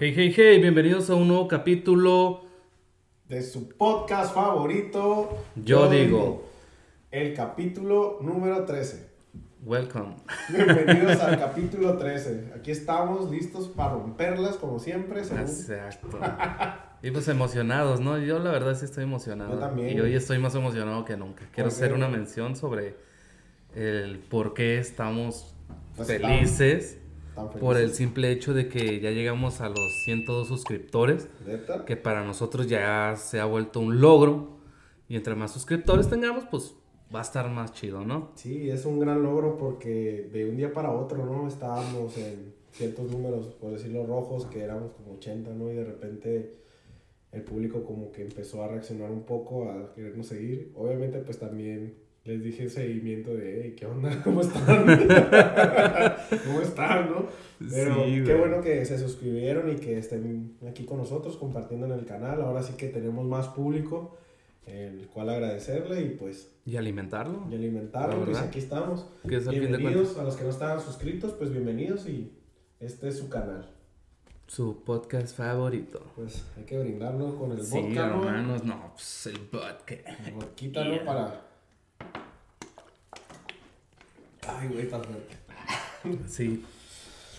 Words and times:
Hey, 0.00 0.12
hey, 0.16 0.32
hey, 0.36 0.60
bienvenidos 0.60 1.10
a 1.10 1.14
un 1.14 1.28
nuevo 1.28 1.48
capítulo. 1.48 2.42
de 3.28 3.42
su 3.42 3.68
podcast 3.68 4.34
favorito. 4.34 5.36
Yo 5.56 5.88
digo. 5.90 6.48
El 7.10 7.34
capítulo 7.34 8.18
número 8.22 8.64
13. 8.64 9.08
Welcome. 9.64 10.16
Bienvenidos 10.50 11.20
al 11.20 11.38
capítulo 11.40 11.96
13. 11.98 12.52
Aquí 12.56 12.70
estamos 12.70 13.30
listos 13.30 13.68
para 13.68 13.94
romperlas 13.94 14.56
como 14.56 14.78
siempre. 14.78 15.24
según- 15.24 15.40
Exacto. 15.42 16.08
Y 17.02 17.10
pues 17.10 17.28
emocionados, 17.28 18.00
¿no? 18.00 18.18
Yo 18.18 18.38
la 18.38 18.50
verdad 18.50 18.74
sí 18.76 18.84
estoy 18.84 19.04
emocionado. 19.04 19.54
Yo 19.54 19.58
también. 19.58 19.96
Y 19.96 20.00
hoy 20.00 20.14
estoy 20.14 20.38
más 20.38 20.54
emocionado 20.54 21.04
que 21.04 21.16
nunca. 21.16 21.44
Quiero 21.52 21.68
hacer 21.68 21.92
una 21.92 22.08
mención 22.08 22.56
sobre 22.56 22.96
el 23.74 24.18
por 24.18 24.54
qué 24.54 24.78
estamos 24.78 25.54
Pues 25.96 26.08
felices. 26.08 26.98
Por 27.60 27.76
el 27.76 27.92
simple 27.92 28.30
hecho 28.30 28.54
de 28.54 28.68
que 28.68 29.00
ya 29.00 29.10
llegamos 29.10 29.60
a 29.60 29.68
los 29.68 30.02
102 30.04 30.48
suscriptores. 30.48 31.28
¿Neta? 31.46 31.84
Que 31.84 31.96
para 31.96 32.24
nosotros 32.24 32.68
ya 32.68 33.14
se 33.16 33.40
ha 33.40 33.44
vuelto 33.44 33.80
un 33.80 34.00
logro. 34.00 34.58
Y 35.08 35.16
entre 35.16 35.34
más 35.34 35.52
suscriptores 35.52 36.08
tengamos, 36.08 36.44
pues 36.50 36.74
va 37.14 37.20
a 37.20 37.22
estar 37.22 37.48
más 37.50 37.72
chido, 37.72 38.04
¿no? 38.04 38.32
Sí, 38.34 38.68
es 38.70 38.84
un 38.84 39.00
gran 39.00 39.22
logro 39.22 39.56
porque 39.56 40.28
de 40.32 40.48
un 40.48 40.56
día 40.56 40.72
para 40.72 40.92
otro, 40.92 41.24
¿no? 41.24 41.48
Estábamos 41.48 42.16
en 42.18 42.52
ciertos 42.72 43.10
números, 43.10 43.46
por 43.60 43.72
decirlo 43.72 44.06
rojos, 44.06 44.46
que 44.46 44.62
éramos 44.62 44.92
como 44.92 45.12
80, 45.14 45.52
¿no? 45.54 45.70
Y 45.70 45.74
de 45.74 45.84
repente 45.84 46.58
el 47.32 47.42
público 47.42 47.84
como 47.84 48.12
que 48.12 48.22
empezó 48.22 48.62
a 48.62 48.68
reaccionar 48.68 49.10
un 49.10 49.22
poco, 49.22 49.70
a 49.70 49.94
querernos 49.94 50.26
seguir. 50.26 50.72
Obviamente, 50.76 51.18
pues 51.20 51.38
también 51.38 51.94
les 52.28 52.42
dije 52.42 52.68
seguimiento 52.68 53.34
de, 53.34 53.62
hey, 53.62 53.74
¿qué 53.74 53.86
onda? 53.86 54.10
¿Cómo 54.24 54.42
están? 54.42 54.84
¿Cómo 56.46 56.60
están, 56.60 57.10
no? 57.10 57.26
Pero 57.70 58.04
Sí, 58.04 58.22
qué 58.22 58.34
bueno 58.34 58.60
que 58.60 58.84
se 58.84 58.98
suscribieron 58.98 59.72
y 59.72 59.76
que 59.76 59.96
estén 59.96 60.58
aquí 60.68 60.84
con 60.84 60.98
nosotros 60.98 61.38
compartiendo 61.38 61.86
en 61.86 61.92
el 61.92 62.04
canal. 62.04 62.42
Ahora 62.42 62.62
sí 62.62 62.74
que 62.74 62.88
tenemos 62.88 63.24
más 63.24 63.48
público, 63.48 64.18
el 64.66 65.08
cual 65.08 65.30
agradecerle 65.30 66.02
y 66.02 66.10
pues 66.10 66.54
Y 66.66 66.76
alimentarlo. 66.76 67.46
y 67.50 67.54
alimentarlo. 67.54 68.26
Pues 68.26 68.36
aquí 68.36 68.58
estamos. 68.58 69.06
Es 69.24 69.48
Bienvenidos 69.48 70.18
a 70.18 70.22
los 70.24 70.36
que 70.36 70.44
no 70.44 70.50
estaban 70.50 70.82
suscritos, 70.82 71.32
pues 71.32 71.50
bienvenidos 71.50 72.06
y 72.06 72.30
este 72.78 73.08
es 73.08 73.16
su 73.16 73.30
canal. 73.30 73.70
su 74.46 74.84
podcast 74.84 75.34
favorito. 75.34 76.02
Pues 76.14 76.44
hay 76.58 76.64
que 76.64 76.78
brindarlo 76.78 77.38
con 77.38 77.52
el 77.52 77.64
Sí, 77.64 77.78
hermanos, 77.96 78.64
no, 78.64 78.92
pues 78.92 79.26
el 79.28 79.38
vodka. 79.50 79.94
Yeah. 79.96 81.04
Para... 81.06 81.47
Ay, 84.48 84.68
güey, 84.68 84.82
está 84.82 84.98
fuerte. 85.00 85.36
Sí. 86.26 86.64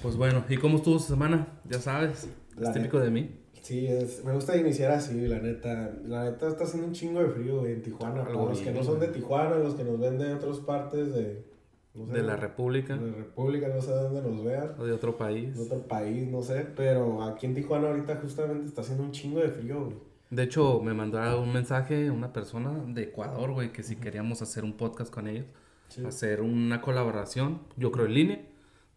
Pues 0.02 0.16
bueno, 0.16 0.44
¿y 0.48 0.58
cómo 0.58 0.78
estuvo 0.78 1.00
su 1.00 1.08
semana? 1.08 1.48
Ya 1.66 1.80
sabes, 1.80 2.30
La 2.58 2.70
es 2.70 2.74
típico 2.76 3.00
de 3.00 3.10
mí. 3.10 3.30
Sí, 3.62 3.86
es, 3.86 4.24
me 4.24 4.34
gusta 4.34 4.56
iniciar 4.56 4.92
así, 4.92 5.28
la 5.28 5.40
neta. 5.40 5.92
La 6.06 6.26
neta 6.26 6.48
está 6.48 6.64
haciendo 6.64 6.88
un 6.88 6.94
chingo 6.94 7.22
de 7.22 7.30
frío, 7.30 7.60
güey, 7.60 7.74
en 7.74 7.82
Tijuana. 7.84 8.24
Algo 8.24 8.50
los 8.50 8.62
que 8.62 8.72
no 8.72 8.84
son 8.84 9.00
de. 9.00 9.08
Tijuana, 9.10 9.58
los 9.58 9.76
que 9.76 9.84
nos 9.84 10.00
ven 10.00 10.18
de 10.18 10.34
otras 10.34 10.58
partes 10.60 11.14
de... 11.14 11.44
no 11.94 12.08
sé, 12.08 12.14
De 12.14 12.24
la 12.24 12.36
República 12.38 12.96
de 12.96 13.12
la 13.12 13.18
República, 13.18 13.68
no 13.68 13.82
sé 13.82 13.92
dónde 13.92 14.22
nos 14.22 14.44
vean. 14.44 14.76
o 14.80 14.86
de 14.86 14.94
otro 14.94 15.18
país. 15.18 15.56
De 15.56 15.64
otro 15.64 15.88
país, 15.88 16.28
no 16.28 16.42
sé. 16.42 16.66
Pero 16.76 17.24
aquí 17.24 17.46
en 17.46 17.56
Tijuana 17.56 17.90
ahorita 17.90 18.16
justamente 18.22 18.68
está 18.68 18.82
haciendo 18.82 19.04
un 19.04 19.12
chingo 19.12 19.40
de 19.40 19.50
frío, 19.50 19.86
güey. 19.86 19.98
De 20.30 20.44
hecho, 20.44 20.80
me 20.82 20.94
mandó 20.94 21.42
un 21.42 21.52
mensaje 21.52 22.12
una 22.12 22.32
persona 22.32 22.84
de 22.88 23.04
Ecuador, 23.04 23.52
güey, 23.52 23.74
que 23.74 23.82
si 23.84 23.96
queríamos 23.96 24.42
hacer 24.44 24.64
un 24.64 24.74
podcast 24.74 25.12
con 25.12 25.28
ellos, 25.28 25.46
Sí. 25.90 26.06
hacer 26.06 26.42
una 26.42 26.82
colaboración, 26.82 27.60
yo 27.78 27.92
creo 27.92 28.06
en 28.06 28.14
línea, 28.14 28.42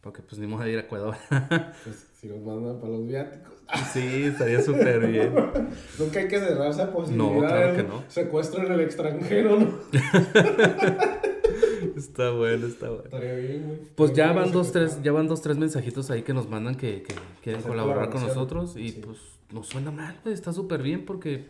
porque 0.01 0.23
pues 0.23 0.39
ni 0.41 0.47
modo 0.47 0.63
de 0.65 0.73
ir 0.73 0.79
a 0.79 0.83
Ecuador. 0.83 1.17
Pues 1.85 2.09
si 2.21 2.29
nos 2.29 2.41
mandan 2.41 2.79
para 2.81 2.93
los 2.93 3.07
viáticos. 3.07 3.53
sí, 3.93 4.25
estaría 4.25 4.63
súper 4.63 5.07
bien. 5.09 5.35
Nunca 5.99 6.21
hay 6.21 6.29
que 6.29 6.39
cerrar 6.39 6.71
esa 6.71 6.93
posibilidad. 6.93 7.33
No, 7.33 7.39
claro 7.41 7.77
que 7.77 7.83
¿no? 7.83 7.89
no. 7.89 8.03
Secuestro 8.09 8.65
en 8.65 8.73
el 8.73 8.81
extranjero, 8.81 9.59
¿no? 9.59 9.79
Está 11.97 12.31
bueno, 12.31 12.67
está 12.67 12.89
bueno. 12.89 13.05
Estaría 13.05 13.35
bien, 13.35 13.65
güey. 13.67 13.79
Pues 13.95 14.13
ya 14.13 14.33
van 14.33 14.51
dos, 14.53 14.73
tres, 14.73 15.03
ya 15.03 15.13
van 15.13 15.27
dos, 15.29 15.43
tres 15.43 15.57
mensajitos 15.59 16.11
ahí 16.11 16.23
que 16.23 16.33
nos 16.33 16.49
mandan 16.49 16.75
que, 16.77 17.03
que 17.03 17.15
quieren 17.43 17.63
colaborar 17.63 18.11
con 18.11 18.23
nosotros 18.23 18.77
y 18.77 18.91
Sí. 18.91 19.03
pues 19.05 19.19
no 19.53 19.63
suena 19.63 19.91
mal, 19.91 20.19
güey, 20.23 20.35
está 20.35 20.53
súper 20.53 20.83
bien 20.83 21.05
porque 21.05 21.47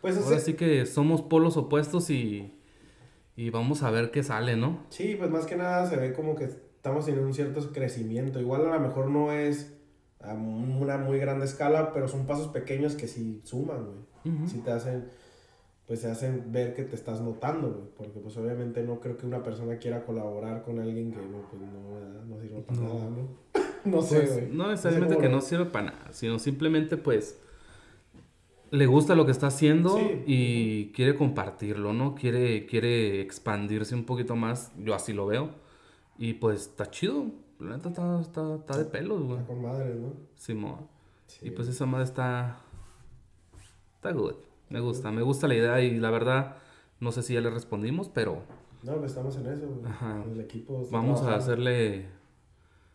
Pues 0.00 0.16
ahora 0.18 0.38
sí 0.40 0.54
que 0.54 0.84
somos 0.86 1.22
polos 1.22 1.56
opuestos 1.56 2.10
y, 2.10 2.52
y 3.36 3.50
vamos 3.50 3.82
a 3.82 3.90
ver 3.90 4.10
qué 4.10 4.22
sale, 4.22 4.56
¿no? 4.56 4.84
Sí, 4.88 5.14
pues 5.18 5.30
más 5.30 5.46
que 5.46 5.56
nada 5.56 5.86
se 5.88 5.96
ve 5.96 6.12
como 6.12 6.34
que 6.34 6.44
estamos 6.44 7.06
en 7.08 7.18
un 7.18 7.34
cierto 7.34 7.60
crecimiento. 7.72 8.40
Igual 8.40 8.66
a 8.66 8.74
lo 8.74 8.80
mejor 8.80 9.10
no 9.10 9.32
es 9.32 9.74
a 10.20 10.32
una 10.34 10.96
muy 10.98 11.18
grande 11.18 11.44
escala, 11.44 11.92
pero 11.92 12.08
son 12.08 12.26
pasos 12.26 12.48
pequeños 12.48 12.94
que 12.94 13.06
sí 13.08 13.40
suman, 13.44 13.84
güey. 14.24 14.34
Ujú. 14.36 14.48
Sí 14.48 14.58
te 14.64 14.70
hacen, 14.72 15.08
pues 15.86 16.00
te 16.00 16.08
hacen 16.10 16.50
ver 16.50 16.74
que 16.74 16.82
te 16.84 16.96
estás 16.96 17.20
notando, 17.20 17.68
güey. 17.70 17.88
Porque 17.96 18.18
pues 18.20 18.36
obviamente 18.38 18.82
no 18.82 18.98
creo 19.00 19.16
que 19.16 19.26
una 19.26 19.42
persona 19.42 19.76
quiera 19.78 20.04
colaborar 20.04 20.62
con 20.64 20.78
alguien 20.80 21.12
que 21.12 21.18
no, 21.18 21.42
pues 21.50 21.62
no, 21.62 22.24
no 22.34 22.40
sirve 22.40 22.60
para 22.62 22.80
No. 22.80 22.94
nada, 22.94 23.10
¿no? 23.10 23.28
no 23.84 24.02
sé, 24.02 24.20
Pues, 24.20 24.32
güey. 24.32 24.48
no 24.52 24.68
necesariamente 24.70 25.18
que 25.18 25.28
no 25.28 25.40
sirve 25.40 25.66
para 25.66 25.86
nada, 25.92 26.08
sino 26.12 26.38
simplemente 26.38 26.96
pues 26.96 27.38
le 28.70 28.86
gusta 28.86 29.14
lo 29.14 29.24
que 29.26 29.32
está 29.32 29.46
haciendo 29.48 29.96
Sí. 29.96 30.22
y 30.26 30.92
quiere 30.92 31.14
compartirlo, 31.14 31.92
¿no? 31.92 32.14
Quiere, 32.14 32.66
quiere 32.66 33.20
expandirse 33.20 33.94
un 33.94 34.04
poquito 34.04 34.36
más, 34.36 34.72
yo 34.78 34.94
así 34.94 35.12
lo 35.12 35.26
veo. 35.26 35.50
Y 36.18 36.34
pues 36.34 36.62
está 36.62 36.90
chido, 36.90 37.26
la 37.60 37.76
neta 37.76 37.90
está, 37.90 38.20
está, 38.20 38.54
está 38.56 38.78
de 38.78 38.84
pelos, 38.86 39.22
güey. 39.22 39.38
Está 39.38 39.46
con 39.46 39.62
madre, 39.62 39.94
¿no? 39.94 40.12
Simón. 40.34 40.88
Sí. 41.26 41.46
Y 41.48 41.50
pues 41.50 41.68
esa 41.68 41.86
madre 41.86 42.04
está. 42.04 42.58
Está 43.96 44.12
good. 44.12 44.34
Me 44.68 44.80
gusta, 44.80 45.10
me 45.12 45.22
gusta 45.22 45.46
la 45.48 45.54
idea 45.54 45.80
y 45.80 45.98
la 45.98 46.10
verdad, 46.10 46.56
no 47.00 47.12
sé 47.12 47.22
si 47.22 47.34
ya 47.34 47.40
le 47.40 47.50
respondimos, 47.50 48.08
pero 48.08 48.42
No, 48.82 49.04
estamos 49.04 49.36
en 49.36 49.46
eso, 49.46 49.66
güey. 49.68 49.90
Ajá. 49.90 50.24
El 50.32 50.40
equipo 50.40 50.82
está 50.82 50.96
vamos 50.96 51.22
a 51.22 51.34
hacerle. 51.36 52.06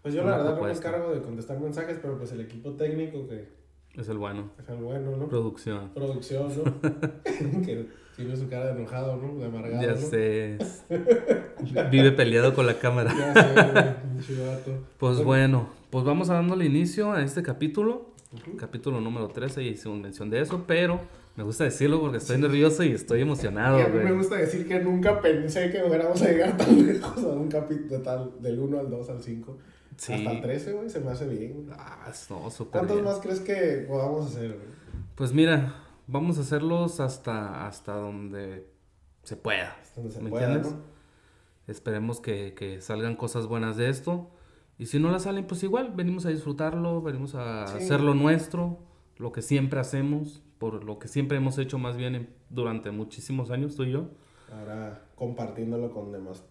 Pues 0.01 0.13
yo 0.15 0.23
la 0.23 0.37
verdad 0.37 0.53
propuesta. 0.53 0.89
no 0.89 0.91
me 0.91 0.97
encargo 1.03 1.19
de 1.19 1.21
contestar 1.25 1.59
mensajes, 1.59 1.99
pero 2.01 2.17
pues 2.17 2.31
el 2.31 2.41
equipo 2.41 2.71
técnico 2.71 3.27
que 3.27 3.47
Es 3.97 4.07
el 4.07 4.17
bueno. 4.17 4.49
es 4.61 4.69
el 4.69 4.77
bueno, 4.77 5.17
¿no? 5.17 5.27
Producción. 5.27 5.89
Producción, 5.93 6.47
¿no? 6.63 6.81
que 7.65 7.87
tiene 8.15 8.35
su 8.37 8.47
cara 8.47 8.67
de 8.73 8.79
enojado, 8.79 9.17
¿no? 9.17 9.35
De 9.37 9.45
amargado, 9.45 9.83
Ya 9.83 9.91
¿no? 9.91 9.97
sé. 9.97 10.57
Vive 11.91 12.11
peleado 12.13 12.53
con 12.53 12.65
la 12.65 12.77
cámara. 12.79 13.13
Ya 13.17 13.33
sé, 13.33 13.53
güey, 13.53 14.13
pinche 14.15 14.47
vato. 14.47 14.71
Pues 14.97 15.23
bueno, 15.23 15.69
pues 15.89 16.05
vamos 16.05 16.29
a 16.29 16.35
dándole 16.35 16.65
inicio 16.65 17.11
a 17.11 17.21
este 17.23 17.43
capítulo. 17.43 18.09
Ujú. 18.33 18.55
Capítulo 18.55 19.01
número 19.01 19.27
13 19.27 19.61
y 19.63 19.67
hicimos 19.69 19.99
mención 19.99 20.29
de 20.29 20.39
eso, 20.39 20.63
pero 20.65 21.01
me 21.35 21.43
gusta 21.43 21.65
decirlo 21.65 21.99
porque 21.99 22.17
estoy 22.17 22.37
nervioso 22.37 22.81
y 22.85 22.93
estoy 22.93 23.19
emocionado, 23.21 23.77
Y 23.77 23.81
a 23.81 23.87
mí 23.87 23.95
me 23.97 24.01
güey. 24.03 24.15
gusta 24.15 24.37
decir 24.37 24.65
que 24.69 24.79
nunca 24.79 25.19
pensé 25.19 25.69
que 25.69 25.81
fuéramos 25.81 26.21
a 26.21 26.29
llegar 26.31 26.55
tan 26.55 26.87
lejos 26.87 27.21
a 27.25 27.27
un 27.27 27.49
capítulo 27.49 28.01
tal, 28.01 28.31
del 28.39 28.57
1 28.57 28.79
al 28.79 28.89
2 28.89 29.09
al 29.09 29.21
5. 29.21 29.57
Sí. 30.01 30.13
Hasta 30.13 30.31
el 30.31 30.41
13, 30.41 30.73
güey, 30.73 30.89
se 30.89 30.99
me 30.99 31.11
hace 31.11 31.27
bien. 31.27 31.69
Ah, 31.77 32.11
no, 32.31 32.49
¿Cuántos 32.71 32.95
bien. 32.97 33.05
más 33.05 33.19
crees 33.19 33.39
que 33.39 33.85
podamos 33.87 34.25
hacer, 34.25 34.47
güey? 34.53 34.67
Pues 35.13 35.31
mira, 35.31 35.75
vamos 36.07 36.39
a 36.39 36.41
hacerlos 36.41 36.99
hasta, 36.99 37.67
hasta 37.67 37.93
donde 37.93 38.67
se 39.21 39.35
pueda. 39.35 39.77
Hasta 39.79 40.01
donde 40.01 40.15
se 40.15 40.21
¿Me 40.23 40.31
pueda, 40.31 40.45
entiendes? 40.47 40.71
¿no? 40.73 40.81
Esperemos 41.67 42.19
que, 42.19 42.55
que 42.55 42.81
salgan 42.81 43.15
cosas 43.15 43.45
buenas 43.45 43.77
de 43.77 43.89
esto. 43.89 44.31
Y 44.79 44.87
si 44.87 44.97
no 44.99 45.11
las 45.11 45.21
salen, 45.23 45.45
pues 45.45 45.61
igual, 45.61 45.93
venimos 45.95 46.25
a 46.25 46.29
disfrutarlo, 46.29 47.03
venimos 47.03 47.35
a 47.35 47.67
Sí. 47.67 47.77
hacerlo 47.83 48.15
nuestro, 48.15 48.79
lo 49.17 49.31
que 49.31 49.43
siempre 49.43 49.79
hacemos, 49.79 50.41
por 50.57 50.83
lo 50.83 50.97
que 50.97 51.09
siempre 51.09 51.37
hemos 51.37 51.59
hecho 51.59 51.77
más 51.77 51.95
bien 51.95 52.15
en- 52.15 52.29
durante 52.49 52.89
muchísimos 52.89 53.51
años, 53.51 53.75
tú 53.75 53.83
y 53.83 53.91
yo. 53.91 54.07
Ahora 54.51 55.05
compartiéndolo 55.13 55.91
con 55.93 56.11
demás. 56.11 56.43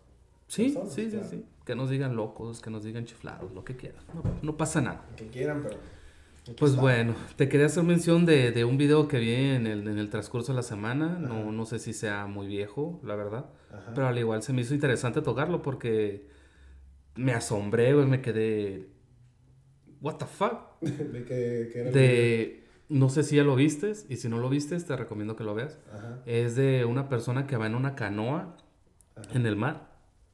Sí, 0.51 0.65
Personas, 0.65 0.93
sí, 0.93 1.05
sí, 1.05 1.11
claro. 1.11 1.29
sí. 1.31 1.45
Que 1.65 1.77
nos 1.77 1.91
digan 1.91 2.17
locos, 2.17 2.61
que 2.61 2.71
nos 2.71 2.83
digan 2.83 3.05
chiflados, 3.05 3.53
lo 3.55 3.63
que 3.65 3.77
quieran. 3.77 4.03
No, 4.13 4.23
no 4.43 4.57
pasa 4.57 4.81
nada. 4.81 5.07
Que 5.17 5.29
quieran, 5.29 5.63
pero. 5.63 5.77
Pues 6.59 6.73
está. 6.73 6.83
bueno, 6.83 7.15
te 7.37 7.49
quería 7.49 7.67
hacer 7.67 7.85
mención 7.85 8.27
de, 8.27 8.51
de 8.51 8.65
un 8.65 8.77
video 8.77 9.07
que 9.07 9.21
vi 9.21 9.33
en 9.33 9.69
el, 9.69 9.87
en 9.87 9.99
el 9.99 10.11
transcurso 10.11 10.51
de 10.51 10.57
la 10.57 10.65
semana. 10.65 11.19
No, 11.21 11.53
no 11.53 11.67
sé 11.67 11.79
si 11.79 11.93
sea 11.93 12.27
muy 12.27 12.49
viejo, 12.49 13.01
la 13.05 13.15
verdad. 13.15 13.51
Ajá. 13.71 13.93
Pero 13.95 14.09
al 14.09 14.19
igual 14.19 14.43
se 14.43 14.53
me 14.53 14.63
hizo 14.63 14.75
interesante 14.75 15.23
tocarlo 15.23 15.63
porque 15.63 16.27
me 17.15 17.33
asombré, 17.33 17.95
güey, 17.95 18.07
me 18.07 18.21
quedé... 18.21 18.89
What 20.01 20.17
the 20.17 20.27
fuck? 20.27 20.81
de 20.81 21.25
que, 21.25 21.71
que 21.73 21.79
era. 21.79 21.91
De... 21.93 22.65
No 22.89 23.09
sé 23.09 23.23
si 23.23 23.37
ya 23.37 23.45
lo 23.45 23.55
vistes 23.55 24.05
y 24.09 24.17
si 24.17 24.29
no 24.29 24.39
lo 24.39 24.49
vistes 24.49 24.85
te 24.85 24.97
recomiendo 24.97 25.37
que 25.37 25.45
lo 25.45 25.55
veas. 25.55 25.79
Ajá. 25.95 26.23
Es 26.27 26.57
de 26.57 26.85
una 26.85 27.09
persona 27.09 27.47
que 27.47 27.57
va 27.57 27.67
en 27.69 27.77
una 27.77 27.95
canoa 27.95 28.57
Ajá. 29.15 29.29
en 29.33 29.47
el 29.47 29.55
mar, 29.55 29.90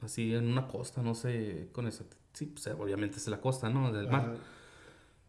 así 0.07 0.33
en 0.33 0.47
una 0.47 0.67
costa, 0.67 1.01
no 1.03 1.13
sé, 1.15 1.69
con 1.71 1.87
eso. 1.87 2.03
Sí, 2.33 2.47
pues 2.47 2.67
obviamente 2.67 3.17
es 3.17 3.27
la 3.27 3.39
costa, 3.39 3.69
¿no? 3.69 3.91
Del 3.93 4.07
mar. 4.09 4.21
Ajá. 4.21 4.35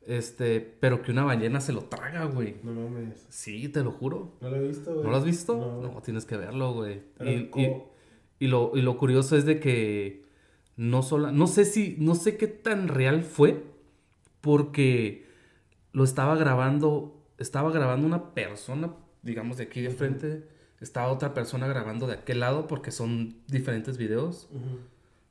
Este, 0.07 0.61
pero 0.61 1.03
que 1.03 1.11
una 1.13 1.25
ballena 1.25 1.61
se 1.61 1.73
lo 1.75 1.83
traga, 1.85 2.25
güey. 2.25 2.57
No 2.63 2.73
mames. 2.73 3.27
Sí, 3.29 3.69
te 3.69 3.83
lo 3.85 3.93
juro. 3.93 4.37
No 4.41 4.49
lo 4.49 4.57
he 4.57 4.67
visto, 4.69 4.93
güey. 4.93 5.05
¿No 5.05 5.11
lo 5.11 5.17
has 5.19 5.25
visto? 5.25 5.57
No. 5.57 5.83
No, 5.93 6.01
tienes 6.03 6.25
que 6.25 6.37
verlo, 6.39 6.73
güey. 6.73 7.03
Y, 7.21 7.51
y- 7.61 7.83
y 8.41 8.47
lo, 8.47 8.71
y 8.75 8.81
lo 8.83 8.97
curioso 8.97 9.37
es 9.37 9.45
de 9.45 9.59
que 9.61 10.25
no 10.77 11.03
solo, 11.03 11.33
no 11.33 11.47
sé 11.49 11.65
si, 11.65 11.97
no 11.99 12.15
sé 12.15 12.37
qué 12.37 12.47
tan 12.47 12.87
real 12.89 13.23
fue, 13.25 13.65
porque 14.41 15.27
lo 15.93 16.05
estaba 16.05 16.37
grabando, 16.37 17.27
estaba 17.39 17.71
grabando 17.73 18.07
una 18.07 18.33
persona, 18.35 18.95
digamos, 19.23 19.57
de 19.57 19.65
aquí 19.65 19.81
de 19.81 19.91
frente, 19.91 20.45
estaba 20.81 21.13
otra 21.13 21.35
persona 21.35 21.67
grabando 21.67 22.07
de 22.07 22.15
aquel 22.15 22.41
lado 22.41 22.67
porque 22.67 22.91
son 22.91 23.37
diferentes 23.49 23.97
videos. 23.99 24.49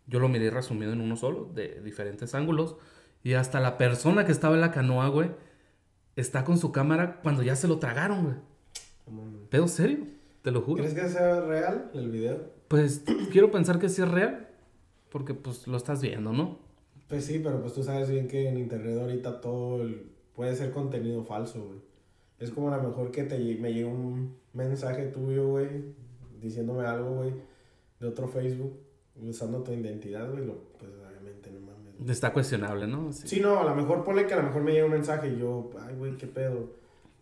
Yo 0.08 0.20
lo 0.20 0.30
miré 0.30 0.50
resumido 0.50 0.94
en 0.94 1.02
uno 1.02 1.16
solo, 1.18 1.50
de 1.54 1.82
diferentes 1.82 2.34
ángulos. 2.36 2.76
Y 3.24 3.34
hasta 3.34 3.60
la 3.60 3.78
persona 3.78 4.26
que 4.26 4.32
estaba 4.32 4.56
en 4.56 4.62
la 4.62 4.72
canoa, 4.72 5.10
güey, 5.10 5.32
está 6.16 6.44
con 6.46 6.58
su 6.58 6.72
cámara 6.72 7.20
cuando 7.22 7.44
ya 7.44 7.56
se 7.56 7.68
lo 7.68 7.78
tragaron, 7.80 8.24
güey. 8.24 8.36
Pero 9.50 9.68
serio, 9.68 10.00
te 10.42 10.52
lo 10.52 10.62
juro. 10.62 10.84
¿Crees 10.84 10.94
que 10.94 11.08
sea 11.10 11.42
real 11.42 11.92
el 11.94 12.10
video? 12.10 12.52
Pues 12.68 13.04
quiero 13.32 13.52
pensar 13.52 13.80
que 13.80 13.90
sí 13.90 14.02
es 14.02 14.10
real, 14.10 14.48
porque 15.10 15.34
pues 15.34 15.68
lo 15.68 15.78
estás 15.78 16.02
viendo, 16.02 16.34
¿no? 16.34 16.60
Pues 17.08 17.26
sí, 17.26 17.40
pero 17.42 17.62
pues 17.62 17.74
tú 17.74 17.84
sabes 17.84 18.10
bien 18.10 18.28
que 18.28 18.50
en 18.50 18.58
internet 18.58 19.00
ahorita 19.00 19.40
todo 19.40 19.82
el- 19.82 20.12
puede 20.36 20.56
ser 20.56 20.72
contenido 20.72 21.24
falso, 21.24 21.64
güey. 21.66 21.80
Es 22.40 22.52
como 22.52 22.72
a 22.72 22.78
lo 22.78 22.84
mejor 22.84 23.12
que 23.12 23.24
te, 23.24 23.38
me 23.38 23.74
llegue 23.74 23.86
un 23.86 24.36
mensaje 24.54 25.08
tuyo, 25.08 25.48
güey, 25.50 25.68
diciéndome 26.42 26.86
algo, 26.86 27.16
güey, 27.16 27.34
de 28.00 28.08
otro 28.08 28.28
Facebook, 28.28 28.78
usando 29.22 29.64
tu 29.64 29.72
identidad, 29.74 30.30
güey, 30.32 30.46
lo- 30.46 30.60
pues 30.78 30.92
obviamente 31.08 31.50
no 31.52 31.60
mames. 31.62 31.98
güey. 31.98 32.12
Está 32.12 32.32
cuestionable, 32.32 32.86
¿no? 32.88 33.12
Sí. 33.12 33.28
Sí, 33.28 33.40
no, 33.40 33.60
a 33.60 33.64
lo 33.64 33.76
mejor 33.76 34.04
ponle 34.04 34.28
que 34.28 34.34
a 34.36 34.38
lo 34.38 34.44
mejor 34.44 34.62
me 34.62 34.72
llega 34.74 34.86
un 34.86 34.92
mensaje 34.92 35.30
y 35.30 35.40
yo, 35.40 35.72
ay, 35.80 35.96
güey, 35.96 36.16
qué 36.18 36.28
pedo. 36.28 36.72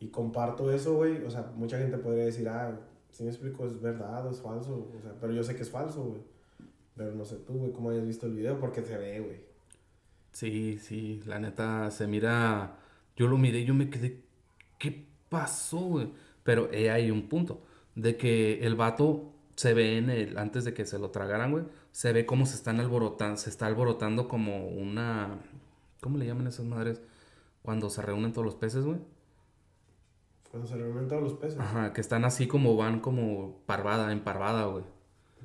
Y 0.02 0.08
comparto 0.08 0.70
eso, 0.72 0.96
güey. 0.96 1.24
O 1.24 1.32
sea, 1.32 1.50
mucha 1.56 1.78
gente 1.78 1.98
podría 1.98 2.26
decir, 2.26 2.50
ah, 2.50 2.78
si 3.12 3.24
me 3.24 3.30
explico, 3.30 3.66
es 3.66 3.80
verdad 3.82 4.28
o 4.28 4.32
es 4.32 4.42
falso. 4.42 4.90
O 4.98 5.02
sea, 5.02 5.14
pero 5.22 5.32
yo 5.32 5.42
sé 5.44 5.56
que 5.56 5.62
es 5.62 5.70
falso, 5.70 6.04
güey. 6.04 6.22
Pero 6.98 7.14
no 7.16 7.24
sé 7.24 7.38
tú, 7.38 7.54
güey, 7.54 7.72
cómo 7.72 7.92
hayas 7.92 8.06
visto 8.06 8.26
el 8.26 8.34
video, 8.34 8.60
porque 8.60 8.82
se 8.84 8.98
ve, 8.98 9.22
güey. 9.22 9.40
Sí, 10.34 10.78
sí, 10.80 11.22
la 11.26 11.40
neta 11.40 11.90
se 11.92 12.08
mira. 12.08 12.78
Yo 13.16 13.28
lo 13.28 13.38
miré 13.38 13.64
yo 13.64 13.74
me 13.74 13.90
quedé. 13.90 14.25
¿Qué 14.78 15.06
pasó, 15.30 15.78
güey? 15.80 16.10
Pero 16.44 16.72
eh, 16.72 16.92
hay 16.92 17.12
un 17.12 17.28
punto. 17.30 17.62
De 17.96 18.18
que 18.18 18.66
el 18.66 18.76
vato 18.76 19.32
se 19.56 19.74
ve 19.74 19.98
en 19.98 20.10
el. 20.10 20.38
Antes 20.38 20.66
de 20.66 20.74
que 20.74 20.86
se 20.86 21.00
lo 21.00 21.12
tragaran, 21.12 21.52
güey. 21.52 21.66
Se 21.92 22.12
ve 22.14 22.26
cómo 22.26 22.46
se 22.46 22.56
están 22.56 22.80
alborotando. 22.80 23.38
Se 23.38 23.50
está 23.50 23.68
alborotando 23.68 24.28
como 24.28 24.68
una. 24.68 25.40
¿Cómo 26.02 26.18
le 26.18 26.26
llaman 26.26 26.48
esas 26.48 26.66
madres? 26.66 27.02
Cuando 27.62 27.90
se 27.90 28.02
reúnen 28.02 28.32
todos 28.34 28.46
los 28.46 28.56
peces, 28.56 28.86
güey. 28.86 29.00
Cuando 30.52 30.68
se 30.68 30.76
reúnen 30.78 31.08
todos 31.08 31.22
los 31.24 31.34
peces, 31.34 31.60
Ajá, 31.60 31.92
que 31.94 32.00
están 32.02 32.24
así 32.26 32.48
como 32.48 32.76
van 32.78 33.00
como 33.02 33.58
parvada, 33.66 34.12
en 34.12 34.22
parvada, 34.24 34.66
güey. 34.66 34.84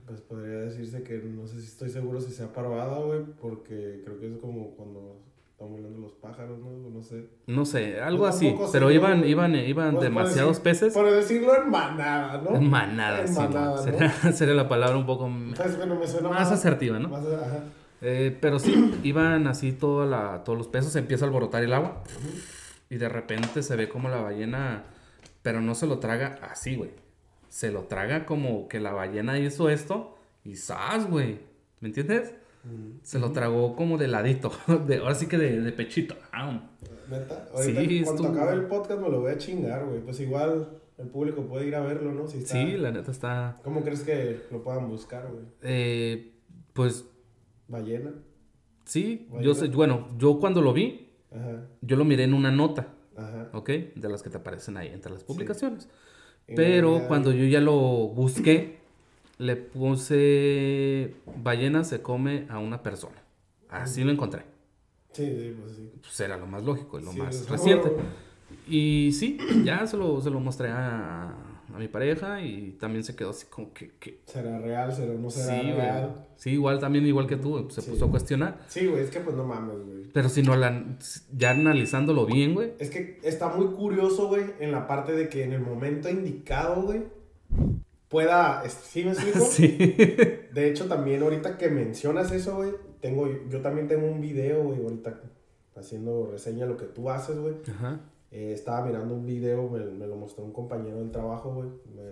pues 0.06 0.20
podría 0.20 0.58
decirse 0.60 1.02
que 1.02 1.18
no 1.18 1.46
sé 1.46 1.60
si 1.60 1.66
estoy 1.66 1.88
seguro 1.90 2.20
si 2.20 2.32
sea 2.32 2.52
parvada, 2.52 2.98
güey, 2.98 3.24
porque 3.40 4.02
creo 4.04 4.18
que 4.20 4.28
es 4.32 4.38
como 4.38 4.70
cuando 4.76 5.20
volando 5.66 5.98
los 5.98 6.12
pájaros, 6.14 6.58
¿no? 6.58 6.70
No 6.90 7.02
sé. 7.02 7.28
No 7.46 7.64
sé, 7.64 8.00
algo 8.00 8.24
Yo 8.24 8.28
así. 8.28 8.54
Pero 8.72 8.90
iban, 8.90 9.24
iban, 9.26 9.54
iban 9.54 9.92
Pues, 9.94 10.04
demasiados 10.04 10.56
decir- 10.58 10.62
peces. 10.62 10.94
Por 10.94 11.10
decirlo 11.10 11.62
en 11.62 11.70
manada, 11.70 12.40
¿no? 12.42 12.56
En 12.56 12.68
manada, 12.70 13.20
En 13.22 13.28
sí. 13.28 13.34
manada, 13.34 13.76
¿no? 13.76 14.32
sería, 14.32 14.54
la 14.54 14.68
palabra 14.68 14.96
un 14.96 15.06
poco 15.06 15.30
Pues, 15.56 15.76
bueno, 15.76 15.96
me 15.96 16.06
suena 16.06 16.28
más 16.30 16.50
asertiva, 16.50 16.98
¿no? 16.98 17.08
más- 17.08 17.24
ajá. 17.26 17.64
Eh, 18.02 18.36
pero 18.40 18.58
sí, 18.58 18.94
iban 19.02 19.46
así 19.46 19.72
toda 19.72 20.06
la, 20.06 20.42
todos 20.44 20.56
los 20.58 20.68
pesos, 20.68 20.96
empieza 20.96 21.24
a 21.24 21.28
alborotar 21.28 21.62
el 21.62 21.72
agua. 21.72 22.02
Y 22.88 22.96
de 22.96 23.08
repente 23.08 23.62
se 23.62 23.76
ve 23.76 23.88
como 23.88 24.08
la 24.08 24.20
ballena, 24.22 24.84
pero 25.42 25.60
no 25.60 25.74
se 25.74 25.86
lo 25.86 25.98
traga 25.98 26.38
así, 26.42 26.76
güey. 26.76 26.90
Se 27.48 27.70
lo 27.70 27.82
traga 27.82 28.26
como 28.26 28.68
que 28.68 28.80
la 28.80 28.92
ballena 28.92 29.38
hizo 29.38 29.68
esto 29.68 30.16
y 30.44 30.56
¡zas, 30.56 31.08
güey! 31.10 31.40
¿Me 31.80 31.88
entiendes? 31.88 32.32
Se 33.02 33.18
lo 33.18 33.32
tragó 33.32 33.74
como 33.74 33.96
de 33.98 34.08
ladito, 34.08 34.52
de, 34.86 34.98
ahora 34.98 35.14
sí 35.14 35.26
que 35.26 35.38
de, 35.38 35.60
de 35.60 35.72
pechito. 35.72 36.14
¿Neta? 37.10 37.48
Sí, 37.56 37.74
Ahorita, 37.76 38.04
cuando 38.04 38.22
estuvo- 38.24 38.40
acabe 38.42 38.52
el 38.60 38.66
podcast 38.66 39.00
me 39.00 39.08
lo 39.08 39.20
voy 39.20 39.32
a 39.32 39.38
chingar, 39.38 39.86
güey. 39.86 40.00
Pues 40.00 40.20
igual 40.20 40.68
el 40.98 41.08
público 41.08 41.42
puede 41.46 41.66
ir 41.66 41.74
a 41.74 41.80
verlo, 41.80 42.12
¿no? 42.12 42.28
Si 42.28 42.38
está... 42.38 42.52
Sí, 42.54 42.76
la 42.76 42.90
neta 42.92 43.10
está... 43.10 43.56
¿Cómo 43.64 43.82
crees 43.82 44.02
que 44.02 44.40
lo 44.50 44.62
puedan 44.62 44.88
buscar, 44.88 45.26
güey? 45.30 45.44
eh, 45.62 46.34
pues 46.72 47.04
¿Ballena? 47.68 48.12
sí, 48.84 49.28
yo 49.40 49.54
sé, 49.54 49.68
bueno, 49.68 50.08
yo 50.18 50.38
cuando 50.38 50.60
lo 50.62 50.72
vi, 50.72 51.08
Ajá, 51.32 51.66
yo 51.80 51.96
lo 51.96 52.04
miré 52.04 52.24
en 52.24 52.34
una 52.34 52.50
nota, 52.50 52.94
ajá. 53.16 53.50
¿ok? 53.54 53.68
De 53.94 54.08
las 54.08 54.22
que 54.22 54.30
te 54.30 54.36
aparecen 54.38 54.76
ahí 54.76 54.88
entre 54.88 55.10
las 55.12 55.24
publicaciones. 55.24 55.88
Pero 56.56 57.02
cuando 57.06 57.32
yo 57.32 57.44
ya 57.44 57.60
lo 57.60 58.08
busqué, 58.08 58.79
le 59.40 59.56
puse 59.56 61.14
ballena 61.42 61.82
se 61.82 62.02
come 62.02 62.46
a 62.50 62.58
una 62.58 62.82
persona. 62.82 63.16
Así 63.70 64.04
lo 64.04 64.12
encontré. 64.12 64.42
Sí, 65.12 65.24
sí, 65.24 65.56
pues 65.58 65.76
sí. 65.76 65.90
Pues 66.02 66.20
era 66.20 66.36
lo 66.36 66.46
más 66.46 66.62
lógico 66.62 67.00
y 67.00 67.04
lo 67.04 67.12
Sí, 67.12 67.18
más 67.18 67.48
reciente. 67.48 67.90
Y 68.68 69.12
sí, 69.12 69.38
ya 69.64 69.86
se 69.86 69.96
lo, 69.96 70.20
se 70.20 70.28
lo 70.28 70.40
mostré 70.40 70.68
a, 70.68 71.28
a 71.72 71.78
mi 71.78 71.88
pareja 71.88 72.42
y 72.42 72.72
también 72.78 73.02
se 73.02 73.16
quedó 73.16 73.30
así 73.30 73.46
como 73.46 73.72
que... 73.72 73.92
que 73.98 74.20
¿Será 74.26 74.58
real? 74.58 74.92
¿Será 74.92 75.14
no 75.14 75.30
será 75.30 75.58
sí, 75.58 75.66
güey. 75.68 75.74
real? 75.74 76.26
Sí, 76.36 76.50
igual 76.50 76.78
también, 76.78 77.06
igual 77.06 77.26
que 77.26 77.36
tú, 77.36 77.66
se 77.70 77.80
puso 77.80 78.04
a 78.04 78.10
cuestionar. 78.10 78.60
Sí, 78.68 78.86
güey, 78.88 79.04
es 79.04 79.10
que 79.10 79.20
pues 79.20 79.34
no 79.36 79.44
mames, 79.44 79.78
güey. 79.86 80.02
Pero 80.12 80.28
si 80.28 80.42
no 80.42 80.54
la... 80.54 80.84
Ya 81.34 81.52
analizándolo 81.52 82.26
bien, 82.26 82.52
güey. 82.52 82.72
Es 82.78 82.90
que 82.90 83.18
está 83.22 83.48
muy 83.48 83.68
curioso, 83.68 84.28
güey, 84.28 84.44
en 84.58 84.70
la 84.70 84.86
parte 84.86 85.12
de 85.12 85.30
que 85.30 85.44
en 85.44 85.54
el 85.54 85.60
momento 85.62 86.10
indicado, 86.10 86.82
güey, 86.82 87.04
pueda... 88.10 88.62
es- 88.64 88.72
¿Sí 88.74 89.04
me 89.04 89.12
explico? 89.12 89.38
Sí. 89.50 89.78
De 90.52 90.68
hecho, 90.68 90.86
también 90.86 91.22
ahorita 91.22 91.56
que 91.56 91.70
mencionas 91.70 92.30
eso, 92.32 92.56
güey, 92.56 92.72
tengo, 93.00 93.26
yo 93.48 93.62
también 93.62 93.88
tengo 93.88 94.06
un 94.06 94.20
video, 94.20 94.62
güey, 94.64 94.82
ahorita 94.82 95.18
haciendo 95.76 96.28
reseña 96.30 96.66
de 96.66 96.72
lo 96.72 96.76
que 96.76 96.84
tú 96.86 97.08
haces, 97.08 97.38
güey. 97.38 97.54
Ajá. 97.70 98.00
Eh, 98.30 98.52
estaba 98.52 98.84
mirando 98.84 99.14
un 99.14 99.24
video, 99.24 99.68
me, 99.70 99.78
me 99.86 100.06
lo 100.06 100.16
mostró 100.16 100.44
un 100.44 100.52
compañero 100.52 100.98
del 100.98 101.10
trabajo, 101.10 101.54
güey. 101.54 101.68
Me 101.94 102.02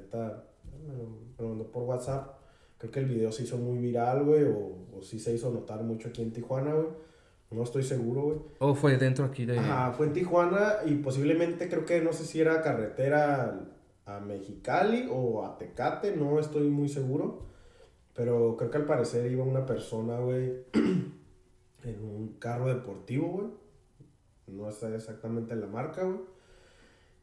me 0.89 1.43
lo 1.45 1.49
mandó 1.51 1.71
por 1.71 1.83
WhatsApp. 1.83 2.39
Creo 2.79 2.91
que 2.93 3.01
el 3.01 3.07
video 3.07 3.31
se 3.33 3.43
hizo 3.43 3.59
muy 3.59 3.79
viral, 3.79 4.25
güey, 4.25 4.45
o, 4.45 4.87
o 4.97 5.03
sí 5.03 5.19
se 5.19 5.35
hizo 5.35 5.51
notar 5.51 5.83
mucho 5.83 6.09
aquí 6.09 6.23
en 6.23 6.33
Tijuana, 6.33 6.73
güey. 6.75 6.87
No 7.51 7.63
estoy 7.63 7.83
seguro, 7.83 8.23
güey. 8.23 8.39
O 8.61 8.75
fue 8.75 8.97
dentro 8.99 9.25
aquí 9.25 9.45
de... 9.47 9.59
Ajá, 9.59 9.93
fue 9.93 10.07
en 10.07 10.13
Tijuana 10.13 10.75
y 10.87 10.95
posiblemente 10.97 11.69
creo 11.69 11.85
que 11.85 12.01
no 12.03 12.13
sé 12.13 12.25
si 12.25 12.41
era 12.41 12.61
carretera 12.63 13.59
a 14.09 14.21
Mexicali 14.21 15.07
o 15.11 15.45
a 15.45 15.59
Tecate, 15.59 16.17
no 16.17 16.39
estoy 16.41 16.69
muy 16.69 16.89
seguro. 16.89 17.47
Pero 18.15 18.57
creo 18.57 18.71
que 18.71 18.79
al 18.79 18.87
parecer 18.87 19.31
iba 19.31 19.45
una 19.45 19.65
persona, 19.65 20.19
güey, 20.19 20.65
en 21.85 22.05
un 22.05 22.37
carro 22.39 22.67
deportivo, 22.67 23.29
güey. 23.29 23.47
No 24.49 24.71
sé 24.73 24.95
exactamente 24.95 25.55
la 25.55 25.67
marca, 25.67 26.03
güey. 26.05 26.21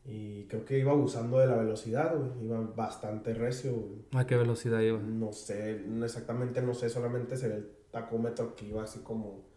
Y 0.05 0.43
creo 0.43 0.63
que 0.63 0.77
iba 0.77 0.91
abusando 0.91 1.39
de 1.39 1.47
la 1.47 1.57
velocidad, 1.57 2.15
güey. 2.15 2.45
Iba 2.45 2.61
bastante 2.61 3.33
recio, 3.33 3.73
güey. 3.73 4.05
¿A 4.13 4.27
qué 4.27 4.37
velocidad 4.37 4.79
iba? 4.81 4.99
No 4.99 5.33
sé, 5.33 5.83
exactamente 6.03 6.61
no 6.61 6.75
sé, 6.75 6.89
solamente 6.89 7.35
se 7.35 7.49
ve 7.49 7.55
el 7.55 7.69
tacómetro 7.91 8.55
que 8.55 8.67
iba 8.67 8.83
así 8.83 8.99
como... 8.99 9.54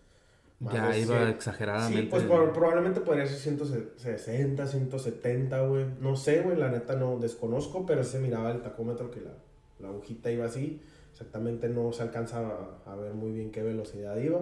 más 0.60 0.74
Ya 0.74 0.96
iba 0.98 1.18
100. 1.18 1.28
exageradamente. 1.28 2.02
Sí, 2.02 2.08
pues 2.10 2.24
por- 2.24 2.52
probablemente 2.52 3.00
podría 3.00 3.26
ser 3.26 3.36
160, 3.38 4.66
170, 4.66 5.60
güey. 5.66 5.86
No 6.00 6.16
sé, 6.16 6.40
güey, 6.42 6.56
la 6.56 6.68
neta 6.70 6.96
no 6.96 7.18
desconozco, 7.18 7.86
pero 7.86 8.02
se 8.04 8.18
miraba 8.18 8.50
el 8.50 8.62
tacómetro 8.62 9.10
que 9.10 9.20
la, 9.20 9.32
la 9.80 9.88
agujita 9.88 10.30
iba 10.30 10.46
así. 10.46 10.80
Exactamente 11.12 11.68
no 11.68 11.92
se 11.92 12.02
alcanza 12.02 12.44
a, 12.86 12.94
ver 12.96 13.14
muy 13.14 13.32
bien 13.32 13.50
qué 13.50 13.62
velocidad 13.62 14.16
iba. 14.18 14.40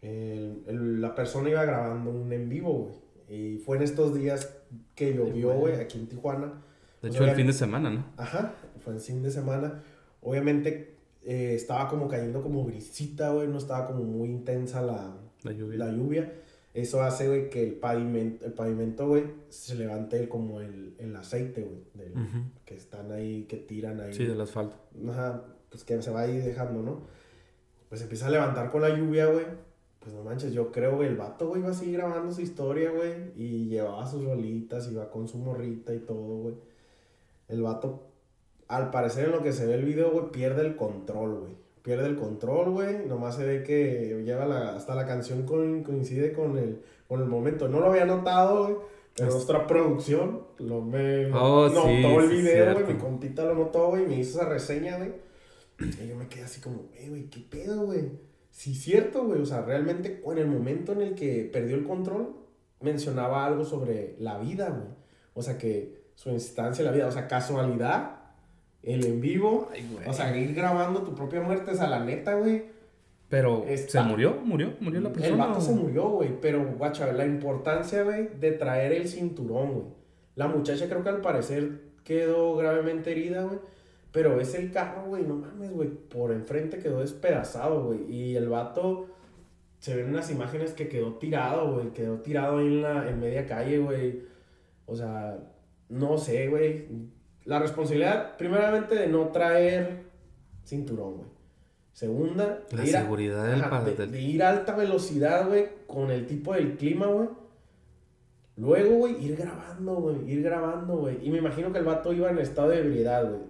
El- 0.00 0.64
el- 0.66 1.00
la 1.00 1.14
persona 1.14 1.48
iba 1.50 1.64
grabando 1.64 2.10
un 2.10 2.32
en 2.32 2.48
vivo, 2.48 2.72
güey. 2.72 3.02
Y 3.28 3.58
fue 3.58 3.76
en 3.76 3.84
estos 3.84 4.14
días 4.14 4.52
que 4.94 5.14
llovió, 5.14 5.52
güey. 5.54 5.76
aquí 5.76 5.98
en 5.98 6.06
Tijuana. 6.08 6.46
De 6.46 6.52
Pues 7.00 7.14
hecho, 7.14 7.24
el 7.24 7.30
obviamente- 7.30 7.36
fin 7.36 7.46
de 7.46 7.52
semana, 7.52 7.90
¿no? 7.90 8.04
Ajá, 8.16 8.52
fue 8.84 8.92
en 8.94 9.00
fin 9.00 9.22
de 9.22 9.30
semana. 9.30 9.82
Obviamente 10.20 10.91
eh, 11.24 11.54
estaba 11.54 11.88
como 11.88 12.08
cayendo 12.08 12.42
como 12.42 12.64
brisita, 12.64 13.30
güey, 13.32 13.48
no 13.48 13.58
estaba 13.58 13.86
como 13.86 14.02
muy 14.04 14.28
intensa 14.28 14.82
la, 14.82 15.16
La 15.42 15.52
lluvia. 15.52 15.78
la 15.78 15.90
lluvia. 15.92 16.32
Eso 16.74 17.02
hace, 17.02 17.28
güey, 17.28 17.50
que 17.50 17.62
el 17.62 17.74
pavimento, 17.74 18.46
el 18.46 18.54
pavimento, 18.54 19.06
güey, 19.06 19.24
se 19.50 19.74
levante 19.74 20.26
como 20.28 20.60
el, 20.60 20.94
el 20.98 21.14
aceite, 21.16 21.62
güey, 21.62 21.82
del- 21.94 22.14
que 22.64 22.74
están 22.76 23.12
ahí, 23.12 23.44
que 23.44 23.58
tiran 23.58 24.00
ahí. 24.00 24.14
Sí, 24.14 24.24
del 24.24 24.40
asfalto. 24.40 24.76
Ajá, 25.08 25.44
pues 25.70 25.84
que 25.84 26.00
se 26.00 26.10
va 26.10 26.22
ahí 26.22 26.38
dejando, 26.38 26.82
¿no? 26.82 27.02
Pues 27.90 28.00
empieza 28.00 28.26
a 28.28 28.30
levantar 28.30 28.70
con 28.70 28.80
la 28.80 28.88
lluvia, 28.96 29.26
güey. 29.26 29.44
Pues 30.00 30.14
no 30.14 30.24
manches, 30.24 30.52
yo 30.52 30.72
creo, 30.72 30.96
güey, 30.96 31.08
el 31.08 31.16
vato, 31.16 31.46
güey, 31.48 31.60
iba 31.60 31.70
así 31.70 31.92
grabando 31.92 32.32
su 32.32 32.40
historia, 32.40 32.90
güey. 32.90 33.12
Y 33.36 33.66
llevaba 33.68 34.06
sus 34.06 34.24
rolitas, 34.24 34.90
iba 34.90 35.10
con 35.10 35.28
su 35.28 35.38
morrita 35.38 35.94
y 35.94 35.98
todo, 36.00 36.38
güey. 36.38 36.54
El 37.48 37.60
vato, 37.62 38.08
al 38.76 38.90
parecer 38.90 39.26
en 39.26 39.32
lo 39.32 39.42
que 39.42 39.52
se 39.52 39.66
ve 39.66 39.74
el 39.74 39.84
video, 39.84 40.10
güey, 40.10 40.30
pierde 40.32 40.62
el 40.62 40.76
control, 40.76 41.40
güey. 41.40 41.52
Pierde 41.82 42.06
el 42.06 42.16
control, 42.16 42.70
güey. 42.70 43.06
Nomás 43.06 43.36
se 43.36 43.44
ve 43.44 43.62
que 43.64 44.22
lleva 44.24 44.46
la, 44.46 44.76
hasta 44.76 44.94
la 44.94 45.04
canción 45.06 45.42
con- 45.44 45.82
coincide 45.82 46.32
con 46.32 46.56
el, 46.56 46.80
con 47.08 47.20
el 47.20 47.26
momento. 47.26 47.68
No 47.68 47.80
lo 47.80 47.86
había 47.90 48.04
notado, 48.04 48.64
güey. 48.64 48.76
Pero 49.14 49.28
Es- 49.28 49.34
nuestra 49.34 49.66
producción 49.66 50.42
lo 50.58 50.80
me 50.80 51.26
Oh, 51.32 51.68
notó 51.68 51.82
sí, 51.86 52.04
el 52.04 52.28
video, 52.30 52.72
güey. 52.74 52.94
Mi 52.94 52.98
compita 53.00 53.44
lo 53.44 53.54
notó, 53.54 53.88
güey. 53.88 54.06
Me 54.06 54.18
hizo 54.20 54.40
esa 54.40 54.48
reseña, 54.48 54.96
güey. 54.98 55.12
Y 55.80 56.08
yo 56.08 56.14
me 56.16 56.28
quedé 56.28 56.44
así 56.44 56.60
como, 56.60 56.84
eh, 56.94 57.08
güey, 57.08 57.24
¿qué 57.28 57.40
pedo, 57.50 57.84
güey? 57.86 58.10
Sí, 58.50 58.74
cierto, 58.74 59.24
güey. 59.24 59.40
O 59.40 59.46
sea, 59.46 59.62
realmente 59.62 60.22
en 60.24 60.38
el 60.38 60.46
momento 60.46 60.92
en 60.92 61.02
el 61.02 61.14
que 61.14 61.50
perdió 61.52 61.74
el 61.76 61.84
control, 61.84 62.36
mencionaba 62.80 63.44
algo 63.44 63.64
sobre 63.64 64.14
la 64.18 64.38
vida, 64.38 64.70
güey. 64.70 64.88
O 65.34 65.42
sea, 65.42 65.58
que 65.58 66.02
su 66.14 66.30
instancia 66.30 66.82
en 66.82 66.86
la 66.86 66.92
vida, 66.92 67.06
o 67.08 67.12
sea, 67.12 67.26
casualidad, 67.26 68.21
el 68.82 69.04
en 69.04 69.20
vivo, 69.20 69.70
o 70.06 70.12
sea, 70.12 70.36
ir 70.36 70.54
grabando 70.54 71.02
tu 71.02 71.14
propia 71.14 71.40
muerte, 71.40 71.70
o 71.70 71.74
sea, 71.74 71.88
la 71.88 72.04
neta, 72.04 72.34
güey. 72.34 72.64
Pero 73.28 73.64
se 73.88 74.02
murió, 74.02 74.36
murió, 74.44 74.74
murió 74.80 75.00
la 75.00 75.10
persona. 75.10 75.32
El 75.32 75.38
vato 75.38 75.60
se 75.60 75.72
murió, 75.72 76.08
güey. 76.10 76.38
Pero, 76.40 76.64
guacha, 76.76 77.10
la 77.12 77.24
importancia, 77.24 78.02
güey, 78.02 78.28
de 78.38 78.52
traer 78.52 78.92
el 78.92 79.08
cinturón, 79.08 79.72
güey. 79.72 79.86
La 80.34 80.48
muchacha 80.48 80.86
creo 80.86 81.02
que 81.02 81.08
al 81.08 81.22
parecer 81.22 81.80
quedó 82.04 82.56
gravemente 82.56 83.12
herida, 83.12 83.44
güey. 83.44 83.58
Pero 84.12 84.38
es 84.38 84.54
el 84.54 84.70
carro, 84.70 85.06
güey, 85.06 85.22
no 85.22 85.36
mames, 85.36 85.72
güey. 85.72 85.88
Por 85.88 86.32
enfrente 86.32 86.78
quedó 86.78 87.00
despedazado, 87.00 87.86
güey. 87.86 88.04
Y 88.12 88.36
el 88.36 88.50
vato, 88.50 89.06
se 89.78 89.96
ven 89.96 90.10
unas 90.10 90.30
imágenes 90.30 90.74
que 90.74 90.88
quedó 90.88 91.14
tirado, 91.14 91.72
güey. 91.72 91.94
Quedó 91.94 92.18
tirado 92.18 92.58
ahí 92.58 92.66
en, 92.66 92.82
la, 92.82 93.08
en 93.08 93.18
media 93.18 93.46
calle, 93.46 93.78
güey. 93.78 94.24
O 94.84 94.94
sea, 94.94 95.38
no 95.88 96.18
sé, 96.18 96.48
güey. 96.48 96.86
La 97.44 97.58
responsabilidad, 97.58 98.36
primeramente, 98.36 98.94
de 98.94 99.06
no 99.08 99.28
traer 99.28 100.04
cinturón, 100.64 101.16
güey. 101.16 101.32
Segunda, 101.92 102.60
la 102.70 102.86
seguridad 102.86 103.44
del 103.44 104.10
de, 104.10 104.20
ir 104.20 104.42
a 104.42 104.48
alta 104.48 104.74
velocidad, 104.74 105.46
güey, 105.46 105.66
con 105.86 106.10
el 106.10 106.26
tipo 106.26 106.54
del 106.54 106.76
clima, 106.76 107.06
güey. 107.06 107.28
Luego, 108.56 108.96
güey, 108.96 109.22
ir 109.22 109.36
grabando, 109.36 109.96
güey, 109.96 110.30
ir 110.30 110.42
grabando, 110.42 110.96
güey. 110.96 111.18
Y 111.22 111.30
me 111.30 111.38
imagino 111.38 111.70
que 111.70 111.78
el 111.78 111.84
vato 111.84 112.12
iba 112.12 112.30
en 112.30 112.38
estado 112.38 112.70
de 112.70 112.78
ebriedad, 112.78 113.28
güey. 113.28 113.42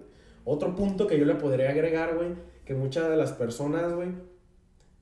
Otro 0.43 0.75
punto 0.75 1.07
que 1.07 1.17
yo 1.17 1.25
le 1.25 1.35
podría 1.35 1.69
agregar, 1.69 2.15
güey, 2.15 2.29
que 2.65 2.73
muchas 2.73 3.09
de 3.09 3.15
las 3.15 3.31
personas, 3.31 3.93
güey, 3.93 4.09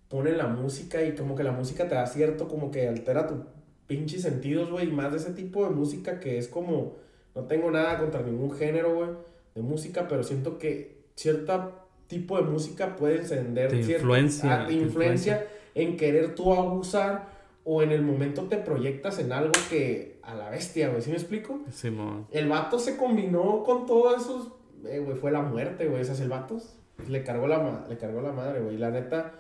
ponen 0.07 0.38
la 0.38 0.48
música 0.48 1.03
y 1.03 1.15
como 1.15 1.36
que 1.36 1.43
la 1.43 1.51
música 1.51 1.88
te 1.88 1.95
da 1.95 2.05
cierto, 2.05 2.48
como 2.48 2.69
que 2.69 2.88
altera 2.88 3.27
tu 3.27 3.45
pinche 3.88 4.19
sentidos, 4.19 4.69
güey. 4.69 4.89
Y 4.89 4.91
más 4.91 5.12
de 5.12 5.17
ese 5.17 5.31
tipo 5.31 5.63
de 5.63 5.71
música 5.71 6.19
que 6.19 6.38
es 6.38 6.48
como, 6.48 6.98
no 7.36 7.44
tengo 7.44 7.72
nada 7.72 7.98
contra 8.00 8.22
ningún 8.22 8.52
género, 8.52 8.96
güey, 8.96 9.10
de 9.56 9.62
música, 9.62 10.08
pero 10.08 10.24
siento 10.24 10.58
que 10.58 11.02
cierta 11.16 11.86
tipo 12.08 12.38
de 12.38 12.44
música 12.44 12.96
puede 12.96 13.18
encender 13.20 13.72
cierta 13.84 13.94
influencia, 13.94 14.66
ah, 14.66 14.72
influencia. 14.72 15.48
en 15.76 15.96
querer 15.96 16.36
tú 16.36 16.54
abusar 16.54 17.30
o 17.64 17.82
en 17.82 17.92
el 17.92 18.02
momento 18.02 18.44
te 18.44 18.58
proyectas 18.58 19.20
en 19.20 19.32
algo 19.32 19.54
que 19.70 20.20
a 20.24 20.36
la 20.36 20.50
bestia, 20.50 20.90
güey, 20.90 21.02
¿sí 21.02 21.10
me 21.10 21.16
explico? 21.16 21.62
Sí, 21.72 21.96
El 22.32 22.50
vato 22.50 22.80
se 22.80 22.98
combinó 22.98 23.64
con 23.64 23.86
todos 23.86 24.22
esos, 24.22 24.52
eh, 24.86 25.00
güey, 25.00 25.18
fue 25.18 25.32
la 25.32 25.42
muerte, 25.42 25.88
güey, 25.88 26.02
esas 26.02 26.20
el 26.20 26.30
vato 26.30 26.60
le 27.08 27.24
cargó 27.24 27.48
la, 27.48 27.86
le 27.88 27.98
cargó 27.98 28.22
la 28.22 28.32
madre, 28.32 28.62
güey, 28.62 28.78
la 28.78 28.92
neta, 28.92 29.34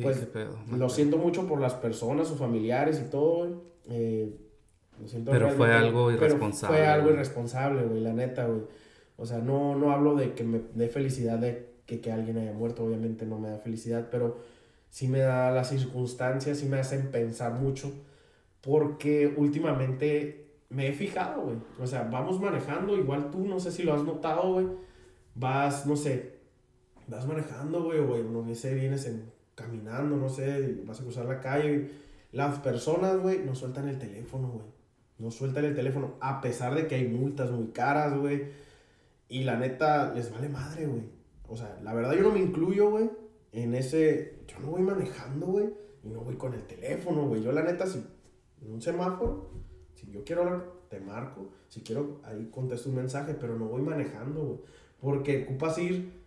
pues, 0.00 0.28
lo 0.70 0.88
siento 0.88 1.18
mucho 1.18 1.46
por 1.46 1.60
las 1.60 1.74
personas, 1.74 2.28
sus 2.28 2.38
familiares 2.38 3.02
y 3.04 3.10
todo, 3.10 3.38
güey, 3.38 3.54
eh, 3.90 4.36
lo 5.00 5.08
siento 5.08 5.30
Pero 5.30 5.50
fue 5.50 5.72
algo 5.72 6.10
irresponsable. 6.10 6.76
fue 6.76 6.86
algo 6.86 7.10
irresponsable, 7.10 7.82
güey, 7.84 8.00
la 8.00 8.12
neta, 8.12 8.46
güey. 8.46 8.62
O 9.16 9.26
sea, 9.26 9.38
no, 9.38 9.74
no 9.76 9.90
hablo 9.90 10.14
de 10.14 10.34
que 10.34 10.44
me 10.44 10.60
dé 10.74 10.88
felicidad 10.88 11.38
de 11.38 11.68
que, 11.86 12.00
que 12.00 12.12
alguien 12.12 12.38
haya 12.38 12.52
muerto, 12.52 12.84
obviamente 12.84 13.26
no 13.26 13.38
me 13.38 13.50
da 13.50 13.58
felicidad, 13.58 14.08
pero 14.10 14.38
sí 14.90 15.08
me 15.08 15.20
da 15.20 15.50
las 15.50 15.70
circunstancias, 15.70 16.58
sí 16.58 16.66
me 16.66 16.78
hacen 16.78 17.10
pensar 17.10 17.54
mucho, 17.54 17.92
porque 18.60 19.32
últimamente 19.36 20.48
me 20.70 20.88
he 20.88 20.92
fijado, 20.92 21.42
güey. 21.42 21.56
O 21.80 21.86
sea, 21.86 22.04
vamos 22.04 22.40
manejando, 22.40 22.96
igual 22.96 23.30
tú, 23.30 23.46
no 23.46 23.58
sé 23.58 23.72
si 23.72 23.82
lo 23.82 23.94
has 23.94 24.04
notado, 24.04 24.52
güey. 24.52 24.66
Vas, 25.34 25.86
no 25.86 25.96
sé, 25.96 26.38
vas 27.06 27.26
manejando, 27.26 27.82
güey, 27.82 28.00
o 28.00 28.22
no 28.22 28.54
sé, 28.54 28.74
vienes 28.74 29.06
en, 29.06 29.32
caminando, 29.54 30.16
no 30.16 30.28
sé, 30.28 30.80
vas 30.84 31.00
a 31.00 31.02
cruzar 31.02 31.26
la 31.26 31.40
calle. 31.40 31.90
Las 32.32 32.58
personas, 32.60 33.18
güey, 33.18 33.44
no 33.44 33.54
sueltan 33.54 33.88
el 33.88 33.98
teléfono, 33.98 34.48
güey. 34.48 34.66
No 35.18 35.30
sueltan 35.30 35.64
el 35.64 35.74
teléfono, 35.74 36.14
a 36.20 36.40
pesar 36.40 36.74
de 36.74 36.86
que 36.86 36.94
hay 36.94 37.08
multas 37.08 37.50
muy 37.50 37.68
caras, 37.68 38.16
güey. 38.16 38.46
Y 39.28 39.44
la 39.44 39.56
neta, 39.56 40.14
les 40.14 40.32
vale 40.32 40.48
madre, 40.48 40.86
güey. 40.86 41.02
O 41.48 41.56
sea, 41.56 41.78
la 41.82 41.94
verdad 41.94 42.14
yo 42.14 42.22
no 42.22 42.30
me 42.30 42.40
incluyo, 42.40 42.90
güey, 42.90 43.10
en 43.52 43.74
ese... 43.74 44.38
Yo 44.46 44.60
no 44.60 44.68
voy 44.68 44.82
manejando, 44.82 45.46
güey, 45.46 45.66
y 46.02 46.08
no 46.08 46.20
voy 46.20 46.36
con 46.36 46.54
el 46.54 46.66
teléfono, 46.66 47.26
güey. 47.26 47.42
Yo 47.42 47.52
la 47.52 47.62
neta, 47.62 47.86
si 47.86 48.04
en 48.62 48.72
un 48.72 48.80
semáforo, 48.80 49.50
si 49.94 50.10
yo 50.10 50.24
quiero 50.24 50.42
hablar, 50.42 50.64
te 50.88 51.00
marco. 51.00 51.50
Si 51.68 51.80
quiero, 51.82 52.20
ahí 52.24 52.48
contesto 52.50 52.88
un 52.88 52.96
mensaje, 52.96 53.34
pero 53.34 53.58
no 53.58 53.66
voy 53.66 53.82
manejando, 53.82 54.44
güey. 54.44 54.58
Porque 55.00 55.44
ocupas 55.44 55.78
ir, 55.78 56.17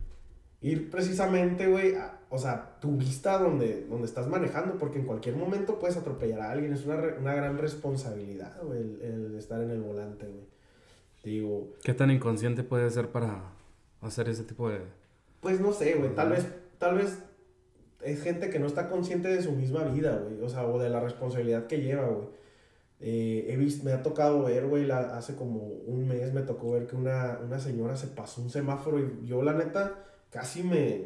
ir 0.62 0.89
precisamente, 0.89 1.68
güey, 1.68 1.96
o 2.30 2.38
sea, 2.38 2.77
tu 2.80 2.96
vista 2.96 3.38
donde, 3.38 3.86
donde 3.89 4.08
estás 4.08 4.27
manejando, 4.27 4.77
porque 4.77 5.00
en 5.00 5.06
cualquier 5.06 5.36
momento 5.36 5.80
puedes 5.80 5.98
atropellar 5.98 6.41
a 6.41 6.51
alguien. 6.51 6.74
Es 6.74 6.86
una, 6.86 6.96
una 7.20 7.34
gran 7.34 7.58
responsabilidad, 7.58 8.62
güey, 8.63 8.80
el, 8.80 9.01
el, 9.01 9.36
estar 9.36 9.62
en 9.62 9.72
el 9.72 9.82
volante, 9.82 10.27
güey. 10.27 10.46
Digo... 11.24 11.68
¿Qué 11.84 11.94
tan 11.94 12.10
inconsciente 12.10 12.63
puede 12.63 12.89
ser 12.89 13.10
para 13.10 13.44
hacer 14.01 14.30
ese 14.30 14.44
tipo 14.44 14.70
de 14.70 14.80
pues 15.41 15.60
no 15.60 15.74
sé, 15.74 15.96
güey, 15.96 16.13
tal 16.15 16.30
vez, 16.30 16.48
tal 16.77 16.96
vez 16.96 17.18
es 18.01 18.22
gente 18.22 18.50
que 18.50 18.60
no 18.60 18.68
está 18.68 18.89
consciente 18.89 19.27
de 19.27 19.41
su 19.41 19.51
misma 19.51 19.84
vida, 19.86 20.24
güey, 20.24 20.41
o 20.41 20.50
sea, 20.50 20.65
o 20.65 20.80
de 20.80 20.89
la 20.89 21.00
responsabilidad 21.00 21.68
que 21.68 21.82
lleva, 21.82 22.08
güey. 22.08 22.27
Eh, 23.00 23.48
he 23.50 23.58
visto, 23.58 23.84
me 23.84 23.91
ha 23.91 24.03
tocado 24.03 24.44
ver, 24.44 24.68
güey, 24.68 24.89
hace 24.91 25.36
como 25.36 25.58
un 25.88 26.08
mes 26.08 26.32
me 26.34 26.41
tocó 26.41 26.74
ver 26.74 26.86
que 26.86 26.96
una, 26.96 27.39
una 27.44 27.60
señora 27.60 27.98
se 27.98 28.06
pasó 28.08 28.44
un 28.44 28.51
semáforo 28.51 29.00
y 29.00 29.25
yo, 29.25 29.41
la 29.41 29.53
neta, 29.53 29.96
casi 30.32 30.64
me, 30.64 31.04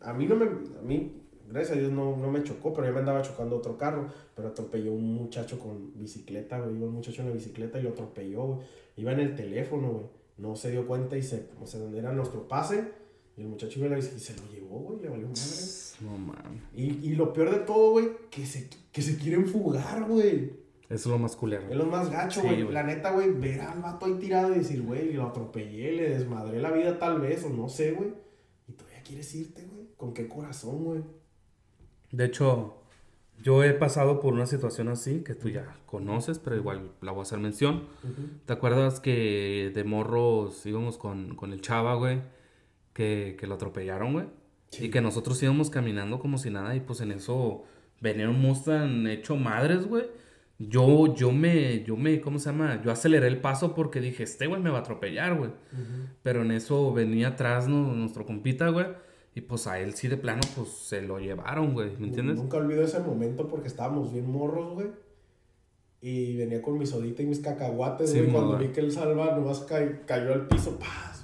a 0.00 0.14
mí 0.14 0.26
no 0.26 0.36
me, 0.36 0.46
a 0.46 0.82
mí, 0.82 1.12
gracias 1.48 1.76
a 1.76 1.80
Dios 1.80 1.92
no, 1.92 2.16
no 2.16 2.30
me 2.30 2.42
chocó, 2.42 2.72
pero 2.72 2.86
ya 2.86 2.92
me 2.92 3.00
andaba 3.00 3.20
chocando 3.22 3.56
otro 3.56 3.76
carro, 3.76 4.08
pero 4.34 4.48
atropelló 4.48 4.92
un 4.92 5.14
muchacho 5.14 5.58
con 5.58 5.92
bicicleta, 5.98 6.58
güey, 6.58 6.76
iba 6.76 6.86
un 6.86 6.94
muchacho 6.94 7.20
en 7.22 7.28
la 7.28 7.34
bicicleta 7.34 7.78
y 7.78 7.82
lo 7.82 7.90
atropelló, 7.90 8.44
güey, 8.44 8.60
iba 8.96 9.12
en 9.12 9.20
el 9.20 9.36
teléfono, 9.36 9.90
güey, 9.90 10.06
no 10.38 10.56
se 10.56 10.70
dio 10.70 10.86
cuenta 10.86 11.18
y 11.18 11.22
se, 11.22 11.48
o 11.60 11.66
sea, 11.66 11.80
donde 11.80 11.98
era 11.98 12.12
nuestro 12.12 12.48
pase, 12.48 12.92
y 13.36 13.42
el 13.42 13.48
muchacho 13.48 13.78
iba 13.78 13.86
a 13.86 13.90
la 13.90 13.96
bici 13.96 14.16
y 14.16 14.20
se 14.20 14.34
lo 14.36 14.42
llevó, 14.50 14.78
güey, 14.80 15.00
le 15.00 15.08
valió 15.08 15.28
madre. 15.28 15.40
No 16.00 16.18
mames. 16.18 16.62
Y, 16.74 17.06
y 17.06 17.14
lo 17.14 17.32
peor 17.32 17.50
de 17.50 17.58
todo, 17.58 17.92
güey, 17.92 18.08
que 18.30 18.44
se, 18.44 18.68
que 18.90 19.00
se 19.00 19.16
quieren 19.16 19.46
fugar, 19.46 20.04
güey. 20.04 20.52
Es 20.88 21.06
lo 21.06 21.18
más 21.18 21.36
culero. 21.36 21.68
Es 21.68 21.76
lo 21.76 21.86
más 21.86 22.10
gacho, 22.10 22.42
güey. 22.42 22.66
la 22.72 22.82
neta, 22.82 23.12
güey, 23.12 23.30
ver 23.30 23.60
al 23.60 23.80
vato 23.80 24.06
ahí 24.06 24.14
tirado 24.14 24.52
y 24.52 24.58
decir, 24.58 24.82
güey, 24.82 25.12
lo 25.12 25.24
atropellé, 25.24 25.92
le 25.92 26.10
desmadré 26.10 26.60
la 26.60 26.72
vida 26.72 26.98
tal 26.98 27.20
vez, 27.20 27.44
o 27.44 27.50
no 27.50 27.68
sé, 27.68 27.92
güey. 27.92 28.12
Quieres 29.08 29.34
irte, 29.34 29.64
güey. 29.64 29.88
¿Con 29.96 30.14
qué 30.14 30.28
corazón, 30.28 30.84
güey? 30.84 31.02
De 32.12 32.26
hecho, 32.26 32.82
yo 33.42 33.64
he 33.64 33.72
pasado 33.72 34.20
por 34.20 34.34
una 34.34 34.46
situación 34.46 34.88
así 34.88 35.24
que 35.24 35.34
tú 35.34 35.48
ya 35.48 35.76
conoces, 35.86 36.38
pero 36.38 36.56
igual 36.56 36.92
la 37.00 37.12
voy 37.12 37.20
a 37.20 37.22
hacer 37.22 37.38
mención. 37.38 37.88
¿Te 38.46 38.52
acuerdas 38.52 39.00
que 39.00 39.72
de 39.74 39.84
morros 39.84 40.64
íbamos 40.66 40.98
con, 40.98 41.34
con 41.34 41.52
el 41.52 41.60
chava, 41.60 41.94
güey? 41.94 42.20
que, 42.98 43.36
que 43.38 43.46
lo 43.46 43.54
atropellaron, 43.54 44.12
güey. 44.12 44.26
Y 44.80 44.90
que 44.90 45.00
nosotros 45.00 45.40
íbamos 45.40 45.70
caminando 45.70 46.18
como 46.18 46.36
si 46.36 46.50
nada 46.50 46.74
y 46.74 46.80
pues 46.80 47.00
en 47.00 47.12
eso 47.12 47.62
venía 48.00 48.28
un 48.28 48.40
Mustang 48.40 49.06
hecho 49.06 49.36
madres, 49.36 49.86
güey. 49.86 50.06
Yo, 50.58 51.14
yo 51.14 51.30
me, 51.30 51.84
yo 51.84 51.96
me, 51.96 52.20
¿cómo 52.20 52.40
se 52.40 52.50
llama? 52.50 52.82
Yo 52.82 52.90
aceleré 52.90 53.28
el 53.28 53.40
paso 53.40 53.74
porque 53.74 54.00
dije, 54.00 54.24
este 54.24 54.48
güey 54.48 54.60
me 54.60 54.70
va 54.70 54.78
a 54.78 54.80
atropellar, 54.80 55.36
güey. 55.36 55.50
Pero 56.22 56.42
en 56.42 56.50
eso 56.50 56.92
venía 56.92 57.28
atrás 57.28 57.68
nuestro 57.68 58.26
compita, 58.26 58.68
güey. 58.70 58.86
Y 59.34 59.42
pues 59.42 59.68
a 59.68 59.78
él 59.78 59.94
sí 59.94 60.08
de 60.08 60.16
plano, 60.16 60.40
pues 60.56 60.68
se 60.68 61.00
lo 61.00 61.20
llevaron, 61.20 61.74
güey. 61.74 61.96
¿Me 61.98 62.08
entiendes? 62.08 62.38
Nunca 62.38 62.56
olvido 62.56 62.82
ese 62.82 62.98
momento 62.98 63.46
porque 63.46 63.68
estábamos 63.68 64.12
bien 64.12 64.28
morros, 64.28 64.74
güey. 64.74 64.88
Y 66.00 66.36
venía 66.36 66.60
con 66.60 66.76
mi 66.76 66.86
sodita 66.86 67.22
y 67.22 67.26
mis 67.26 67.38
cacahuates, 67.38 68.12
güey. 68.12 68.32
cuando 68.32 68.58
vi 68.58 68.68
que 68.68 68.80
el 68.80 68.90
salva 68.90 69.36
nomás 69.36 69.60
cayó 70.06 70.32
al 70.34 70.48
piso, 70.48 70.76
¡paz! 70.78 71.17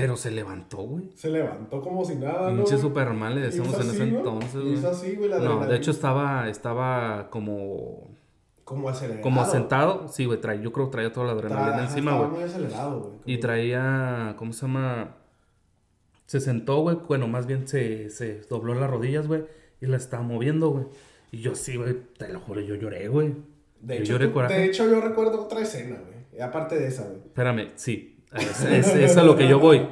Pero 0.00 0.16
se 0.16 0.30
levantó, 0.30 0.78
güey. 0.78 1.10
Se 1.14 1.28
levantó 1.28 1.82
como 1.82 2.02
si 2.06 2.14
nada, 2.14 2.50
¿no? 2.50 2.64
Pinche 2.64 2.78
Superman 2.78 3.34
le 3.34 3.42
decíamos 3.42 3.74
en 3.74 3.90
ese 3.90 4.02
entonces, 4.04 4.54
güey. 4.54 4.86
así, 4.86 5.14
güey, 5.14 5.28
la 5.28 5.38
No, 5.40 5.66
de 5.66 5.76
hecho 5.76 5.90
estaba, 5.90 6.48
estaba 6.48 7.28
como... 7.28 8.08
Como 8.64 8.88
acelerado. 8.88 9.22
Como 9.22 9.44
sentado. 9.44 10.08
Sí, 10.08 10.24
güey, 10.24 10.40
trae, 10.40 10.62
yo 10.62 10.72
creo 10.72 10.86
que 10.86 10.92
traía 10.92 11.12
toda 11.12 11.26
la 11.26 11.32
adrenalina 11.32 11.82
encima, 11.82 12.16
güey. 12.16 12.30
muy 12.30 12.42
acelerado, 12.44 13.00
güey. 13.00 13.12
Y 13.26 13.38
traía, 13.40 14.36
¿cómo 14.38 14.54
se 14.54 14.62
llama? 14.62 15.16
Se 16.24 16.40
sentó, 16.40 16.80
güey. 16.80 16.96
Bueno, 17.06 17.28
más 17.28 17.46
bien 17.46 17.68
se, 17.68 18.08
se 18.08 18.40
dobló 18.48 18.74
las 18.74 18.88
rodillas, 18.88 19.26
güey. 19.26 19.44
Y 19.82 19.86
la 19.86 19.98
estaba 19.98 20.22
moviendo, 20.22 20.70
güey. 20.70 20.84
Y 21.30 21.40
yo 21.40 21.54
sí, 21.54 21.76
güey, 21.76 21.94
te 22.16 22.28
lo 22.28 22.40
juro, 22.40 22.62
yo 22.62 22.74
lloré, 22.76 23.08
güey. 23.08 23.34
De, 23.80 23.98
hecho, 23.98 24.18
de 24.18 24.64
hecho, 24.64 24.88
yo 24.88 25.00
recuerdo 25.00 25.42
otra 25.42 25.60
escena, 25.60 25.98
güey. 25.98 26.40
Aparte 26.40 26.78
de 26.78 26.86
esa, 26.86 27.04
güey. 27.04 27.18
Espérame, 27.18 27.68
sí. 27.74 28.19
Es, 28.32 28.62
es, 28.94 29.16
a 29.16 29.24
lo 29.24 29.36
que 29.36 29.48
yo 29.48 29.58
voy. 29.58 29.86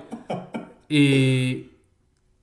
Y 0.89 1.69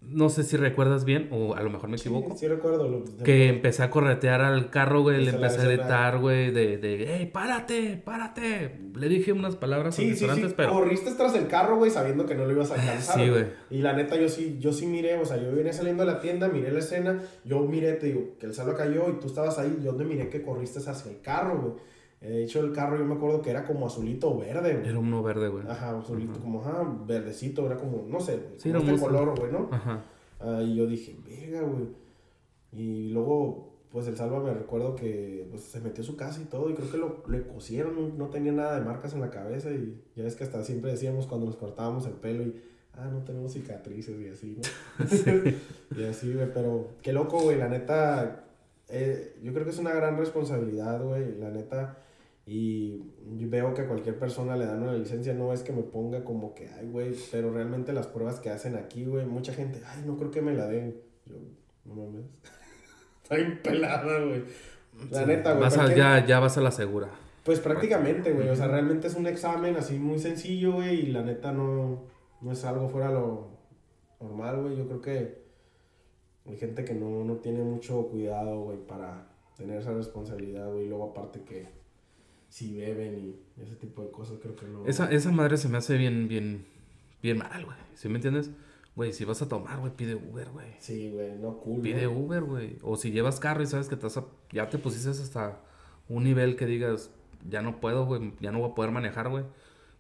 no 0.01 0.29
sé 0.29 0.43
si 0.43 0.55
recuerdas 0.55 1.03
bien, 1.03 1.29
o 1.31 1.55
a 1.55 1.61
lo 1.61 1.69
mejor 1.69 1.89
me 1.89 1.97
equivoco. 1.97 2.31
Sí, 2.33 2.39
sí 2.39 2.47
recuerdo. 2.47 2.87
Lo, 2.87 3.03
que 3.23 3.47
empecé 3.47 3.83
a 3.83 3.89
corretear 3.89 4.41
al 4.41 4.69
carro, 4.69 5.01
güey, 5.01 5.23
le 5.23 5.31
empecé 5.31 5.61
a 5.61 5.65
gritar, 5.65 6.19
güey, 6.19 6.51
de, 6.51 6.77
de, 6.77 7.05
hey, 7.07 7.29
párate, 7.33 8.01
párate. 8.03 8.79
Le 8.95 9.09
dije 9.09 9.33
unas 9.33 9.55
palabras 9.55 9.95
sí, 9.95 10.15
sí, 10.15 10.27
sí. 10.33 10.53
pero... 10.55 10.71
Corriste 10.71 11.11
tras 11.11 11.35
el 11.35 11.47
carro, 11.47 11.77
güey, 11.77 11.91
sabiendo 11.91 12.25
que 12.25 12.35
no 12.35 12.45
lo 12.45 12.51
ibas 12.51 12.71
a 12.71 12.75
alcanzar. 12.75 13.19
sí, 13.19 13.29
güey. 13.29 13.45
Y 13.69 13.79
la 13.79 13.93
neta, 13.93 14.15
yo 14.15 14.29
sí, 14.29 14.57
yo 14.59 14.73
sí 14.73 14.85
miré, 14.85 15.17
o 15.17 15.25
sea, 15.25 15.37
yo 15.37 15.53
venía 15.53 15.73
saliendo 15.73 16.05
de 16.05 16.11
la 16.11 16.19
tienda, 16.19 16.47
miré 16.47 16.71
la 16.71 16.79
escena, 16.79 17.21
yo 17.43 17.61
miré, 17.61 17.93
te 17.93 18.07
digo, 18.07 18.35
que 18.39 18.45
el 18.45 18.53
salvo 18.53 18.75
cayó 18.75 19.09
y 19.09 19.19
tú 19.19 19.27
estabas 19.27 19.57
ahí, 19.59 19.79
yo 19.83 19.95
te 19.95 20.03
miré 20.03 20.29
que 20.29 20.41
corriste 20.41 20.79
hacia 20.79 21.11
el 21.11 21.21
carro, 21.21 21.61
güey. 21.61 21.94
De 22.25 22.43
hecho, 22.43 22.59
el 22.61 22.71
carro 22.71 22.97
yo 22.97 23.05
me 23.05 23.15
acuerdo 23.15 23.41
que 23.41 23.51
era 23.51 23.63
como 23.63 23.85
azulito 23.85 24.37
verde, 24.37 24.73
güey. 24.73 24.89
Era 24.89 24.99
uno 24.99 25.21
verde, 25.21 25.47
güey. 25.47 25.63
Ajá, 25.67 25.97
azulito, 25.97 26.39
como, 26.39 26.61
ajá, 26.61 26.83
verdecito, 27.05 27.65
era 27.65 27.77
como, 27.77 28.05
no 28.07 28.19
sé, 28.19 28.39
sí, 28.57 28.69
era 28.69 28.79
un 28.79 28.97
color, 28.97 29.37
güey, 29.37 29.51
¿no? 29.51 29.69
Ajá. 29.71 30.03
Ah, 30.39 30.61
y 30.63 30.75
yo 30.75 30.87
dije, 30.87 31.15
venga, 31.23 31.61
güey. 31.61 31.87
Y 32.71 33.09
luego, 33.09 33.73
pues 33.91 34.07
el 34.07 34.17
Salva 34.17 34.39
me 34.39 34.53
recuerdo 34.53 34.95
que 34.95 35.47
pues, 35.51 35.63
se 35.63 35.79
metió 35.81 36.03
a 36.03 36.07
su 36.07 36.17
casa 36.17 36.41
y 36.41 36.45
todo, 36.45 36.69
y 36.69 36.73
creo 36.73 36.91
que 36.91 36.97
lo, 36.97 37.23
le 37.27 37.45
cosieron, 37.47 38.17
no, 38.17 38.27
tenía 38.29 38.51
nada 38.51 38.79
de 38.79 38.85
marcas 38.85 39.13
en 39.13 39.21
la 39.21 39.29
cabeza, 39.29 39.69
y 39.71 40.01
ya 40.15 40.23
ves 40.23 40.35
que 40.35 40.43
hasta 40.43 40.63
siempre 40.63 40.91
decíamos 40.91 41.27
cuando 41.27 41.45
nos 41.45 41.57
cortábamos 41.57 42.07
el 42.07 42.13
pelo 42.13 42.43
y, 42.43 42.59
ah, 42.93 43.07
no 43.11 43.19
tenemos 43.19 43.53
cicatrices 43.53 44.19
y 44.19 44.29
así, 44.29 44.57
¿no? 44.57 45.51
y 46.01 46.03
así, 46.05 46.33
güey, 46.33 46.51
pero 46.53 46.89
qué 47.03 47.13
loco, 47.13 47.39
güey, 47.39 47.57
la 47.57 47.69
neta, 47.69 48.45
eh, 48.89 49.37
yo 49.43 49.53
creo 49.53 49.63
que 49.63 49.71
es 49.71 49.79
una 49.79 49.93
gran 49.93 50.17
responsabilidad, 50.17 51.03
güey, 51.03 51.37
la 51.37 51.51
neta 51.51 51.99
y 52.47 53.01
veo 53.45 53.73
que 53.73 53.81
a 53.81 53.87
cualquier 53.87 54.19
persona 54.19 54.55
le 54.55 54.65
dan 54.65 54.83
una 54.83 54.93
licencia, 54.93 55.33
no 55.33 55.51
es 55.51 55.63
que 55.63 55.71
me 55.71 55.81
ponga 55.81 56.23
como 56.23 56.53
que, 56.53 56.69
ay, 56.69 56.87
güey, 56.87 57.15
pero 57.31 57.51
realmente 57.51 57.91
las 57.91 58.07
pruebas 58.07 58.39
que 58.39 58.51
hacen 58.51 58.75
aquí, 58.75 59.05
güey, 59.05 59.25
mucha 59.25 59.53
gente, 59.53 59.81
ay, 59.87 60.03
no 60.05 60.15
creo 60.17 60.29
que 60.29 60.41
me 60.41 60.53
la 60.53 60.67
den. 60.67 60.95
Yo, 61.25 61.35
no 61.85 61.95
mames. 61.95 62.25
Está 63.23 63.35
bien 63.35 63.59
pelada, 63.63 64.23
güey. 64.23 64.43
La 65.09 65.25
neta, 65.25 65.53
güey. 65.53 65.95
ya, 65.95 66.25
ya 66.25 66.39
vas 66.39 66.57
a 66.57 66.61
la 66.61 66.71
segura. 66.71 67.09
Pues 67.43 67.59
prácticamente, 67.59 68.31
güey. 68.31 68.49
O 68.49 68.55
sea, 68.55 68.67
realmente 68.67 69.07
es 69.07 69.15
un 69.15 69.27
examen 69.27 69.75
así 69.75 69.97
muy 69.97 70.19
sencillo, 70.19 70.73
güey. 70.73 71.01
Y 71.01 71.05
la 71.07 71.23
neta 71.23 71.51
no, 71.51 72.03
no 72.41 72.51
es 72.51 72.63
algo 72.65 72.89
fuera 72.89 73.09
lo 73.09 73.49
normal, 74.19 74.61
güey. 74.61 74.77
Yo 74.77 74.87
creo 74.87 75.01
que 75.01 75.45
hay 76.47 76.57
gente 76.57 76.85
que 76.85 76.93
no, 76.93 77.23
no 77.23 77.37
tiene 77.37 77.63
mucho 77.63 78.07
cuidado, 78.07 78.61
güey, 78.61 78.77
para 78.77 79.27
tener 79.57 79.79
esa 79.79 79.93
responsabilidad, 79.93 80.71
güey. 80.71 80.87
Luego 80.87 81.11
aparte 81.11 81.41
que 81.41 81.67
si 82.55 82.73
beben 82.73 83.19
y 83.19 83.61
ese 83.61 83.75
tipo 83.75 84.01
de 84.01 84.09
cosas, 84.11 84.37
creo 84.41 84.55
que 84.55 84.65
no. 84.65 84.85
Esa, 84.85 85.11
esa 85.11 85.29
madre 85.29 85.57
se 85.57 85.67
me 85.67 85.77
hace 85.77 85.97
bien, 85.97 86.29
bien, 86.29 86.65
bien 87.21 87.37
mal, 87.37 87.65
güey. 87.65 87.77
¿Sí 87.95 88.07
me 88.07 88.15
entiendes? 88.15 88.49
Güey, 88.95 89.11
si 89.11 89.25
vas 89.25 89.41
a 89.41 89.49
tomar, 89.49 89.81
güey, 89.81 89.91
pide 89.93 90.15
Uber, 90.15 90.47
güey. 90.51 90.67
Sí, 90.79 91.11
güey, 91.11 91.37
no 91.37 91.57
cool. 91.57 91.81
Pide 91.81 92.07
Uber, 92.07 92.43
güey. 92.43 92.77
O 92.81 92.95
si 92.95 93.11
llevas 93.11 93.41
carro 93.41 93.61
y 93.61 93.67
sabes 93.67 93.89
que 93.89 93.97
te 93.97 94.07
ya 94.53 94.69
te 94.69 94.77
pusiste 94.77 95.09
hasta 95.09 95.59
un 96.07 96.23
nivel 96.23 96.55
que 96.55 96.65
digas, 96.65 97.11
ya 97.45 97.61
no 97.61 97.81
puedo, 97.81 98.05
güey, 98.05 98.31
ya 98.39 98.53
no 98.53 98.59
voy 98.59 98.71
a 98.71 98.73
poder 98.73 98.91
manejar, 98.91 99.27
güey. 99.27 99.43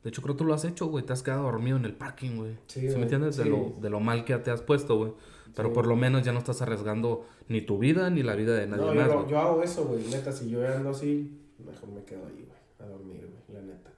De 0.05 0.09
hecho, 0.11 0.21
creo 0.21 0.35
que 0.35 0.39
tú 0.39 0.45
lo 0.45 0.53
has 0.53 0.63
hecho, 0.63 0.85
güey. 0.85 1.05
Te 1.05 1.11
has 1.11 1.23
quedado 1.23 1.43
dormido 1.43 1.75
en 1.75 1.83
el 1.83 1.93
parking, 1.93 2.37
güey. 2.37 2.57
Sí, 2.67 2.89
¿Sí 2.89 2.95
me 2.95 3.03
entiendes? 3.03 3.35
De, 3.35 3.43
lo, 3.43 3.73
de 3.81 3.89
lo 3.89 3.99
mal 3.99 4.23
que 4.23 4.33
te 4.37 4.51
has 4.51 4.61
puesto, 4.61 4.95
güey. 4.95 5.11
Pero 5.53 5.73
por 5.73 5.87
lo 5.87 5.97
menos 5.97 6.23
ya 6.23 6.31
no 6.31 6.39
estás 6.39 6.61
arriesgando 6.61 7.25
ni 7.49 7.59
tu 7.59 7.79
vida 7.79 8.09
ni 8.09 8.23
la 8.23 8.35
vida 8.35 8.55
de 8.55 8.65
nadie 8.65 8.93
más. 8.93 9.07
Yo, 9.09 9.27
yo 9.27 9.39
hago 9.39 9.61
eso, 9.61 9.83
güey. 9.87 10.05
Neta, 10.07 10.31
si 10.31 10.49
yo 10.49 10.65
ando 10.65 10.91
así, 10.91 11.41
mejor 11.63 11.89
me 11.89 12.03
quedo 12.03 12.25
ahí, 12.27 12.45
güey, 12.45 12.59
a 12.79 12.91
dormir, 12.91 13.27
güey, 13.27 13.59
la 13.59 13.73
neta. 13.73 13.91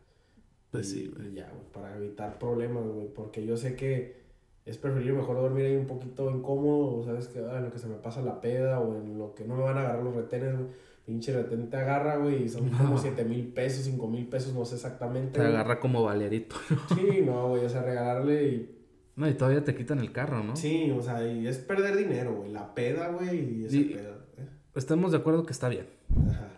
Pues 0.72 0.90
sí, 0.90 1.12
güey. 1.16 1.34
ya, 1.34 1.50
güey, 1.50 1.64
para 1.72 1.98
evitar 1.98 2.38
problemas, 2.38 2.86
güey, 2.86 3.08
porque 3.08 3.46
yo 3.46 3.58
sé 3.58 3.76
que 3.76 4.18
es 4.66 4.78
preferible 4.78 5.14
mejor 5.14 5.38
dormir 5.38 5.66
ahí 5.66 5.76
un 5.76 5.88
poquito 5.88 6.30
incómodo, 6.30 7.04
¿sabes? 7.04 7.28
Que 7.28 7.40
ah, 7.40 7.58
en 7.58 7.66
lo 7.66 7.72
que 7.72 7.80
se 7.80 7.88
me 7.88 7.96
pasa 7.96 8.22
la 8.22 8.42
peda 8.42 8.80
o 8.80 8.96
en 8.96 9.18
lo 9.18 9.34
que 9.34 9.46
no 9.46 9.56
me 9.56 9.64
van 9.64 9.78
a 9.78 9.82
agarrar 9.82 10.04
los 10.04 10.16
retenes, 10.16 10.56
güey. 10.56 10.68
Pinche 11.06 11.32
retén 11.32 11.70
te 11.70 11.78
agarra, 11.78 12.18
güey, 12.18 12.44
y 12.44 12.50
son 12.50 12.70
como 12.70 12.98
7 12.98 13.24
mil 13.24 13.48
pesos, 13.54 13.86
5 13.86 14.08
mil 14.10 14.28
pesos, 14.28 14.54
no 14.54 14.66
sé 14.66 14.76
exactamente. 14.76 15.40
Te 15.40 15.46
agarra 15.46 15.80
como 15.80 16.04
valerito. 16.04 16.58
sí, 16.96 17.22
no, 17.26 17.48
güey, 17.50 17.64
o 17.64 17.70
sea, 17.70 17.82
regalarle 17.82 18.48
y... 18.48 18.78
No, 19.16 19.28
y 19.28 19.34
todavía 19.34 19.64
te 19.64 19.74
quitan 19.74 20.00
el 20.00 20.12
carro, 20.12 20.44
¿no? 20.44 20.58
Sí, 20.58 20.92
o 20.92 21.02
sea, 21.02 21.26
y 21.26 21.48
es 21.48 21.60
perder 21.60 21.96
dinero, 21.96 22.36
güey, 22.36 22.52
la 22.52 22.76
peda, 22.76 23.08
güey, 23.08 23.62
y 23.62 23.66
esa 23.66 23.78
peda. 23.78 24.26
¿eh? 24.38 24.48
Estamos 24.76 25.14
de 25.14 25.18
acuerdo 25.20 25.46
que 25.46 25.54
está 25.54 25.70
bien 25.70 25.88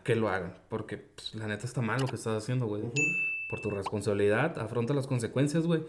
que 0.03 0.15
lo 0.15 0.29
hagan. 0.29 0.55
Porque 0.69 0.97
pues, 0.97 1.35
la 1.35 1.47
neta 1.47 1.65
está 1.65 1.81
mal 1.81 2.01
lo 2.01 2.07
que 2.07 2.15
estás 2.15 2.43
haciendo, 2.43 2.67
güey. 2.67 2.83
Por 3.49 3.61
tu 3.61 3.69
responsabilidad, 3.69 4.57
afronta 4.59 4.93
las 4.93 5.07
consecuencias, 5.07 5.65
güey, 5.65 5.83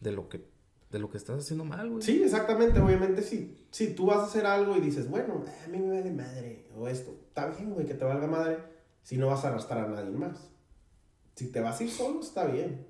de 0.00 0.12
lo 0.12 0.28
que 0.28 0.52
de 0.92 0.98
lo 0.98 1.10
que 1.10 1.16
estás 1.16 1.38
haciendo 1.38 1.64
mal, 1.64 1.88
güey. 1.88 2.02
Sí, 2.02 2.22
exactamente, 2.22 2.78
obviamente 2.78 3.22
sí. 3.22 3.66
Si 3.70 3.94
tú 3.94 4.06
vas 4.06 4.18
a 4.18 4.24
hacer 4.24 4.44
algo 4.44 4.76
y 4.76 4.80
dices, 4.80 5.08
bueno, 5.08 5.42
a 5.64 5.68
mí 5.68 5.78
me 5.78 5.96
vale 5.96 6.10
madre, 6.10 6.66
o 6.76 6.86
esto, 6.86 7.16
está 7.28 7.46
bien, 7.46 7.72
güey, 7.72 7.86
que 7.86 7.94
te 7.94 8.04
valga 8.04 8.26
madre, 8.26 8.58
si 9.02 9.16
no 9.16 9.28
vas 9.28 9.42
a 9.44 9.48
arrastrar 9.48 9.86
a 9.86 9.88
nadie 9.88 10.10
más. 10.10 10.50
Si 11.34 11.50
te 11.50 11.60
vas 11.60 11.80
a 11.80 11.84
ir 11.84 11.90
solo, 11.90 12.20
está 12.20 12.44
bien. 12.44 12.86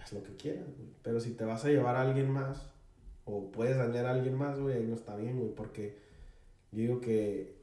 Haz 0.00 0.12
lo 0.12 0.22
que 0.22 0.36
quieras, 0.36 0.66
güey. 0.76 0.90
Pero 1.02 1.18
si 1.18 1.32
te 1.32 1.44
vas 1.44 1.64
a 1.64 1.68
llevar 1.68 1.96
a 1.96 2.02
alguien 2.02 2.30
más, 2.30 2.70
o 3.24 3.50
puedes 3.50 3.76
dañar 3.76 4.06
a 4.06 4.12
alguien 4.12 4.36
más, 4.36 4.60
güey, 4.60 4.76
ahí 4.76 4.86
no 4.86 4.94
está 4.94 5.16
bien, 5.16 5.38
güey, 5.38 5.52
porque 5.52 5.98
yo 6.70 6.82
digo 6.82 7.00
que 7.00 7.59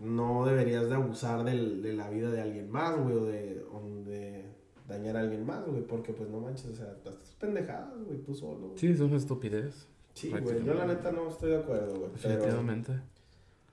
no 0.00 0.44
deberías 0.44 0.88
de 0.88 0.94
abusar 0.94 1.44
del, 1.44 1.82
de 1.82 1.94
la 1.94 2.10
vida 2.10 2.30
de 2.30 2.40
alguien 2.40 2.70
más, 2.70 2.96
güey, 2.98 3.16
o 3.16 3.24
de, 3.24 3.64
de 4.04 4.44
dañar 4.88 5.16
a 5.16 5.20
alguien 5.20 5.44
más, 5.46 5.66
güey, 5.66 5.82
porque 5.82 6.12
pues 6.12 6.28
no 6.28 6.40
manches, 6.40 6.66
o 6.66 6.74
sea, 6.76 6.92
estás 6.92 7.14
pendejadas, 7.38 8.02
güey, 8.04 8.18
tú 8.18 8.34
solo. 8.34 8.72
Sí, 8.76 8.88
es 8.88 9.00
una 9.00 9.16
estupidez. 9.16 9.86
Sí, 10.14 10.30
güey, 10.30 10.64
yo 10.64 10.74
la 10.74 10.86
neta 10.86 11.12
no 11.12 11.28
estoy 11.28 11.50
de 11.50 11.58
acuerdo, 11.58 11.94
güey. 11.94 12.12
Definitivamente. 12.12 12.92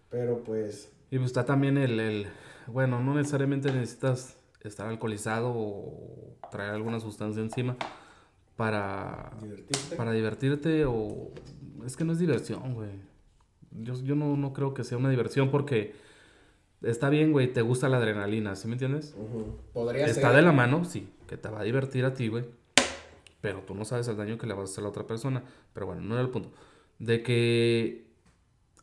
Pero, 0.10 0.44
pues... 0.44 0.92
Y 1.10 1.18
pues 1.18 1.28
está 1.28 1.46
también 1.46 1.78
el, 1.78 2.00
el, 2.00 2.28
bueno, 2.68 3.00
no 3.02 3.16
necesariamente 3.16 3.72
necesitas 3.72 4.38
estar 4.62 4.88
alcoholizado 4.88 5.52
o 5.54 6.36
traer 6.52 6.72
alguna 6.72 7.00
sustancia 7.00 7.42
encima 7.42 7.76
para... 8.56 9.32
¿Divertirte? 9.42 9.96
Para 9.96 10.12
divertirte 10.12 10.86
o... 10.86 11.32
Es 11.86 11.98
que 11.98 12.04
no 12.04 12.14
es 12.14 12.20
diversión, 12.20 12.74
güey. 12.74 12.90
Yo, 13.72 13.96
yo 14.04 14.16
no, 14.16 14.38
no 14.38 14.54
creo 14.54 14.74
que 14.74 14.84
sea 14.84 14.98
una 14.98 15.10
diversión 15.10 15.50
porque 15.50 15.94
está 16.84 17.10
bien, 17.10 17.32
güey, 17.32 17.52
te 17.52 17.62
gusta 17.62 17.90
la 17.90 17.98
adrenalina, 17.98 18.56
¿sí 18.56 18.68
me 18.68 18.74
entiendes? 18.74 19.16
Podría 19.74 20.06
está 20.06 20.32
de 20.32 20.42
la 20.42 20.52
mano, 20.52 20.86
sí, 20.86 21.10
que 21.28 21.38
te 21.38 21.50
va 21.50 21.62
a 21.62 21.64
divertir 21.64 22.06
a 22.06 22.14
ti, 22.14 22.28
güey. 22.28 22.46
Pero 23.42 23.60
tú 23.62 23.76
no 23.76 23.84
sabes 23.84 24.08
el 24.08 24.18
daño 24.18 24.38
que 24.38 24.48
le 24.48 24.54
vas 24.54 24.70
a 24.70 24.72
hacer 24.72 24.82
a 24.82 24.84
la 24.84 24.90
otra 24.90 25.06
persona. 25.06 25.44
Pero 25.74 25.88
bueno, 25.88 26.02
no 26.02 26.14
era 26.14 26.24
el 26.24 26.30
punto. 26.30 26.52
De 27.00 27.24
que 27.24 28.06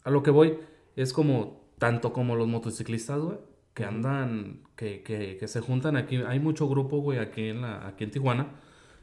a 0.05 0.11
lo 0.11 0.23
que 0.23 0.31
voy 0.31 0.59
es 0.97 1.13
como 1.13 1.63
tanto 1.79 2.13
como 2.13 2.37
los 2.37 2.47
motociclistas, 2.47 3.21
güey, 3.21 3.39
que 3.73 3.85
andan, 3.85 4.63
que, 4.77 5.03
que, 5.03 5.39
que 5.39 5.49
se 5.49 5.61
juntan 5.61 5.97
aquí. 5.97 6.17
Hay 6.17 6.41
mucho 6.41 6.69
grupo, 6.69 6.99
güey, 6.99 7.19
aquí 7.19 7.49
en, 7.49 7.63
la, 7.63 7.87
aquí 7.87 8.05
en 8.05 8.11
Tijuana, 8.11 8.49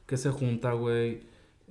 que 0.06 0.18
se 0.18 0.30
junta, 0.30 0.74
güey, 0.74 1.22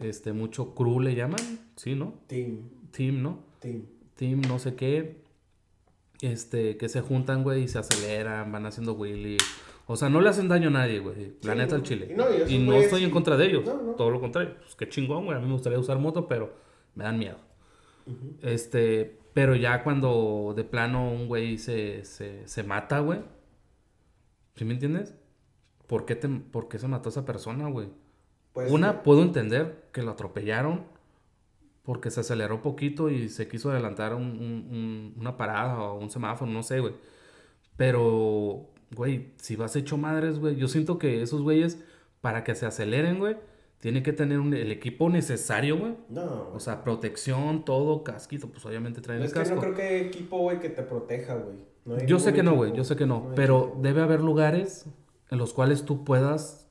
este, 0.01 0.33
mucho 0.33 0.75
crew 0.75 0.99
le 0.99 1.15
llaman, 1.15 1.41
¿sí, 1.77 1.95
no? 1.95 2.15
Team. 2.27 2.69
Team, 2.91 3.23
¿no? 3.23 3.39
Team. 3.61 3.83
Team, 4.17 4.41
no 4.49 4.59
sé 4.59 4.75
qué 4.75 5.26
este, 6.21 6.77
que 6.77 6.89
se 6.89 7.01
juntan, 7.01 7.43
güey, 7.43 7.65
y 7.65 7.69
se 7.69 7.79
aceleran, 7.79 8.51
van 8.53 8.67
haciendo 8.67 8.95
Willy. 8.95 9.37
O 9.87 9.97
sea, 9.97 10.09
no 10.09 10.21
le 10.21 10.29
hacen 10.29 10.49
daño 10.49 10.69
a 10.69 10.73
nadie, 10.73 10.99
güey. 10.99 11.35
La 11.43 11.55
neta 11.55 11.77
al 11.77 11.83
chile. 11.83 12.17
Y 12.49 12.59
no, 12.59 12.75
estoy 12.75 13.05
en 13.05 13.11
contra 13.11 13.37
de 13.37 13.47
ellos. 13.47 13.65
Todo 13.97 14.11
lo 14.11 14.21
contrario. 14.21 14.55
Pues 14.61 14.75
qué 14.75 14.89
chingón, 14.89 15.27
güey. 15.27 15.37
A 15.37 15.41
mí 15.41 15.47
me 15.47 15.53
gustaría 15.53 15.79
usar 15.79 15.99
moto, 15.99 16.27
pero 16.27 16.53
me 16.95 17.05
dan 17.05 17.19
miedo. 17.19 17.37
Este, 18.43 19.19
pero 19.33 19.55
ya 19.55 19.85
cuando 19.85 20.55
de 20.57 20.65
plano 20.65 21.11
un 21.11 21.29
güey 21.29 21.59
se, 21.59 22.05
se, 22.05 22.47
se 22.49 22.63
mata, 22.65 22.99
güey. 22.99 23.21
¿Sí 24.57 24.65
me 24.65 24.75
entiendes? 24.75 25.15
¿Por 25.87 26.05
qué, 26.05 26.17
te, 26.17 26.29
¿Por 26.29 26.69
qué 26.69 26.79
se 26.79 26.89
mató 26.89 27.11
esa 27.11 27.25
persona, 27.25 27.69
güey? 27.69 27.89
Pues, 28.55 28.73
Una, 28.73 29.03
puedo 29.03 29.23
entender 29.23 29.89
que 29.93 30.03
lo 30.03 30.13
atropellaron 30.13 30.87
porque 31.87 32.11
se 32.11 32.20
aceleró 32.20 32.61
poquito 32.61 33.09
y 33.09 33.29
se 33.29 33.46
quiso 33.46 33.70
adelantar 33.70 34.12
un, 34.12 35.14
una 35.16 35.37
parada 35.37 35.79
o 35.81 35.99
un 35.99 36.11
semáforo, 36.11 36.51
no 36.51 36.64
sé, 36.64 36.81
güey. 36.81 36.94
Pero, 37.77 38.66
güey, 38.94 39.33
si 39.37 39.55
vas 39.55 39.77
hecho 39.77 39.96
madres, 39.96 40.40
güey, 40.40 40.57
yo 40.57 40.66
siento 40.66 40.99
que 40.99 41.22
esos 41.22 41.42
güeyes, 41.42 41.79
para 42.20 42.42
que 42.42 42.57
se 42.57 42.66
aceleren, 42.66 43.20
güey, 43.20 43.37
tienen 43.79 44.03
que 44.03 44.12
tener 44.12 44.40
el 44.40 44.72
equipo 44.72 45.09
necesario, 45.09 45.79
güey. 45.79 45.94
No. 46.09 46.51
O 46.53 46.59
sea, 46.59 46.83
protección, 46.83 47.64
todo, 47.64 48.03
casquito, 48.03 48.49
pues 48.49 48.66
obviamente 48.66 49.01
traen 49.01 49.22
el 49.22 49.31
casco. 49.31 49.55
no 49.55 49.61
creo 49.61 49.75
que 49.75 50.01
equipo, 50.01 50.38
güey, 50.38 50.59
que 50.59 50.70
te 50.70 50.83
proteja, 50.83 51.37
güey. 51.37 52.05
yo 52.05 52.18
sé 52.18 52.33
que 52.33 52.42
no, 52.42 52.57
güey, 52.57 52.72
yo 52.72 52.83
sé 52.83 52.96
que 52.96 53.07
no. 53.07 53.31
pero 53.37 53.77
debe 53.81 54.03
haber 54.03 54.22
lugares 54.22 54.87
en 55.31 55.38
los 55.38 55.55
cuales 55.55 55.85
tú 55.85 56.05
puedas 56.05 56.66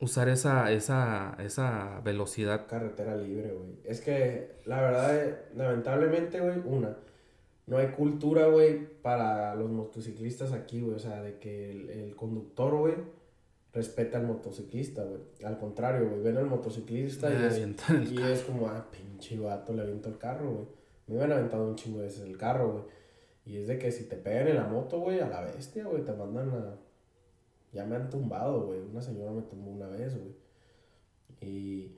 usar 0.00 0.28
esa, 0.28 0.72
esa, 0.72 1.36
esa 1.38 2.00
velocidad. 2.00 2.66
Carretera 2.66 3.16
libre, 3.16 3.52
güey. 3.52 3.76
Es 3.84 4.00
que, 4.00 4.56
la 4.64 4.80
verdad, 4.80 5.38
lamentablemente, 5.54 6.40
güey, 6.40 6.58
una, 6.64 6.96
no 7.66 7.78
hay 7.78 7.88
cultura, 7.88 8.46
güey, 8.46 8.84
para 9.02 9.54
los 9.54 9.70
motociclistas 9.70 10.52
aquí, 10.52 10.80
güey. 10.80 10.96
O 10.96 10.98
sea, 10.98 11.22
de 11.22 11.38
que 11.38 11.70
el, 11.70 12.16
conductor, 12.16 12.74
güey, 12.76 12.94
respeta 13.72 14.18
al 14.18 14.26
motociclista, 14.26 15.04
güey. 15.04 15.20
Al 15.44 15.58
contrario, 15.58 16.08
güey, 16.08 16.22
ven 16.22 16.38
al 16.38 16.46
motociclista 16.46 17.30
y, 17.30 17.44
es, 17.44 17.58
el 17.58 18.12
y 18.12 18.22
es 18.22 18.42
como, 18.42 18.66
ah, 18.68 18.88
pinche 18.90 19.38
vato, 19.38 19.72
le 19.74 19.82
aviento 19.82 20.08
el 20.08 20.18
carro, 20.18 20.50
güey. 20.50 20.66
Me 21.06 21.16
hubieran 21.16 21.38
aventado 21.38 21.68
un 21.68 21.76
chingo 21.76 21.98
de 21.98 22.06
veces 22.06 22.22
el 22.22 22.36
carro, 22.36 22.72
güey. 22.72 22.84
Y 23.44 23.56
es 23.56 23.68
de 23.68 23.78
que 23.78 23.90
si 23.90 24.04
te 24.04 24.16
pegan 24.16 24.48
en 24.48 24.56
la 24.56 24.66
moto, 24.66 25.00
güey, 25.00 25.20
a 25.20 25.28
la 25.28 25.42
bestia, 25.42 25.84
güey, 25.84 26.04
te 26.04 26.12
mandan 26.12 26.50
a... 26.50 26.76
Ya 27.72 27.84
me 27.84 27.96
han 27.96 28.10
tumbado, 28.10 28.66
güey. 28.66 28.80
Una 28.80 29.00
señora 29.00 29.30
me 29.30 29.42
tumbó 29.42 29.70
una 29.70 29.88
vez, 29.88 30.16
güey. 30.16 30.34
Y 31.40 31.92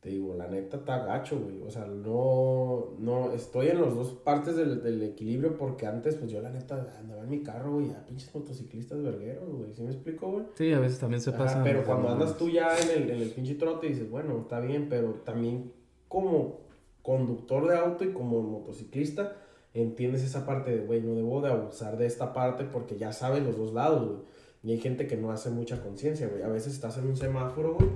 te 0.00 0.10
digo, 0.10 0.34
la 0.34 0.46
neta 0.46 0.76
está 0.76 1.04
gacho, 1.04 1.38
güey. 1.40 1.62
O 1.62 1.70
sea, 1.70 1.86
no, 1.86 2.94
no, 2.98 3.32
estoy 3.32 3.68
en 3.68 3.80
las 3.82 3.94
dos 3.94 4.12
partes 4.12 4.54
del, 4.56 4.82
del 4.82 5.02
equilibrio 5.02 5.56
porque 5.56 5.86
antes, 5.86 6.14
pues 6.16 6.30
yo 6.30 6.40
la 6.40 6.50
neta 6.50 6.94
andaba 7.00 7.22
en 7.22 7.30
mi 7.30 7.42
carro, 7.42 7.72
güey, 7.74 7.90
a 7.90 8.04
pinches 8.04 8.32
motociclistas 8.34 9.02
vergueros, 9.02 9.48
güey. 9.52 9.72
¿Sí 9.72 9.82
me 9.82 9.90
explico, 9.90 10.30
güey? 10.30 10.44
Sí, 10.54 10.72
a 10.72 10.78
veces 10.80 10.98
también 11.00 11.20
se 11.20 11.30
Ajá, 11.30 11.38
pasa. 11.38 11.64
pero 11.64 11.84
cuando 11.84 12.08
andas 12.10 12.36
tú 12.36 12.48
ya 12.48 12.68
en 12.78 13.02
el, 13.02 13.10
en 13.10 13.22
el 13.22 13.30
pinche 13.30 13.54
trote 13.54 13.88
dices, 13.88 14.08
bueno, 14.08 14.38
está 14.42 14.60
bien, 14.60 14.88
pero 14.88 15.14
también 15.24 15.72
como 16.08 16.60
conductor 17.02 17.66
de 17.68 17.76
auto 17.76 18.04
y 18.04 18.12
como 18.12 18.42
motociclista, 18.42 19.36
entiendes 19.74 20.22
esa 20.22 20.46
parte 20.46 20.70
de, 20.76 20.84
güey, 20.86 21.00
no 21.00 21.14
debo 21.14 21.40
de 21.40 21.50
abusar 21.50 21.96
de 21.96 22.06
esta 22.06 22.32
parte 22.32 22.64
porque 22.64 22.96
ya 22.96 23.12
sabes 23.12 23.42
los 23.42 23.56
dos 23.56 23.72
lados, 23.72 24.06
güey. 24.06 24.18
Y 24.66 24.72
hay 24.72 24.80
gente 24.80 25.06
que 25.06 25.16
no 25.16 25.30
hace 25.30 25.48
mucha 25.50 25.80
conciencia, 25.80 26.26
güey. 26.26 26.42
A 26.42 26.48
veces 26.48 26.72
estás 26.72 26.98
en 26.98 27.06
un 27.06 27.16
semáforo, 27.16 27.74
güey, 27.74 27.88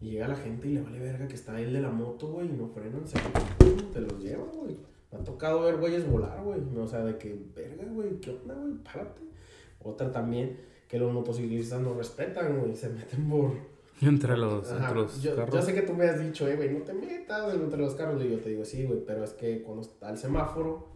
y 0.00 0.10
llega 0.10 0.26
la 0.26 0.34
gente 0.34 0.66
y 0.66 0.72
le 0.72 0.80
vale 0.80 0.98
verga 0.98 1.28
que 1.28 1.36
está 1.36 1.60
el 1.60 1.72
de 1.72 1.80
la 1.80 1.90
moto, 1.90 2.26
güey, 2.26 2.48
y 2.48 2.52
no 2.52 2.66
frenan, 2.66 3.06
se 3.06 3.18
te 3.92 4.00
los 4.00 4.18
lleva, 4.18 4.42
güey. 4.52 4.76
Me 5.12 5.18
ha 5.18 5.22
tocado 5.22 5.62
ver 5.62 5.76
güeyes 5.76 6.10
volar, 6.10 6.42
güey. 6.42 6.60
O 6.76 6.88
sea, 6.88 7.04
de 7.04 7.18
que, 7.18 7.38
verga, 7.54 7.84
güey, 7.84 8.18
¿qué 8.18 8.30
onda, 8.30 8.52
güey? 8.52 8.74
Párate. 8.82 9.22
Otra 9.80 10.10
también, 10.10 10.58
que 10.88 10.98
los 10.98 11.12
motociclistas 11.12 11.80
no 11.80 11.94
respetan, 11.94 12.58
güey, 12.58 12.74
se 12.74 12.88
meten 12.88 13.28
por... 13.30 13.52
Entre 14.00 14.36
los, 14.36 14.72
Ajá, 14.72 14.88
entre 14.88 14.94
los 15.02 15.22
yo, 15.22 15.36
carros. 15.36 15.54
yo 15.54 15.62
sé 15.62 15.72
que 15.72 15.82
tú 15.82 15.94
me 15.94 16.06
has 16.06 16.18
dicho, 16.18 16.48
eh, 16.48 16.56
güey, 16.56 16.70
no 16.76 16.80
te 16.80 16.94
metas 16.94 17.54
entre 17.54 17.78
los 17.78 17.94
carros. 17.94 18.20
Y 18.24 18.28
yo 18.28 18.40
te 18.40 18.48
digo, 18.48 18.64
sí, 18.64 18.84
güey, 18.86 19.04
pero 19.06 19.22
es 19.22 19.34
que 19.34 19.62
cuando 19.62 19.82
está 19.82 20.10
el 20.10 20.18
semáforo, 20.18 20.88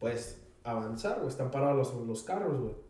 puedes 0.00 0.42
avanzar, 0.64 1.18
güey, 1.18 1.28
están 1.28 1.52
parados 1.52 1.94
los, 1.94 2.08
los 2.08 2.24
carros, 2.24 2.60
güey. 2.60 2.89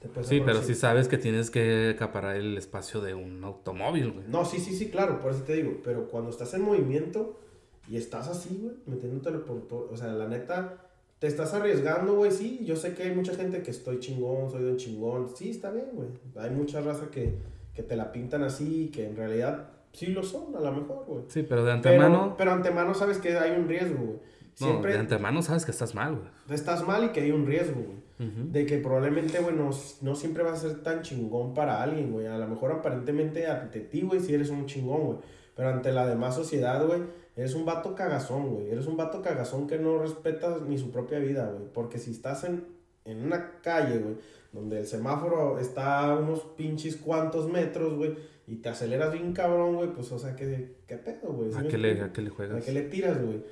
Te 0.00 0.24
Sí, 0.24 0.40
pero 0.44 0.62
sí 0.62 0.74
sabes 0.74 1.08
que 1.08 1.18
tienes 1.18 1.50
que 1.50 1.90
acaparar 1.96 2.36
el 2.36 2.56
espacio 2.56 3.00
de 3.00 3.14
un 3.14 3.42
automóvil, 3.42 4.12
güey. 4.12 4.24
No, 4.28 4.44
sí, 4.44 4.58
sí, 4.60 4.76
sí, 4.76 4.90
claro, 4.90 5.20
por 5.20 5.32
eso 5.32 5.42
te 5.42 5.54
digo. 5.54 5.78
Pero 5.82 6.06
cuando 6.08 6.30
estás 6.30 6.54
en 6.54 6.62
movimiento 6.62 7.40
y 7.88 7.96
estás 7.96 8.28
así, 8.28 8.60
güey, 8.62 8.74
metiéndotelo 8.86 9.44
por 9.44 9.66
todo. 9.66 9.88
O 9.92 9.96
sea, 9.96 10.08
la 10.12 10.28
neta, 10.28 10.76
te 11.18 11.26
estás 11.26 11.52
arriesgando, 11.54 12.14
güey. 12.14 12.30
Sí, 12.30 12.60
yo 12.64 12.76
sé 12.76 12.94
que 12.94 13.02
hay 13.04 13.14
mucha 13.14 13.34
gente 13.34 13.62
que 13.62 13.72
estoy 13.72 13.98
chingón, 13.98 14.50
soy 14.50 14.62
de 14.62 14.70
un 14.70 14.76
chingón. 14.76 15.28
Sí, 15.34 15.50
está 15.50 15.70
bien, 15.72 15.86
güey. 15.92 16.08
Hay 16.36 16.50
mucha 16.50 16.80
raza 16.80 17.10
que, 17.10 17.34
que 17.74 17.82
te 17.82 17.96
la 17.96 18.12
pintan 18.12 18.44
así, 18.44 18.90
que 18.94 19.04
en 19.06 19.16
realidad 19.16 19.70
sí 19.92 20.06
lo 20.06 20.22
son, 20.22 20.54
a 20.54 20.60
lo 20.60 20.70
mejor, 20.72 21.04
güey. 21.06 21.24
Sí, 21.28 21.42
pero 21.42 21.64
de 21.64 21.76
Pero, 21.82 22.02
antemano. 22.04 22.34
pero 22.38 22.52
antemano 22.52 22.94
sabes 22.94 23.18
que 23.18 23.36
hay 23.36 23.58
un 23.58 23.66
riesgo, 23.66 23.96
güey. 23.98 24.18
no, 24.60 24.80
de 24.80 24.96
antemano 24.98 25.42
sabes 25.42 25.64
que 25.64 25.72
estás 25.72 25.94
mal, 25.96 26.14
güey. 26.14 26.28
estás 26.50 26.86
mal 26.86 27.04
y 27.04 27.08
que 27.08 27.20
hay 27.22 27.32
un 27.32 27.46
riesgo, 27.46 27.80
güey. 27.82 28.07
De 28.18 28.66
que 28.66 28.78
probablemente, 28.78 29.38
güey, 29.38 29.54
no, 29.54 30.14
siempre 30.16 30.42
vas 30.42 30.64
a 30.64 30.68
ser 30.68 30.82
tan 30.82 31.02
chingón 31.02 31.54
para 31.54 31.80
alguien, 31.80 32.10
güey. 32.10 32.26
A 32.26 32.36
lo 32.36 32.48
mejor 32.48 32.72
aparentemente 32.72 33.46
ante 33.46 33.78
ti, 33.80 34.02
güey, 34.02 34.18
sí 34.18 34.34
eres 34.34 34.50
un 34.50 34.66
chingón, 34.66 35.04
güey. 35.06 35.18
Pero 35.54 35.68
ante 35.68 35.92
la 35.92 36.04
demás 36.04 36.34
sociedad, 36.34 36.84
güey, 36.84 37.02
eres 37.36 37.54
un 37.54 37.64
vato 37.64 37.94
cagazón, 37.94 38.54
güey. 38.54 38.70
Eres 38.70 38.86
un 38.86 38.96
vato 38.96 39.22
cagazón 39.22 39.68
que 39.68 39.78
no 39.78 39.98
respeta 39.98 40.58
ni 40.66 40.78
su 40.78 40.90
propia 40.90 41.20
vida, 41.20 41.48
güey. 41.52 41.72
Porque 41.72 41.98
si 41.98 42.10
estás 42.10 42.42
en, 42.42 42.64
en 43.04 43.24
una 43.24 43.60
calle, 43.60 43.98
güey, 43.98 44.16
donde 44.52 44.80
el 44.80 44.86
semáforo 44.86 45.60
está 45.60 46.00
a 46.00 46.16
unos 46.16 46.40
pinches 46.56 46.96
cuantos 46.96 47.48
metros, 47.48 47.94
güey, 47.94 48.16
y 48.48 48.56
te 48.56 48.68
aceleras 48.70 49.12
bien 49.12 49.32
cabrón, 49.32 49.76
güey, 49.76 49.92
pues, 49.92 50.10
o 50.10 50.18
sea, 50.18 50.34
¿qué, 50.34 50.76
qué 50.88 50.96
pedo, 50.96 51.32
güey? 51.34 51.52
¿Sí 51.52 51.58
¿A 51.58 51.68
qué 51.68 51.78
le, 51.78 51.90
explico? 51.92 52.06
a 52.10 52.12
qué 52.12 52.22
le 52.22 52.28
¿A 52.28 52.32
juegas? 52.32 52.64
qué 52.64 52.72
le 52.72 52.82
tiras, 52.82 53.22
güey? 53.22 53.44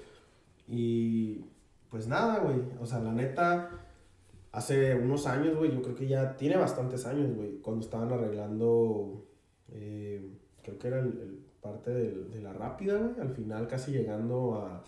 Y 0.68 1.44
pues 1.90 2.08
nada, 2.08 2.40
güey. 2.40 2.56
O 2.80 2.86
sea, 2.86 2.98
la 3.00 3.12
neta, 3.12 3.70
hace 4.56 4.94
unos 4.94 5.26
años, 5.26 5.56
güey, 5.56 5.72
yo 5.72 5.82
creo 5.82 5.94
que 5.94 6.06
ya 6.08 6.36
tiene 6.36 6.56
bastantes 6.56 7.04
años, 7.06 7.34
güey, 7.36 7.58
cuando 7.60 7.84
estaban 7.84 8.10
arreglando, 8.12 9.26
eh, 9.68 10.30
creo 10.62 10.78
que 10.78 10.88
era 10.88 10.98
el, 11.00 11.06
el 11.20 11.44
parte 11.60 11.90
del- 11.92 12.30
de 12.30 12.40
la 12.40 12.52
rápida, 12.52 12.96
güey, 12.98 13.20
al 13.20 13.30
final 13.34 13.66
casi 13.68 13.92
llegando 13.92 14.54
a, 14.54 14.82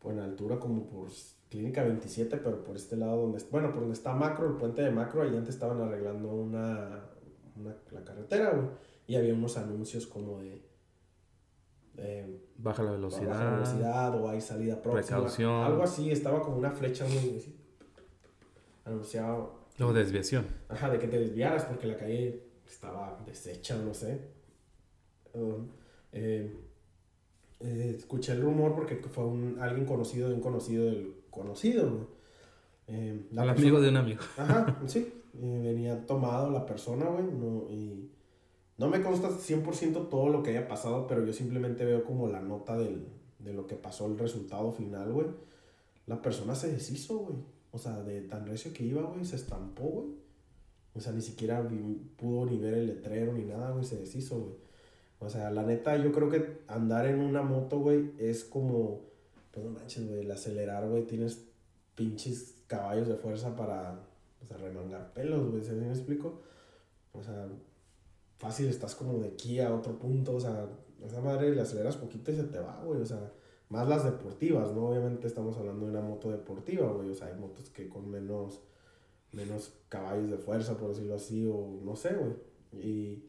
pues, 0.00 0.16
en 0.16 0.22
altura 0.22 0.58
como 0.58 0.86
por 0.86 1.08
Clínica 1.48 1.82
27, 1.82 2.36
pero 2.38 2.62
por 2.64 2.76
este 2.76 2.96
lado 2.96 3.22
donde, 3.22 3.42
bueno, 3.50 3.70
por 3.70 3.80
donde 3.80 3.94
está 3.94 4.12
Macro, 4.14 4.46
el 4.48 4.54
puente 4.56 4.82
de 4.82 4.90
Macro, 4.90 5.22
ahí 5.22 5.36
antes 5.36 5.54
estaban 5.54 5.80
arreglando 5.80 6.28
una, 6.34 7.04
una 7.56 7.74
la 7.90 8.04
carretera, 8.04 8.50
güey, 8.50 8.66
y 9.06 9.16
había 9.16 9.34
unos 9.34 9.56
anuncios 9.56 10.06
como 10.06 10.38
de... 10.40 10.62
de 11.94 12.40
Baja 12.58 12.82
la 12.82 12.90
baja 12.92 13.00
velocidad. 13.00 13.52
velocidad 13.54 14.20
o 14.20 14.28
hay 14.28 14.40
salida 14.40 14.80
próxima. 14.80 15.16
Precaución. 15.18 15.52
Algo 15.64 15.82
así, 15.82 16.10
estaba 16.10 16.40
como 16.42 16.56
una 16.58 16.70
flecha 16.70 17.04
muy 17.06 17.28
anunciaba, 18.84 19.50
O 19.80 19.92
desviación. 19.92 20.46
ajá, 20.68 20.90
de 20.90 20.98
que 20.98 21.08
te 21.08 21.18
desviaras 21.18 21.64
porque 21.64 21.86
la 21.86 21.96
calle 21.96 22.42
estaba 22.66 23.18
deshecha, 23.26 23.76
no 23.76 23.92
sé. 23.94 24.20
Eh, 26.12 26.52
eh, 27.60 27.94
escuché 27.96 28.32
el 28.32 28.42
rumor 28.42 28.74
porque 28.74 28.96
fue 28.96 29.24
un, 29.24 29.58
alguien 29.60 29.86
conocido 29.86 30.28
de 30.28 30.34
un 30.34 30.40
conocido 30.40 30.86
del 30.86 31.14
conocido, 31.30 31.90
güey. 31.90 32.06
Eh, 32.88 33.26
la 33.30 33.42
persona- 33.44 33.60
amigo 33.60 33.80
de 33.80 33.88
un 33.88 33.96
amigo. 33.96 34.20
Ajá, 34.36 34.80
sí. 34.86 35.12
venía 35.34 36.04
tomado 36.06 36.50
la 36.50 36.66
persona, 36.66 37.06
güey. 37.06 37.24
No, 37.24 37.70
y 37.70 38.10
no 38.78 38.88
me 38.88 39.02
consta 39.02 39.30
100% 39.30 40.08
todo 40.08 40.28
lo 40.28 40.42
que 40.42 40.50
haya 40.50 40.68
pasado, 40.68 41.06
pero 41.06 41.24
yo 41.24 41.32
simplemente 41.32 41.84
veo 41.84 42.04
como 42.04 42.28
la 42.28 42.40
nota 42.40 42.76
del, 42.76 43.06
de 43.38 43.52
lo 43.54 43.66
que 43.66 43.76
pasó, 43.76 44.06
el 44.06 44.18
resultado 44.18 44.72
final, 44.72 45.12
güey. 45.12 45.28
La 46.06 46.20
persona 46.20 46.54
se 46.54 46.70
deshizo, 46.72 47.18
güey. 47.18 47.36
O 47.72 47.78
sea, 47.78 48.02
de 48.02 48.22
tan 48.22 48.46
recio 48.46 48.72
que 48.72 48.84
iba, 48.84 49.02
güey, 49.02 49.24
se 49.24 49.36
estampó, 49.36 49.82
güey. 49.82 50.22
O 50.94 51.00
sea, 51.00 51.12
ni 51.12 51.22
siquiera 51.22 51.66
pudo 52.16 52.46
ni 52.46 52.58
ver 52.58 52.74
el 52.74 52.86
letrero 52.86 53.32
ni 53.32 53.44
nada, 53.44 53.70
güey, 53.70 53.84
se 53.84 53.96
deshizo, 53.96 54.38
güey. 54.38 54.54
O 55.20 55.30
sea, 55.30 55.50
la 55.50 55.62
neta, 55.62 55.96
yo 55.96 56.12
creo 56.12 56.28
que 56.28 56.62
andar 56.66 57.06
en 57.06 57.20
una 57.20 57.42
moto, 57.42 57.78
güey, 57.78 58.12
es 58.18 58.44
como, 58.44 59.00
pues 59.52 59.64
no 59.64 59.72
manches, 59.72 60.06
güey, 60.06 60.20
el 60.20 60.30
acelerar, 60.30 60.88
güey, 60.88 61.06
tienes 61.06 61.44
pinches 61.94 62.56
caballos 62.66 63.08
de 63.08 63.14
fuerza 63.14 63.54
para, 63.54 64.00
o 64.42 64.46
sea, 64.46 64.56
remangar 64.58 65.12
pelos, 65.14 65.50
güey, 65.50 65.62
¿sí 65.62 65.72
me 65.72 65.88
explico? 65.88 66.42
O 67.12 67.22
sea, 67.22 67.48
fácil 68.38 68.68
estás 68.68 68.94
como 68.94 69.18
de 69.20 69.28
aquí 69.28 69.60
a 69.60 69.72
otro 69.72 69.98
punto, 69.98 70.34
o 70.34 70.40
sea, 70.40 70.68
esa 71.06 71.20
madre 71.20 71.54
le 71.54 71.60
aceleras 71.60 71.96
poquito 71.96 72.32
y 72.32 72.36
se 72.36 72.44
te 72.44 72.58
va, 72.58 72.82
güey, 72.84 73.00
o 73.00 73.06
sea, 73.06 73.32
más 73.72 73.88
las 73.88 74.04
deportivas, 74.04 74.70
¿no? 74.72 74.90
Obviamente 74.90 75.26
estamos 75.26 75.56
hablando 75.56 75.86
de 75.86 75.92
una 75.92 76.02
moto 76.02 76.30
deportiva, 76.30 76.92
güey, 76.92 77.08
o 77.08 77.14
sea, 77.14 77.28
hay 77.28 77.38
motos 77.40 77.70
que 77.70 77.88
con 77.88 78.10
menos, 78.10 78.60
menos 79.32 79.72
caballos 79.88 80.30
de 80.30 80.36
fuerza, 80.36 80.76
por 80.76 80.90
decirlo 80.90 81.14
así, 81.14 81.46
o 81.46 81.80
no 81.82 81.96
sé, 81.96 82.14
güey, 82.14 82.34
y 82.84 83.24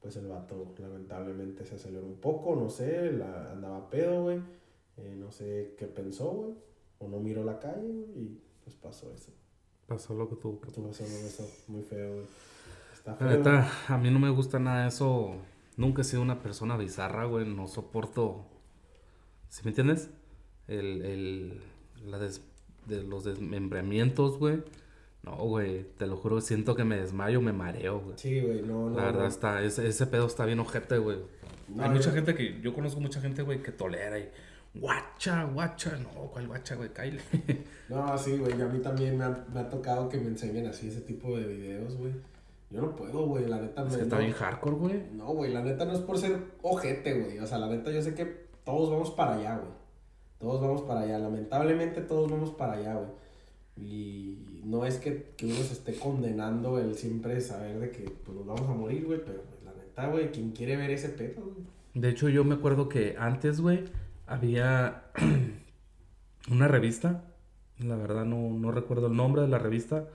pues 0.00 0.14
el 0.16 0.28
vato 0.28 0.72
lamentablemente 0.78 1.64
se 1.64 1.74
aceleró 1.74 2.06
un 2.06 2.20
poco, 2.20 2.54
no 2.54 2.70
sé, 2.70 3.10
la, 3.10 3.50
andaba 3.50 3.90
pedo, 3.90 4.22
güey, 4.22 4.38
eh, 4.96 5.16
no 5.18 5.32
sé 5.32 5.74
qué 5.76 5.86
pensó, 5.86 6.30
güey, 6.30 6.54
o 7.00 7.08
no 7.08 7.18
miró 7.18 7.42
la 7.42 7.58
calle, 7.58 7.92
güey, 7.92 8.06
y 8.16 8.40
pues 8.62 8.76
pasó 8.76 9.12
eso. 9.12 9.32
Pasó 9.88 10.14
lo 10.14 10.28
que 10.28 10.36
tuvo 10.36 10.60
que 10.60 10.68
Estuvo 10.68 10.88
haciendo 10.88 11.16
eso 11.18 11.50
muy 11.66 11.82
feo, 11.82 12.14
güey. 12.14 12.26
Está 12.92 13.10
La 13.10 13.16
feo. 13.16 13.28
neta, 13.28 13.70
a 13.88 13.98
mí 13.98 14.08
no 14.10 14.20
me 14.20 14.30
gusta 14.30 14.58
nada 14.60 14.86
eso. 14.86 15.34
Nunca 15.76 16.00
he 16.02 16.04
sido 16.04 16.22
una 16.22 16.40
persona 16.40 16.78
bizarra, 16.78 17.26
güey. 17.26 17.44
No 17.46 17.68
soporto. 17.68 18.46
¿Sí 19.54 19.60
me 19.62 19.70
entiendes? 19.70 20.10
El, 20.66 21.02
el, 21.02 21.60
la 22.10 22.18
des- 22.18 22.40
de 22.86 23.04
los 23.04 23.22
desmembramientos, 23.22 24.36
güey. 24.38 24.62
No, 25.22 25.36
güey. 25.36 25.84
Te 25.96 26.08
lo 26.08 26.16
juro, 26.16 26.40
siento 26.40 26.74
que 26.74 26.82
me 26.82 26.96
desmayo, 26.96 27.40
me 27.40 27.52
mareo, 27.52 28.00
güey. 28.00 28.18
Sí, 28.18 28.40
güey, 28.40 28.62
no, 28.62 28.90
no. 28.90 28.96
La 28.96 29.04
verdad 29.04 29.20
no. 29.22 29.28
está, 29.28 29.62
ese, 29.62 29.86
ese 29.86 30.06
pedo 30.08 30.26
está 30.26 30.44
bien 30.44 30.58
ojete, 30.58 30.98
güey. 30.98 31.18
No, 31.68 31.84
Hay 31.84 31.90
mucha 31.90 32.10
yo- 32.10 32.14
gente 32.16 32.34
que, 32.34 32.60
yo 32.60 32.74
conozco 32.74 33.00
mucha 33.00 33.20
gente, 33.20 33.42
güey, 33.42 33.62
que 33.62 33.70
tolera 33.70 34.18
y 34.18 34.28
guacha, 34.74 35.44
guacha, 35.44 35.96
no, 35.98 36.08
¿cuál 36.32 36.48
guacha, 36.48 36.74
güey? 36.74 36.90
Kyle. 36.92 37.20
No, 37.88 38.18
sí, 38.18 38.36
güey, 38.38 38.58
y 38.58 38.62
a 38.62 38.66
mí 38.66 38.80
también 38.80 39.16
me 39.18 39.24
ha, 39.24 39.44
me 39.54 39.60
ha 39.60 39.68
tocado 39.68 40.08
que 40.08 40.18
me 40.18 40.28
enseñen 40.28 40.66
así 40.66 40.88
ese 40.88 41.02
tipo 41.02 41.36
de 41.38 41.46
videos, 41.46 41.96
güey. 41.96 42.12
Yo 42.70 42.80
no 42.80 42.96
puedo, 42.96 43.26
güey, 43.26 43.46
la 43.46 43.60
neta 43.60 43.82
Es 43.84 43.90
me- 43.92 43.96
que 43.98 44.02
está 44.04 44.16
no, 44.16 44.22
bien 44.22 44.32
hardcore, 44.32 44.76
güey. 44.76 45.02
No, 45.12 45.26
güey, 45.26 45.52
la 45.52 45.62
neta 45.62 45.84
no 45.84 45.92
es 45.92 46.00
por 46.00 46.18
ser 46.18 46.38
ojete, 46.62 47.20
güey. 47.20 47.38
O 47.38 47.46
sea, 47.46 47.58
la 47.58 47.68
neta 47.68 47.92
yo 47.92 48.00
sé 48.02 48.14
que 48.14 48.43
todos 48.64 48.90
vamos 48.90 49.10
para 49.10 49.36
allá, 49.36 49.56
güey. 49.56 49.72
Todos 50.38 50.60
vamos 50.60 50.82
para 50.82 51.00
allá. 51.00 51.18
Lamentablemente 51.18 52.00
todos 52.00 52.30
vamos 52.30 52.50
para 52.50 52.74
allá, 52.74 52.94
güey. 52.94 53.10
Y 53.76 54.60
no 54.64 54.86
es 54.86 54.98
que, 54.98 55.34
que 55.36 55.46
uno 55.46 55.56
se 55.56 55.74
esté 55.74 55.94
condenando 55.96 56.78
el 56.78 56.94
siempre 56.94 57.40
saber 57.40 57.80
de 57.80 57.90
que 57.90 58.10
pues, 58.24 58.36
nos 58.36 58.46
vamos 58.46 58.68
a 58.68 58.74
morir, 58.74 59.04
güey. 59.04 59.20
Pero 59.24 59.42
pues, 59.42 59.62
la 59.64 59.72
neta, 59.72 60.08
güey, 60.08 60.30
quien 60.30 60.52
quiere 60.52 60.76
ver 60.76 60.90
ese 60.90 61.10
pedo, 61.10 61.42
güey. 61.42 61.66
De 61.94 62.08
hecho, 62.10 62.28
yo 62.28 62.44
me 62.44 62.54
acuerdo 62.54 62.88
que 62.88 63.16
antes, 63.18 63.60
güey, 63.60 63.84
había 64.26 65.04
una 66.50 66.68
revista. 66.68 67.24
La 67.78 67.96
verdad 67.96 68.24
no, 68.24 68.50
no 68.50 68.70
recuerdo 68.70 69.08
el 69.08 69.16
nombre 69.16 69.42
de 69.42 69.48
la 69.48 69.58
revista. 69.58 70.08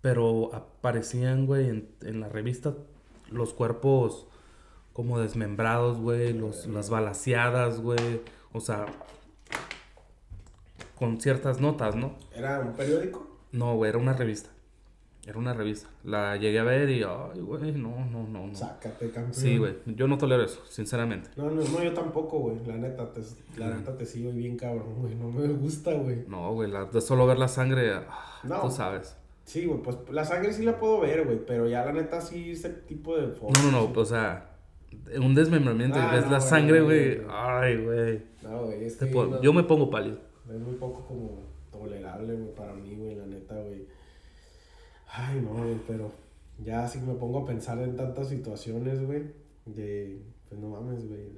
Pero 0.00 0.54
aparecían, 0.54 1.46
güey, 1.46 1.68
en, 1.68 1.88
en 2.02 2.20
la 2.20 2.28
revista 2.28 2.74
los 3.30 3.54
cuerpos 3.54 4.28
como 4.94 5.18
desmembrados, 5.18 5.98
güey, 5.98 6.32
los, 6.32 6.66
las 6.66 6.88
balaseadas, 6.88 7.80
güey. 7.82 8.22
O 8.54 8.60
sea, 8.60 8.86
con 10.96 11.20
ciertas 11.20 11.60
notas, 11.60 11.96
¿no? 11.96 12.14
¿Era 12.34 12.60
un 12.60 12.72
periódico? 12.72 13.26
No, 13.52 13.74
güey, 13.76 13.90
era 13.90 13.98
una 13.98 14.12
revista. 14.14 14.50
Era 15.26 15.38
una 15.38 15.54
revista. 15.54 15.88
La 16.04 16.36
llegué 16.36 16.58
a 16.58 16.64
ver 16.64 16.88
y, 16.90 17.02
ay, 17.02 17.40
güey, 17.40 17.72
no, 17.72 18.04
no, 18.10 18.24
no, 18.28 18.46
no. 18.46 18.54
Sácate, 18.54 19.06
campeón. 19.10 19.34
Sí, 19.34 19.56
güey, 19.56 19.74
yo 19.86 20.06
no 20.06 20.18
tolero 20.18 20.44
eso, 20.44 20.60
sinceramente. 20.68 21.30
No, 21.36 21.50
no, 21.50 21.62
no, 21.62 21.82
yo 21.82 21.92
tampoco, 21.94 22.38
güey. 22.40 22.56
La 22.66 22.76
neta, 22.76 23.10
te, 23.12 23.20
la 23.56 23.70
neta 23.70 23.96
te 23.96 24.04
sigo 24.04 24.30
bien 24.32 24.56
cabrón, 24.56 24.94
güey. 25.00 25.14
No 25.14 25.28
me 25.30 25.48
gusta, 25.48 25.92
güey. 25.94 26.24
No, 26.28 26.52
güey, 26.52 26.70
la- 26.70 26.84
de 26.84 27.00
solo 27.00 27.26
ver 27.26 27.38
la 27.38 27.48
sangre, 27.48 27.94
ah, 27.94 28.40
No. 28.44 28.60
tú 28.60 28.70
sabes. 28.70 29.16
Sí, 29.44 29.64
güey, 29.66 29.82
pues 29.82 29.96
la 30.10 30.24
sangre 30.24 30.52
sí 30.52 30.62
la 30.62 30.78
puedo 30.78 31.00
ver, 31.00 31.24
güey. 31.24 31.38
Pero 31.44 31.66
ya 31.68 31.84
la 31.84 31.92
neta 31.92 32.20
sí, 32.20 32.52
ese 32.52 32.70
tipo 32.70 33.16
de 33.16 33.28
fotos. 33.28 33.62
No, 33.64 33.70
no, 33.72 33.88
no, 33.88 34.00
o 34.00 34.04
sea, 34.04 34.53
un 35.20 35.34
desmembramiento 35.34 35.98
y 35.98 36.02
Ah, 36.02 36.12
ves 36.12 36.24
no, 36.26 36.30
la 36.32 36.38
güey, 36.38 36.48
sangre, 36.48 36.80
güey. 36.82 37.14
güey. 37.16 37.26
Ay, 37.30 37.84
güey. 37.84 38.22
No, 38.42 38.64
güey, 38.66 38.84
es 38.84 38.98
Te 38.98 39.06
que 39.06 39.12
puedo- 39.12 39.30
no- 39.30 39.42
Yo 39.42 39.52
me 39.52 39.62
pongo 39.64 39.90
pálido. 39.90 40.18
Es 40.52 40.60
muy 40.60 40.74
poco 40.74 41.04
como 41.06 41.38
tolerable, 41.72 42.34
güey, 42.34 42.54
para 42.54 42.72
mí, 42.74 42.94
güey, 42.96 43.14
la 43.14 43.26
neta, 43.26 43.54
güey. 43.60 43.86
Ay, 45.08 45.40
no, 45.40 45.50
güey, 45.54 45.76
pero 45.86 46.10
ya 46.64 46.86
sí 46.88 46.98
me 47.00 47.14
pongo 47.14 47.40
a 47.40 47.46
pensar 47.46 47.78
en 47.78 47.96
tantas 47.96 48.28
situaciones, 48.28 49.04
güey, 49.06 49.22
de, 49.66 50.20
pues 50.48 50.60
no 50.60 50.68
mames, 50.70 51.06
güey, 51.08 51.28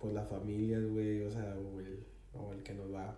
pues 0.00 0.14
las 0.14 0.28
familias, 0.28 0.82
güey, 0.90 1.22
o 1.24 1.30
sea, 1.30 1.54
o 1.56 1.80
el, 1.80 2.00
o 2.34 2.52
el 2.52 2.62
que 2.62 2.74
nos 2.74 2.92
va, 2.92 3.16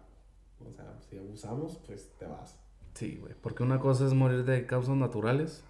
o 0.67 0.71
sea, 0.71 0.97
si 1.09 1.17
abusamos, 1.19 1.79
pues 1.87 2.11
te 2.19 2.27
vas. 2.27 2.59
Sí, 2.95 3.17
güey, 3.21 3.33
porque 3.41 3.63
una 3.63 3.81
cosa 3.81 4.07
es 4.07 4.13
morir 4.15 4.45
de 4.45 4.67
causas 4.67 4.97
naturales, 4.97 5.65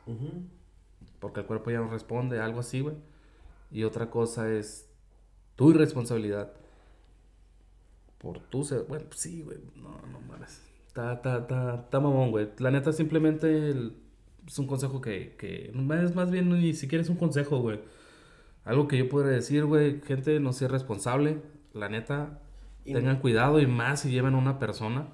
porque 1.21 1.41
el 1.41 1.47
cuerpo 1.47 1.71
ya 1.71 1.79
no 1.81 1.89
responde, 1.89 2.41
algo 2.41 2.61
así, 2.61 2.81
güey. 2.81 2.97
Y 3.75 3.83
otra 3.85 4.09
cosa 4.09 4.51
es 4.51 4.89
tu 5.57 5.71
irresponsabilidad. 5.73 6.53
Por 8.19 8.39
tu 8.39 8.65
ser, 8.65 8.85
bueno, 8.89 9.05
pues 9.09 9.21
sí, 9.21 9.43
güey, 9.43 9.59
no, 9.77 10.01
no 10.11 10.21
mames. 10.21 10.63
Está, 10.87 11.15
está, 11.15 11.39
está, 11.39 11.75
está 11.85 12.01
mamón, 12.01 12.31
güey. 12.31 12.49
La 12.59 12.71
neta 12.71 12.93
simplemente 12.93 13.71
el- 13.71 13.97
es 14.47 14.59
un 14.59 14.67
consejo 14.67 15.01
que, 15.01 15.35
que 15.37 15.71
es 15.73 16.15
más 16.15 16.31
bien 16.31 16.49
ni 16.51 16.73
siquiera 16.75 17.03
es 17.03 17.09
un 17.11 17.17
consejo, 17.17 17.59
güey. 17.61 17.81
Algo 18.65 18.89
que 18.89 18.97
yo 18.97 19.09
podría 19.09 19.33
decir, 19.33 19.65
güey, 19.67 20.01
gente, 20.03 20.39
no 20.41 20.53
sea 20.53 20.69
responsable. 20.69 21.43
La 21.75 21.89
neta, 21.89 22.41
Y- 22.85 22.93
tengan 22.95 23.19
cuidado 23.21 23.59
y 23.61 23.67
más 23.67 24.01
si 24.01 24.11
llevan 24.11 24.35
a 24.35 24.39
una 24.39 24.59
persona 24.59 25.09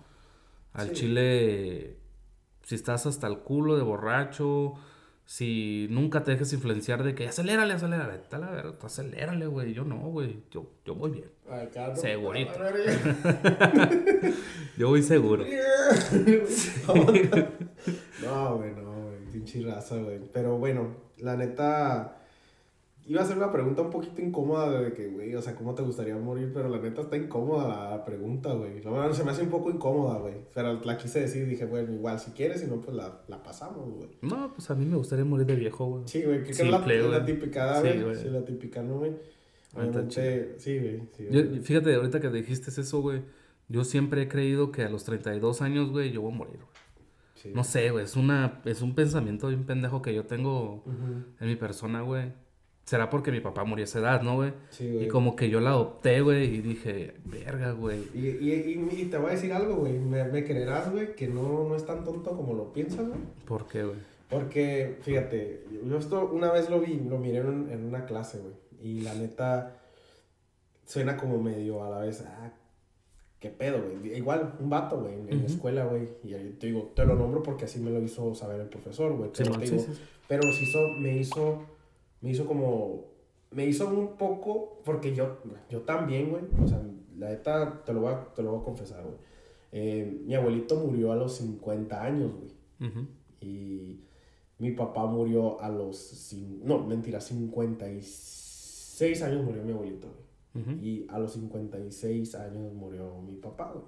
al 0.73 0.89
Sí. 0.91 0.95
chile. 0.97 1.97
Si 2.65 2.75
estás 2.75 3.07
hasta 3.07 3.27
el 3.27 3.39
culo 3.39 3.77
de 3.77 3.83
borracho, 3.83 4.75
si 5.31 5.87
nunca 5.91 6.25
te 6.25 6.33
dejes 6.33 6.53
influenciar 6.55 7.05
de 7.05 7.15
que 7.15 7.29
acelérale, 7.29 7.75
acelérale, 7.75 8.17
está 8.17 8.37
la 8.37 8.51
verdad, 8.51 8.75
acelérale, 8.83 9.47
güey. 9.47 9.73
Yo 9.73 9.85
no, 9.85 9.97
güey. 10.11 10.43
Yo, 10.51 10.69
yo 10.85 10.97
voy 10.97 11.13
bien. 11.13 11.31
Segurito. 11.95 12.59
A 12.59 12.73
ver, 12.73 14.35
Yo 14.77 14.89
voy 14.89 15.05
seguro. 15.05 15.45
No, 18.25 18.57
güey, 18.57 18.73
no, 18.73 19.03
güey. 19.03 19.19
Pinche 19.33 19.63
raza, 19.63 19.99
güey. 19.99 20.19
Pero 20.33 20.59
bueno, 20.59 20.97
la 21.19 21.37
neta. 21.37 22.20
Iba 23.11 23.23
a 23.23 23.25
hacer 23.25 23.37
una 23.39 23.51
pregunta 23.51 23.83
un 23.83 23.91
poquito 23.91 24.23
incómoda 24.23 24.71
de 24.83 24.93
que, 24.93 25.09
güey, 25.09 25.35
o 25.35 25.43
sea, 25.43 25.57
¿cómo 25.57 25.75
te 25.75 25.83
gustaría 25.83 26.15
morir? 26.17 26.53
Pero 26.55 26.69
la 26.69 26.79
neta 26.79 27.01
está 27.01 27.17
incómoda 27.17 27.67
la, 27.91 28.05
pregunta, 28.05 28.53
güey. 28.53 28.75
Verdad 28.75 29.11
se 29.11 29.25
me 29.25 29.33
hace 29.33 29.43
un 29.43 29.49
poco 29.49 29.69
incómoda, 29.69 30.21
güey. 30.21 30.35
Pero 30.55 30.81
la 30.85 30.97
quise 30.97 31.19
decir 31.23 31.45
dije, 31.49 31.65
bueno, 31.65 31.93
igual 31.93 32.21
si 32.21 32.31
quieres, 32.31 32.61
si 32.61 32.69
no, 32.69 32.81
pues 32.81 32.97
la, 32.97 33.23
la 33.27 33.43
pasamos, 33.43 33.93
güey. 33.97 34.11
No, 34.23 34.53
pues 34.55 34.71
a 34.71 34.77
mí 34.77 34.85
me 34.85 34.97
gustaría 34.97 35.25
morir 35.25 35.45
de 35.45 35.57
viejo, 35.57 35.87
güey. 35.87 36.03
Sí, 36.07 36.23
güey, 36.23 36.45
que 36.45 36.53
es 36.53 36.61
la, 36.61 36.79
la 36.79 36.79
güey. 36.85 37.25
típica, 37.27 37.81
Sí, 37.83 37.89
güey. 37.89 38.03
güey. 38.05 38.15
Sí, 38.15 38.29
la 38.29 38.45
típica, 38.45 38.81
¿no, 38.81 38.99
güey? 38.99 39.13
Obviamente, 39.75 40.55
sí, 40.59 40.79
güey. 40.79 41.03
Sí, 41.11 41.27
Yo- 41.33 41.63
fíjate, 41.65 41.93
ahorita 41.97 42.21
que 42.21 42.29
dijiste 42.29 42.71
eso, 42.71 43.01
güey. 43.01 43.23
Yo 43.69 43.83
siempre 43.83 44.23
he 44.23 44.29
creído 44.29 44.71
que 44.71 44.85
a 44.85 44.89
los 44.89 45.03
32 45.03 45.63
años, 45.63 45.91
güey, 45.91 46.13
yo 46.13 46.23
voy 46.23 46.31
a 46.33 46.37
morir, 46.37 46.59
güey. 46.59 46.69
Sí. 47.35 47.51
No 47.57 47.65
sé, 47.65 47.91
güey. 47.91 48.05
Es, 48.05 48.15
una, 48.15 48.61
es 48.65 48.83
un 48.83 48.95
pensamiento 48.95 49.49
bien 49.49 49.65
pendejo 49.65 50.01
que 50.01 50.15
yo 50.15 50.27
tengo 50.27 50.85
en 51.41 51.49
mi 51.49 51.57
persona, 51.57 52.03
güey. 52.03 52.33
Será 52.91 53.09
porque 53.09 53.31
mi 53.31 53.39
papá 53.39 53.63
murió 53.63 53.85
a 53.85 53.87
esa 53.87 54.01
edad, 54.01 54.21
¿no, 54.21 54.35
güey? 54.35 54.53
Sí, 54.71 54.91
güey. 54.91 55.05
Y 55.05 55.09
como 55.09 55.37
que 55.37 55.49
yo 55.49 55.61
la 55.61 55.71
adopté, 55.71 56.23
güey, 56.23 56.57
y 56.57 56.61
dije, 56.61 57.15
verga, 57.25 57.71
güey. 57.71 58.03
Y, 58.13 58.27
y, 58.27 58.53
y, 58.53 59.03
y 59.03 59.05
te 59.05 59.17
voy 59.17 59.29
a 59.29 59.35
decir 59.35 59.53
algo, 59.53 59.77
güey. 59.77 59.93
Me, 59.93 60.25
me 60.25 60.43
creerás, 60.43 60.91
güey, 60.91 61.15
que 61.15 61.29
no, 61.29 61.69
no 61.69 61.77
es 61.77 61.87
tan 61.87 62.03
tonto 62.03 62.37
como 62.37 62.53
lo 62.53 62.73
piensas, 62.73 63.07
güey. 63.07 63.21
¿Por 63.47 63.69
qué, 63.69 63.85
güey? 63.85 63.99
Porque, 64.29 64.99
fíjate, 65.03 65.67
yo 65.89 65.99
esto 65.99 66.31
una 66.33 66.51
vez 66.51 66.69
lo 66.69 66.81
vi, 66.81 67.01
lo 67.09 67.19
miré 67.19 67.39
en, 67.39 67.71
en 67.71 67.85
una 67.85 68.07
clase, 68.07 68.41
güey. 68.41 68.55
Y 68.83 69.03
la 69.03 69.15
neta, 69.15 69.77
suena 70.85 71.17
como 71.17 71.41
medio 71.41 71.85
a 71.85 71.91
la 71.91 72.01
vez, 72.01 72.25
ah, 72.27 72.51
qué 73.39 73.51
pedo, 73.51 73.85
güey. 73.85 74.17
Igual, 74.17 74.55
un 74.59 74.69
vato, 74.69 74.99
güey, 74.99 75.15
en, 75.15 75.43
la 75.43 75.47
escuela, 75.47 75.85
güey. 75.85 76.09
Y 76.25 76.35
ahí 76.35 76.57
te 76.59 76.67
digo, 76.67 76.91
te 76.97 77.05
lo 77.05 77.15
nombro 77.15 77.41
porque 77.41 77.67
así 77.67 77.79
me 77.79 77.93
lo 77.93 78.03
hizo 78.03 78.35
saber 78.35 78.61
el 78.61 78.69
profesor, 78.69 79.13
güey. 79.13 79.31
Sí, 79.33 79.45
Pero, 79.45 79.61
sí, 79.61 79.79
sí, 79.79 79.87
pero 80.27 80.43
hizo, 80.49 80.89
me 80.99 81.17
hizo, 81.19 81.63
me 82.21 82.31
hizo 82.31 82.47
como, 82.47 83.07
me 83.51 83.67
hizo 83.67 83.89
un 83.89 84.17
poco, 84.17 84.81
porque 84.85 85.15
yo, 85.15 85.39
yo 85.69 85.83
también, 85.83 86.31
güey, 86.31 86.43
o 86.63 86.67
sea, 86.67 86.83
la 87.17 87.31
neta, 87.31 87.83
te 87.85 87.93
lo 87.93 88.03
voy 88.03 88.13
a, 88.13 88.33
te 88.35 88.43
lo 88.43 88.53
voy 88.53 88.61
a 88.61 88.65
confesar, 88.65 89.03
güey. 89.03 89.17
Eh, 89.73 90.23
mi 90.25 90.35
abuelito 90.35 90.77
murió 90.77 91.13
a 91.13 91.17
los 91.17 91.37
50 91.37 92.03
años, 92.03 92.33
güey. 92.35 92.51
Y 93.41 94.01
mi 94.59 94.73
papá 94.73 95.07
murió 95.07 95.61
a 95.61 95.69
los, 95.69 96.35
no, 96.63 96.85
mentira, 96.87 97.21
56 97.21 99.23
años 99.23 99.45
murió 99.45 99.63
mi 99.63 99.73
abuelito, 99.73 100.09
güey. 100.09 100.21
Ujú. 100.53 100.73
Y 100.85 101.07
a 101.09 101.19
los 101.19 101.33
56 101.33 102.35
años 102.35 102.73
murió 102.73 103.21
mi 103.23 103.37
papá, 103.37 103.73
güey. 103.73 103.85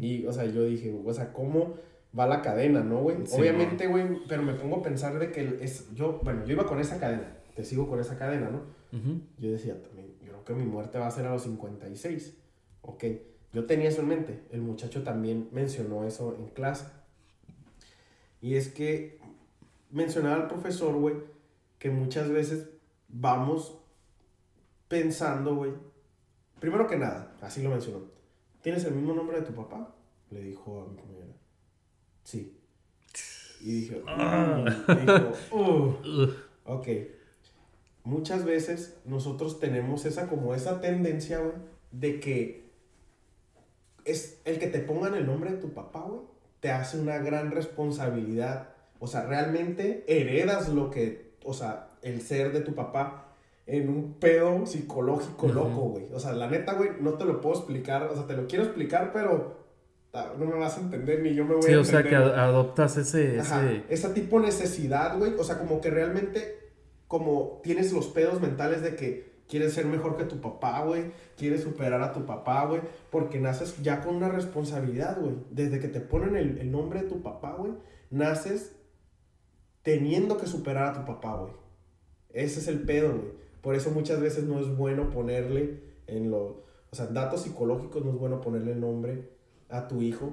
Y, 0.00 0.26
o 0.26 0.32
sea, 0.32 0.46
yo 0.46 0.64
dije, 0.64 0.92
o 1.04 1.12
sea, 1.12 1.32
¿cómo 1.32 1.74
va 2.18 2.26
la 2.26 2.42
cadena, 2.42 2.80
no, 2.80 2.98
güey? 3.00 3.26
Sí, 3.26 3.40
Obviamente, 3.40 3.86
güey, 3.86 4.26
pero 4.28 4.42
me 4.42 4.54
pongo 4.54 4.76
a 4.76 4.82
pensar 4.82 5.18
de 5.18 5.30
que 5.30 5.58
es, 5.60 5.92
yo, 5.94 6.20
bueno, 6.22 6.44
yo 6.44 6.52
iba 6.52 6.66
con 6.66 6.80
esa 6.80 6.98
cadena, 6.98 7.38
te 7.54 7.64
sigo 7.64 7.88
con 7.88 8.00
esa 8.00 8.18
cadena, 8.18 8.50
¿no? 8.50 8.60
Yo 9.38 9.50
decía 9.50 9.82
también, 9.82 10.14
yo 10.20 10.32
creo 10.32 10.44
que 10.44 10.54
mi 10.54 10.64
muerte 10.64 10.98
va 10.98 11.06
a 11.06 11.10
ser 11.10 11.26
a 11.26 11.30
los 11.30 11.42
56, 11.44 12.36
ok. 12.82 13.04
Yo 13.54 13.64
tenía 13.66 13.88
eso 13.88 14.02
en 14.02 14.08
mente, 14.08 14.42
el 14.50 14.60
muchacho 14.60 15.02
también 15.02 15.48
mencionó 15.52 16.04
eso 16.04 16.36
en 16.38 16.48
clase. 16.48 16.86
Y 18.40 18.56
es 18.56 18.68
que 18.68 19.18
mencionaba 19.90 20.36
al 20.36 20.48
profesor, 20.48 20.94
güey, 20.94 21.16
que 21.78 21.90
muchas 21.90 22.30
veces 22.30 22.68
vamos 23.08 23.78
pensando, 24.88 25.54
güey. 25.56 25.72
Primero 26.60 26.86
que 26.86 26.96
nada, 26.96 27.34
así 27.40 27.62
lo 27.62 27.70
mencionó. 27.70 28.00
¿Tienes 28.62 28.84
el 28.84 28.94
mismo 28.94 29.14
nombre 29.14 29.40
de 29.40 29.46
tu 29.46 29.52
papá? 29.52 29.94
Le 30.30 30.40
dijo 30.40 30.82
a 30.82 30.90
mi 30.90 30.96
compañera. 30.96 31.34
Sí. 32.24 32.56
Y 33.60 33.72
dije, 33.72 34.02
Ah. 34.06 34.64
"Mm", 34.64 35.06
dijo, 35.06 35.32
"Uh". 35.52 36.28
Ok. 36.64 36.88
Muchas 38.04 38.44
veces 38.44 38.96
nosotros 39.04 39.60
tenemos 39.60 40.04
esa 40.06 40.28
como 40.28 40.54
esa 40.54 40.80
tendencia, 40.80 41.38
güey, 41.38 41.54
de 41.92 42.18
que 42.18 42.62
es 44.04 44.40
el 44.44 44.58
que 44.58 44.66
te 44.66 44.80
pongan 44.80 45.14
el 45.14 45.26
nombre 45.26 45.52
de 45.52 45.58
tu 45.58 45.72
papá, 45.72 46.00
güey, 46.08 46.22
te 46.60 46.70
hace 46.72 46.98
una 46.98 47.18
gran 47.18 47.52
responsabilidad. 47.52 48.70
O 48.98 49.06
sea, 49.06 49.24
realmente 49.26 50.04
heredas 50.08 50.68
lo 50.68 50.90
que, 50.90 51.32
o 51.44 51.54
sea, 51.54 51.88
el 52.02 52.20
ser 52.22 52.52
de 52.52 52.60
tu 52.60 52.74
papá 52.74 53.28
en 53.66 53.88
un 53.88 54.14
pedo 54.14 54.66
psicológico 54.66 55.46
loco, 55.48 55.82
güey. 55.90 56.06
O 56.12 56.18
sea, 56.18 56.32
la 56.32 56.48
neta, 56.48 56.74
güey, 56.74 56.90
no 57.00 57.12
te 57.14 57.24
lo 57.24 57.40
puedo 57.40 57.54
explicar. 57.56 58.04
O 58.04 58.14
sea, 58.16 58.26
te 58.26 58.36
lo 58.36 58.48
quiero 58.48 58.64
explicar, 58.64 59.12
pero 59.12 59.61
no 60.12 60.44
me 60.46 60.56
vas 60.58 60.76
a 60.76 60.80
entender 60.82 61.22
ni 61.22 61.34
yo 61.34 61.44
me 61.44 61.54
voy 61.54 61.62
Sí, 61.62 61.72
a 61.72 61.80
o 61.80 61.84
sea, 61.84 62.00
entender. 62.00 62.22
que 62.24 62.30
ad- 62.30 62.38
adoptas 62.38 62.96
ese... 62.98 63.40
Ajá, 63.40 63.64
ese... 63.70 63.84
esa 63.88 64.12
tipo 64.14 64.38
de 64.40 64.46
necesidad, 64.46 65.16
güey. 65.18 65.32
O 65.38 65.44
sea, 65.44 65.58
como 65.58 65.80
que 65.80 65.90
realmente, 65.90 66.70
como 67.08 67.60
tienes 67.62 67.92
los 67.92 68.08
pedos 68.08 68.40
mentales 68.40 68.82
de 68.82 68.94
que 68.94 69.32
quieres 69.48 69.72
ser 69.72 69.86
mejor 69.86 70.16
que 70.16 70.24
tu 70.24 70.40
papá, 70.40 70.82
güey. 70.84 71.12
Quieres 71.36 71.62
superar 71.62 72.02
a 72.02 72.12
tu 72.12 72.26
papá, 72.26 72.66
güey. 72.66 72.82
Porque 73.10 73.40
naces 73.40 73.74
ya 73.82 74.02
con 74.02 74.14
una 74.16 74.28
responsabilidad, 74.28 75.18
güey. 75.20 75.34
Desde 75.50 75.80
que 75.80 75.88
te 75.88 76.00
ponen 76.00 76.36
el, 76.36 76.58
el 76.58 76.70
nombre 76.70 77.02
de 77.02 77.08
tu 77.08 77.22
papá, 77.22 77.54
güey, 77.58 77.72
naces 78.10 78.76
teniendo 79.82 80.36
que 80.36 80.46
superar 80.46 80.88
a 80.88 80.92
tu 81.00 81.04
papá, 81.06 81.36
güey. 81.36 81.52
Ese 82.30 82.60
es 82.60 82.68
el 82.68 82.80
pedo, 82.82 83.08
güey. 83.10 83.30
Por 83.62 83.74
eso 83.74 83.90
muchas 83.90 84.20
veces 84.20 84.44
no 84.44 84.60
es 84.60 84.76
bueno 84.76 85.10
ponerle 85.10 85.80
en 86.06 86.30
los... 86.30 86.56
O 86.90 86.94
sea, 86.96 87.06
datos 87.06 87.42
psicológicos 87.42 88.04
no 88.04 88.10
es 88.12 88.16
bueno 88.18 88.40
ponerle 88.40 88.72
el 88.72 88.80
nombre 88.80 89.30
a 89.72 89.88
tu 89.88 90.02
hijo. 90.02 90.32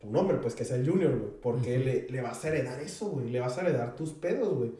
Tu 0.00 0.10
nombre, 0.10 0.38
pues 0.38 0.54
que 0.54 0.64
sea 0.64 0.76
el 0.76 0.88
junior, 0.88 1.16
güey. 1.16 1.30
Porque 1.42 1.78
le, 1.78 2.08
le 2.08 2.20
vas 2.22 2.44
a 2.44 2.48
heredar 2.48 2.80
eso, 2.80 3.10
güey. 3.10 3.30
Le 3.30 3.38
vas 3.38 3.58
a 3.58 3.60
heredar 3.60 3.94
tus 3.94 4.12
pedos, 4.14 4.54
güey. 4.54 4.72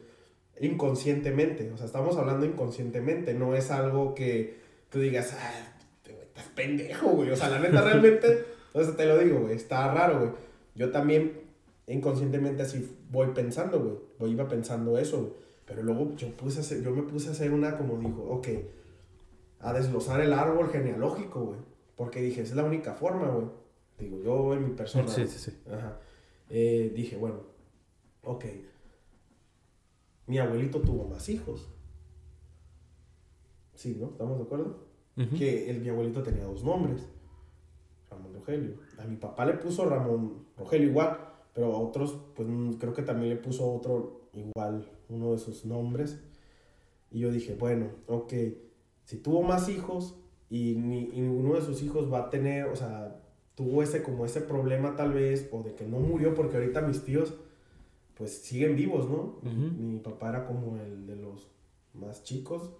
Inconscientemente. 0.59 1.71
O 1.71 1.77
sea, 1.77 1.85
estamos 1.85 2.17
hablando 2.17 2.45
inconscientemente. 2.45 3.33
No 3.33 3.55
es 3.55 3.71
algo 3.71 4.15
que 4.15 4.57
tú 4.89 4.99
digas, 4.99 5.35
ah, 5.39 5.71
estás 6.03 6.45
pendejo, 6.55 7.09
güey. 7.11 7.29
O 7.29 7.35
sea, 7.35 7.49
la 7.49 7.59
neta 7.59 7.81
realmente... 7.81 8.45
Sea, 8.73 8.95
te 8.95 9.05
lo 9.05 9.17
digo, 9.19 9.41
güey. 9.41 9.55
Está 9.55 9.93
raro, 9.93 10.19
güey. 10.19 10.31
Yo 10.75 10.91
también 10.91 11.41
inconscientemente 11.87 12.63
así 12.63 12.97
voy 13.11 13.27
pensando, 13.35 13.79
güey. 13.79 13.95
Voy 14.17 14.31
iba 14.31 14.47
pensando 14.47 14.97
eso, 14.97 15.17
güey. 15.17 15.33
Pero 15.65 15.83
luego 15.83 16.15
yo, 16.15 16.29
puse 16.35 16.59
a 16.59 16.61
hacer, 16.61 16.81
yo 16.81 16.91
me 16.91 17.03
puse 17.03 17.29
a 17.29 17.31
hacer 17.31 17.51
una 17.51 17.77
como 17.77 17.97
dijo, 17.97 18.23
ok, 18.29 18.47
a 19.59 19.73
desglosar 19.73 20.21
el 20.21 20.33
árbol 20.33 20.69
genealógico, 20.69 21.41
güey. 21.41 21.59
Porque 21.95 22.21
dije, 22.21 22.41
es 22.41 22.55
la 22.55 22.63
única 22.63 22.93
forma, 22.93 23.27
güey. 23.27 23.45
Digo, 24.01 24.19
yo 24.21 24.53
en 24.53 24.69
mi 24.69 24.75
persona. 24.75 25.07
Sí, 25.07 25.27
sí, 25.27 25.37
sí. 25.37 25.57
Ajá. 25.71 25.99
Eh, 26.49 26.91
dije, 26.95 27.17
bueno, 27.17 27.41
ok. 28.23 28.45
Mi 30.25 30.39
abuelito 30.39 30.81
tuvo 30.81 31.07
más 31.07 31.29
hijos. 31.29 31.69
Sí, 33.75 33.97
¿no? 33.99 34.07
¿Estamos 34.07 34.37
de 34.37 34.43
acuerdo? 34.43 34.91
Que 35.37 35.69
el, 35.69 35.81
mi 35.81 35.89
abuelito 35.89 36.23
tenía 36.23 36.45
dos 36.45 36.63
nombres. 36.63 37.07
Ramón 38.09 38.33
Rogelio. 38.33 38.75
A 38.97 39.05
mi 39.05 39.17
papá 39.17 39.45
le 39.45 39.53
puso 39.53 39.85
Ramón 39.85 40.47
Rogelio 40.57 40.89
igual, 40.89 41.17
pero 41.53 41.75
a 41.75 41.77
otros, 41.77 42.17
pues 42.35 42.47
mm, 42.47 42.73
creo 42.73 42.93
que 42.93 43.03
también 43.03 43.29
le 43.29 43.35
puso 43.35 43.71
otro 43.71 44.29
igual, 44.33 44.89
uno 45.09 45.31
de 45.33 45.37
sus 45.37 45.65
nombres. 45.65 46.19
Y 47.11 47.19
yo 47.19 47.31
dije, 47.31 47.55
bueno, 47.55 47.91
ok, 48.07 48.33
si 49.03 49.17
tuvo 49.17 49.43
más 49.43 49.69
hijos 49.69 50.17
y, 50.49 50.75
ni, 50.75 51.09
y 51.13 51.21
ninguno 51.21 51.55
de 51.55 51.61
sus 51.61 51.83
hijos 51.83 52.11
va 52.11 52.19
a 52.19 52.29
tener, 52.29 52.65
o 52.65 52.75
sea, 52.75 53.20
tuvo 53.55 53.83
ese 53.83 54.01
como 54.01 54.25
ese 54.25 54.41
problema 54.41 54.95
tal 54.95 55.13
vez, 55.13 55.49
o 55.51 55.61
de 55.63 55.75
que 55.75 55.85
no 55.85 55.99
murió, 55.99 56.33
porque 56.33 56.57
ahorita 56.57 56.81
mis 56.81 57.03
tíos, 57.03 57.33
pues 58.15 58.37
siguen 58.37 58.75
vivos, 58.75 59.09
¿no? 59.09 59.39
Mi 59.43 59.99
papá 59.99 60.29
era 60.29 60.45
como 60.45 60.77
el 60.77 61.07
de 61.07 61.15
los 61.15 61.47
más 61.93 62.23
chicos, 62.23 62.71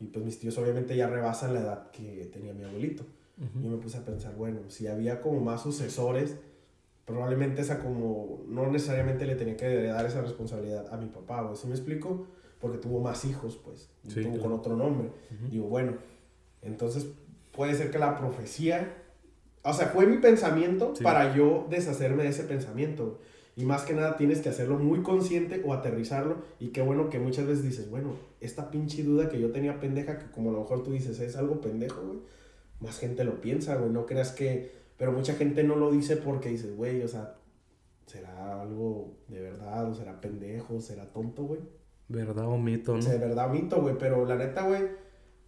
y 0.00 0.06
pues 0.06 0.24
mis 0.24 0.38
tíos 0.38 0.58
obviamente 0.58 0.96
ya 0.96 1.08
rebasan 1.08 1.54
la 1.54 1.60
edad 1.60 1.90
que 1.90 2.28
tenía 2.32 2.52
mi 2.52 2.64
abuelito. 2.64 3.04
Y 3.58 3.64
yo 3.64 3.70
me 3.70 3.78
puse 3.78 3.98
a 3.98 4.04
pensar, 4.04 4.36
bueno, 4.36 4.60
si 4.68 4.86
había 4.86 5.20
como 5.20 5.40
más 5.40 5.62
sucesores, 5.62 6.36
probablemente 7.04 7.62
esa 7.62 7.80
como, 7.80 8.44
no 8.46 8.70
necesariamente 8.70 9.26
le 9.26 9.34
tenía 9.34 9.56
que 9.56 9.84
dar 9.84 10.06
esa 10.06 10.20
responsabilidad 10.20 10.92
a 10.92 10.96
mi 10.96 11.06
papá, 11.06 11.50
¿sí 11.56 11.66
me 11.66 11.74
explico? 11.74 12.26
Porque 12.60 12.78
tuvo 12.78 13.00
más 13.00 13.24
hijos, 13.24 13.56
pues, 13.64 13.88
y 14.04 14.22
tuvo 14.22 14.38
con 14.38 14.52
otro 14.52 14.76
nombre. 14.76 15.10
Digo, 15.50 15.66
bueno, 15.66 15.94
entonces 16.60 17.08
puede 17.50 17.74
ser 17.74 17.90
que 17.90 17.98
la 17.98 18.16
profecía, 18.16 19.01
o 19.62 19.72
sea, 19.72 19.88
fue 19.88 20.06
mi 20.06 20.18
pensamiento 20.18 20.92
para 21.02 21.34
yo 21.34 21.66
deshacerme 21.70 22.24
de 22.24 22.30
ese 22.30 22.44
pensamiento. 22.44 23.20
Y 23.54 23.64
más 23.64 23.82
que 23.82 23.92
nada 23.92 24.16
tienes 24.16 24.40
que 24.40 24.48
hacerlo 24.48 24.78
muy 24.78 25.02
consciente 25.02 25.62
o 25.64 25.74
aterrizarlo. 25.74 26.36
Y 26.58 26.68
qué 26.68 26.80
bueno 26.80 27.10
que 27.10 27.18
muchas 27.18 27.46
veces 27.46 27.62
dices, 27.62 27.90
bueno, 27.90 28.14
esta 28.40 28.70
pinche 28.70 29.02
duda 29.02 29.28
que 29.28 29.38
yo 29.38 29.52
tenía 29.52 29.78
pendeja, 29.78 30.18
que 30.18 30.30
como 30.30 30.50
a 30.50 30.52
lo 30.54 30.60
mejor 30.60 30.82
tú 30.82 30.92
dices, 30.92 31.20
es 31.20 31.36
algo 31.36 31.60
pendejo, 31.60 32.00
güey. 32.00 32.18
Más 32.80 32.98
gente 32.98 33.24
lo 33.24 33.40
piensa, 33.40 33.76
güey. 33.76 33.90
No 33.90 34.06
creas 34.06 34.32
que... 34.32 34.72
Pero 34.96 35.12
mucha 35.12 35.34
gente 35.34 35.64
no 35.64 35.76
lo 35.76 35.90
dice 35.90 36.16
porque 36.16 36.48
dices, 36.48 36.76
güey, 36.76 37.02
o 37.02 37.08
sea, 37.08 37.34
¿será 38.06 38.62
algo 38.62 39.14
de 39.28 39.40
verdad? 39.40 39.90
¿O 39.90 39.94
será 39.94 40.20
pendejo? 40.20 40.80
¿Será 40.80 41.06
tonto, 41.12 41.44
güey? 41.44 41.60
Verdad 42.08 42.46
o 42.46 42.58
mito, 42.58 42.92
¿no? 42.92 42.98
O 42.98 43.02
sea, 43.02 43.16
verdad 43.18 43.50
o 43.50 43.52
mito, 43.52 43.80
güey. 43.80 43.96
Pero 43.98 44.24
la 44.24 44.36
neta, 44.36 44.66
güey, 44.66 44.82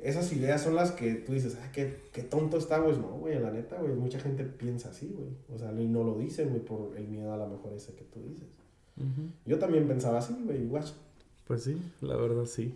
esas 0.05 0.31
ideas 0.35 0.63
son 0.63 0.75
las 0.75 0.93
que 0.93 1.15
tú 1.15 1.33
dices, 1.33 1.59
ah, 1.63 1.71
qué, 1.73 1.97
qué 2.13 2.23
tonto 2.23 2.59
está, 2.59 2.79
güey. 2.79 2.97
No, 2.99 3.09
güey, 3.09 3.41
la 3.41 3.51
neta, 3.51 3.81
güey, 3.81 3.95
mucha 3.95 4.21
gente 4.21 4.45
piensa 4.45 4.91
así, 4.91 5.09
güey. 5.17 5.31
O 5.53 5.59
sea, 5.59 5.73
y 5.73 5.89
no 5.89 6.05
lo 6.05 6.19
dicen, 6.19 6.51
güey, 6.51 6.61
por 6.63 6.95
el 6.97 7.09
miedo 7.09 7.33
a 7.33 7.39
lo 7.39 7.49
mejor 7.49 7.73
ese 7.73 7.95
que 7.95 8.05
tú 8.05 8.21
dices. 8.21 8.47
Yo 9.47 9.59
también 9.59 9.89
pensaba 9.89 10.19
así, 10.19 10.37
güey, 10.45 10.63
igual. 10.63 10.85
Pues 11.47 11.65
sí, 11.65 11.81
la 12.03 12.17
verdad 12.17 12.45
sí. 12.45 12.75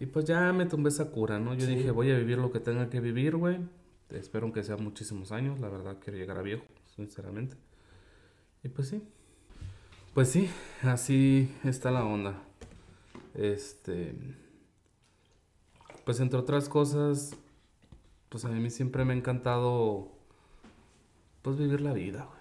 Y 0.00 0.06
pues 0.06 0.24
ya 0.24 0.52
me 0.54 0.64
tumbé 0.64 0.88
esa 0.88 1.10
cura, 1.10 1.38
¿no? 1.38 1.54
Yo 1.54 1.66
dije, 1.66 1.90
voy 1.90 2.10
a 2.10 2.16
vivir 2.16 2.38
lo 2.38 2.50
que 2.50 2.60
tenga 2.60 2.88
que 2.88 3.00
vivir, 3.00 3.36
güey. 3.36 3.58
Espero 4.08 4.50
que 4.50 4.64
sea 4.64 4.78
muchísimos 4.78 5.32
años, 5.32 5.60
la 5.60 5.68
verdad 5.68 5.98
quiero 6.02 6.18
llegar 6.18 6.38
a 6.38 6.42
viejo, 6.42 6.64
sinceramente. 6.96 7.56
Y 8.64 8.68
pues 8.70 8.88
sí. 8.88 9.02
Pues 10.14 10.28
sí, 10.28 10.48
así 10.82 11.54
está 11.62 11.90
la 11.90 12.06
onda. 12.06 12.42
Este 13.34 14.14
pues 16.04 16.20
entre 16.20 16.38
otras 16.38 16.68
cosas, 16.68 17.36
pues 18.28 18.44
a 18.44 18.48
mí 18.48 18.70
siempre 18.70 19.04
me 19.04 19.12
ha 19.12 19.16
encantado, 19.16 20.08
pues 21.42 21.58
vivir 21.58 21.80
la 21.80 21.92
vida, 21.92 22.26
güey. 22.26 22.40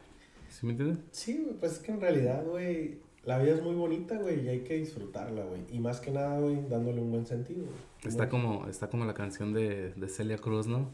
¿Sí 0.49 0.65
me 0.65 0.73
entiendes? 0.73 0.99
Sí, 1.11 1.41
güey, 1.43 1.55
pues 1.55 1.73
es 1.73 1.79
que 1.79 1.91
en 1.91 2.01
realidad, 2.01 2.45
güey, 2.45 2.99
la 3.25 3.37
vida 3.39 3.55
es 3.55 3.63
muy 3.63 3.75
bonita, 3.75 4.17
güey, 4.17 4.45
y 4.45 4.49
hay 4.49 4.59
que 4.61 4.75
disfrutarla, 4.75 5.43
güey. 5.45 5.61
Y 5.71 5.79
más 5.79 5.99
que 5.99 6.11
nada, 6.11 6.39
güey, 6.39 6.67
dándole 6.69 7.01
un 7.01 7.11
buen 7.11 7.25
sentido, 7.25 7.65
Está 8.03 8.29
como, 8.29 8.67
está 8.67 8.89
como 8.89 9.03
la 9.05 9.13
canción 9.13 9.53
de, 9.53 9.93
de 9.93 10.07
Celia 10.07 10.37
Cruz, 10.37 10.67
¿no? 10.67 10.89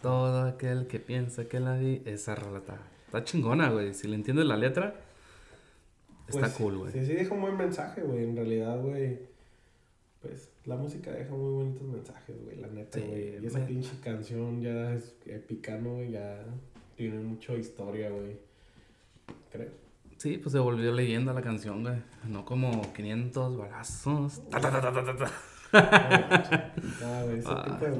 Todo 0.00 0.44
aquel 0.44 0.86
que 0.86 0.98
piensa 0.98 1.46
que 1.46 1.60
la 1.60 1.76
vi, 1.76 2.02
esa 2.06 2.34
relata. 2.34 2.78
Está 3.06 3.22
chingona, 3.22 3.70
güey. 3.70 3.92
Si 3.92 4.08
le 4.08 4.14
entiendes 4.14 4.46
la 4.46 4.56
letra, 4.56 4.94
está 6.26 6.40
pues 6.40 6.52
cool, 6.54 6.78
güey. 6.78 6.92
Sí, 6.92 7.04
sí, 7.04 7.12
deja 7.12 7.34
un 7.34 7.42
buen 7.42 7.56
mensaje, 7.56 8.02
güey. 8.02 8.24
En 8.24 8.36
realidad, 8.36 8.80
güey 8.80 9.35
pues 10.26 10.50
la 10.64 10.76
música 10.76 11.10
deja 11.12 11.34
muy 11.34 11.64
bonitos 11.64 11.88
mensajes, 11.88 12.36
güey, 12.44 12.56
la 12.56 12.68
neta, 12.68 12.98
güey. 12.98 13.42
y 13.42 13.46
esa 13.46 13.64
pinche 13.66 13.92
canción 14.02 14.60
ya 14.60 14.94
es 14.94 15.14
épica, 15.26 15.78
¿no? 15.78 16.02
Ya 16.02 16.44
tiene 16.96 17.20
mucha 17.20 17.54
historia, 17.54 18.10
güey. 18.10 18.36
Creo. 19.50 19.70
Sí, 20.16 20.38
pues 20.38 20.52
se 20.52 20.58
volvió 20.58 20.92
leyenda 20.92 21.32
la 21.32 21.42
canción, 21.42 21.82
güey. 21.82 21.96
No 22.28 22.44
como 22.44 22.92
500 22.94 23.56
balazos. 23.56 24.42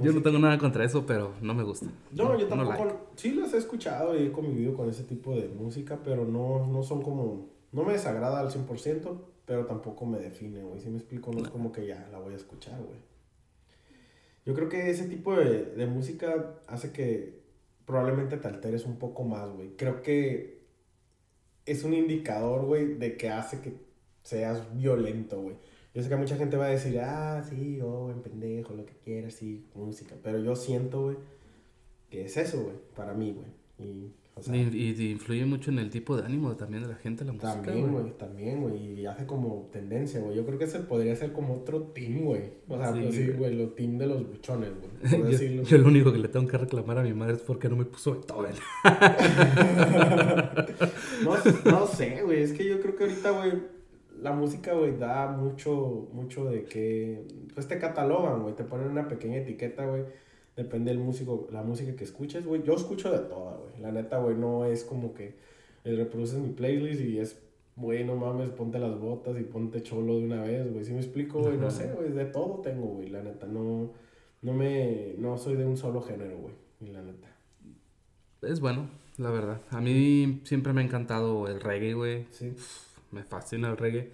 yo 0.03 0.13
no 0.13 0.23
tengo 0.23 0.39
nada 0.39 0.57
contra 0.59 0.85
eso, 0.85 1.05
pero 1.05 1.35
no 1.43 1.53
me 1.55 1.63
gusta. 1.63 1.87
No, 2.13 2.39
yo 2.39 2.47
tampoco. 2.49 3.11
Sí 3.17 3.33
las 3.33 3.53
he 3.53 3.59
escuchado 3.59 4.19
y 4.19 4.27
he 4.27 4.33
convivido 4.33 4.75
con 4.75 4.89
ese 4.89 5.05
tipo 5.05 5.35
de 5.35 5.49
música, 5.49 5.99
pero 6.03 6.25
no, 6.25 6.67
no 6.67 6.83
son 6.83 7.03
como... 7.03 7.55
No 7.73 7.85
me 7.85 7.93
desagrada 7.93 8.41
al 8.41 8.49
100%, 8.51 9.19
pero 9.47 9.65
tampoco 9.65 10.05
me 10.05 10.19
define, 10.19 10.63
güey. 10.63 10.81
Si 10.81 10.89
me 10.89 10.99
explico, 10.99 11.33
no 11.33 11.43
es 11.43 11.49
como 11.49 11.73
que 11.73 11.87
ya 11.87 12.09
la 12.13 12.19
voy 12.19 12.35
a 12.35 12.37
escuchar, 12.37 12.79
güey. 12.83 12.99
Yo 14.45 14.55
creo 14.55 14.69
que 14.69 14.91
ese 14.91 15.09
tipo 15.09 15.35
de, 15.35 15.65
de 15.65 15.87
música 15.87 16.61
hace 16.67 16.93
que 16.93 17.41
probablemente 17.87 18.37
te 18.37 18.49
alteres 18.49 18.85
un 18.85 18.99
poco 18.99 19.25
más, 19.25 19.49
güey. 19.51 19.71
Creo 19.77 20.03
que 20.03 20.57
es 21.65 21.85
un 21.85 21.95
indicador, 21.95 22.65
güey, 22.65 22.95
de 22.95 23.17
que 23.17 23.31
hace 23.31 23.61
que 23.61 23.75
seas 24.23 24.77
violento, 24.77 25.41
güey. 25.41 25.57
Yo 25.95 26.03
sé 26.03 26.09
que 26.09 26.17
mucha 26.17 26.37
gente 26.37 26.57
va 26.57 26.67
a 26.67 26.71
decir, 26.71 26.99
ah, 27.01 27.43
sí, 27.49 27.81
oh, 27.81 28.11
en 28.11 28.21
pendejo, 28.21 28.75
lo 28.75 28.85
que 28.85 28.93
quieras, 29.05 29.35
sí, 29.35 29.67
música. 29.75 30.15
Pero 30.23 30.39
yo 30.39 30.55
siento, 30.55 31.05
güey, 31.05 31.17
que 32.11 32.27
es 32.27 32.37
eso, 32.37 32.63
güey, 32.63 32.77
para 32.95 33.15
mí, 33.15 33.33
güey. 33.33 33.49
Y 33.79 34.13
y, 34.53 35.13
influye 35.13 35.47
mucho 35.47 35.71
en 35.71 35.79
el 35.79 35.89
tipo 35.89 36.15
de 36.15 36.27
ánimo 36.27 36.55
también 36.57 36.83
de 36.83 36.91
la 36.91 36.97
gente, 36.97 37.25
la 37.25 37.33
música. 37.33 37.55
También, 37.55 37.91
güey, 37.91 38.13
también, 38.19 38.61
güey. 38.61 39.01
Y 39.01 39.07
hace 39.07 39.25
como 39.25 39.71
tendencia, 39.73 40.21
güey. 40.21 40.37
Yo 40.37 40.45
creo 40.45 40.59
que 40.59 40.67
ese 40.67 40.81
podría 40.81 41.17
ser 41.17 41.33
como 41.33 41.55
otro 41.55 41.85
team, 41.85 42.25
güey. 42.25 42.43
O 42.69 42.77
sea, 42.77 42.93
pues 42.93 43.15
sí, 43.15 43.31
güey, 43.31 43.55
los 43.55 43.75
team 43.75 43.97
de 43.97 44.07
los 44.07 44.29
buchones, 44.29 44.73
güey. 44.79 44.91
yo, 45.33 45.63
yo, 45.63 45.79
lo 45.79 45.89
único 45.89 46.13
que 46.13 46.19
le 46.19 46.29
tengo 46.29 46.47
que 46.47 46.59
reclamar 46.59 46.99
a 46.99 47.03
mi 47.03 47.15
madre 47.15 47.37
es 47.37 47.41
porque 47.41 47.71
no 47.71 47.77
me 47.77 47.87
puso 47.87 48.13
Beethoven. 48.13 48.53
no, 51.25 51.37
no 51.71 51.87
sé, 51.87 52.21
güey. 52.23 52.43
Es 52.43 52.53
que 52.53 52.69
yo 52.69 52.79
creo 52.81 52.95
que 52.95 53.05
ahorita, 53.05 53.31
güey, 53.31 53.53
la 54.21 54.33
música, 54.33 54.75
güey, 54.75 54.99
da 54.99 55.29
mucho, 55.29 56.11
mucho 56.13 56.45
de 56.45 56.65
que. 56.65 57.25
Pues 57.55 57.67
te 57.67 57.79
catalogan, 57.79 58.43
güey. 58.43 58.55
Te 58.55 58.65
ponen 58.65 58.89
una 58.89 59.09
pequeña 59.09 59.39
etiqueta, 59.39 59.87
güey 59.87 60.03
Depende 60.57 60.91
del 60.91 60.99
músico, 60.99 61.49
la 61.53 61.63
música 61.63 61.95
que 61.95 62.05
escuches, 62.05 62.47
güey. 62.47 62.63
Yo 62.63 62.75
escucho 62.75 63.13
de 63.13 63.19
toda, 63.19 63.57
güey. 63.59 63.81
La 63.81 63.93
neta, 63.93 64.19
güey, 64.19 64.37
no 64.37 64.65
es 64.65 64.85
como 64.85 65.13
que 65.13 65.35
reproduces 65.85 66.39
mi 66.39 66.49
playlist 66.49 67.03
y 67.03 67.19
es, 67.19 67.39
güey, 67.77 68.05
no 68.05 68.17
mames, 68.17 68.51
ponte 68.51 68.79
las 68.79 68.99
botas 68.99 69.39
y 69.39 69.45
ponte 69.45 69.83
cholo 69.83 70.17
de 70.17 70.25
una 70.25 70.43
vez, 70.43 70.73
güey. 70.73 70.85
Si 70.85 70.93
me 70.93 70.99
explico, 70.99 71.41
güey, 71.41 71.59
no 71.59 71.71
sé, 71.71 71.93
güey, 71.93 72.11
de 72.11 72.25
todo 72.25 72.63
tengo, 72.63 72.87
güey. 72.87 73.11
La 73.11 73.23
neta, 73.23 73.47
no, 73.47 73.93
no 74.41 74.55
me, 74.55 75.15
no 75.19 75.37
soy 75.37 75.57
de 75.57 75.67
un 75.67 75.77
solo 75.77 76.01
género, 76.01 76.39
güey. 76.39 76.55
Y 76.81 76.87
la 76.87 77.03
neta. 77.03 77.29
Es 78.43 78.61
bueno, 78.61 78.89
la 79.19 79.31
verdad. 79.31 79.61
A 79.71 79.81
mí 79.83 80.41
siempre 80.45 80.73
me 80.73 80.81
ha 80.81 80.85
encantado 80.85 81.49
el 81.49 81.61
reggae, 81.61 81.93
güey. 81.93 82.27
Sí. 82.31 82.55
me 83.11 83.23
fascina 83.25 83.69
el 83.69 83.77
reggae. 83.77 84.13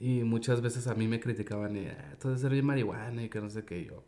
Y 0.00 0.22
muchas 0.22 0.62
veces 0.62 0.86
a 0.86 0.94
mí 0.94 1.08
me 1.08 1.20
criticaban, 1.20 1.76
y, 1.76 1.86
ah, 1.86 2.16
todo 2.20 2.34
es 2.34 2.40
ser 2.40 2.52
bien 2.52 2.64
marihuana 2.64 3.24
y 3.24 3.28
que 3.28 3.40
no 3.40 3.50
sé 3.50 3.64
qué. 3.64 3.84
yo, 3.84 4.04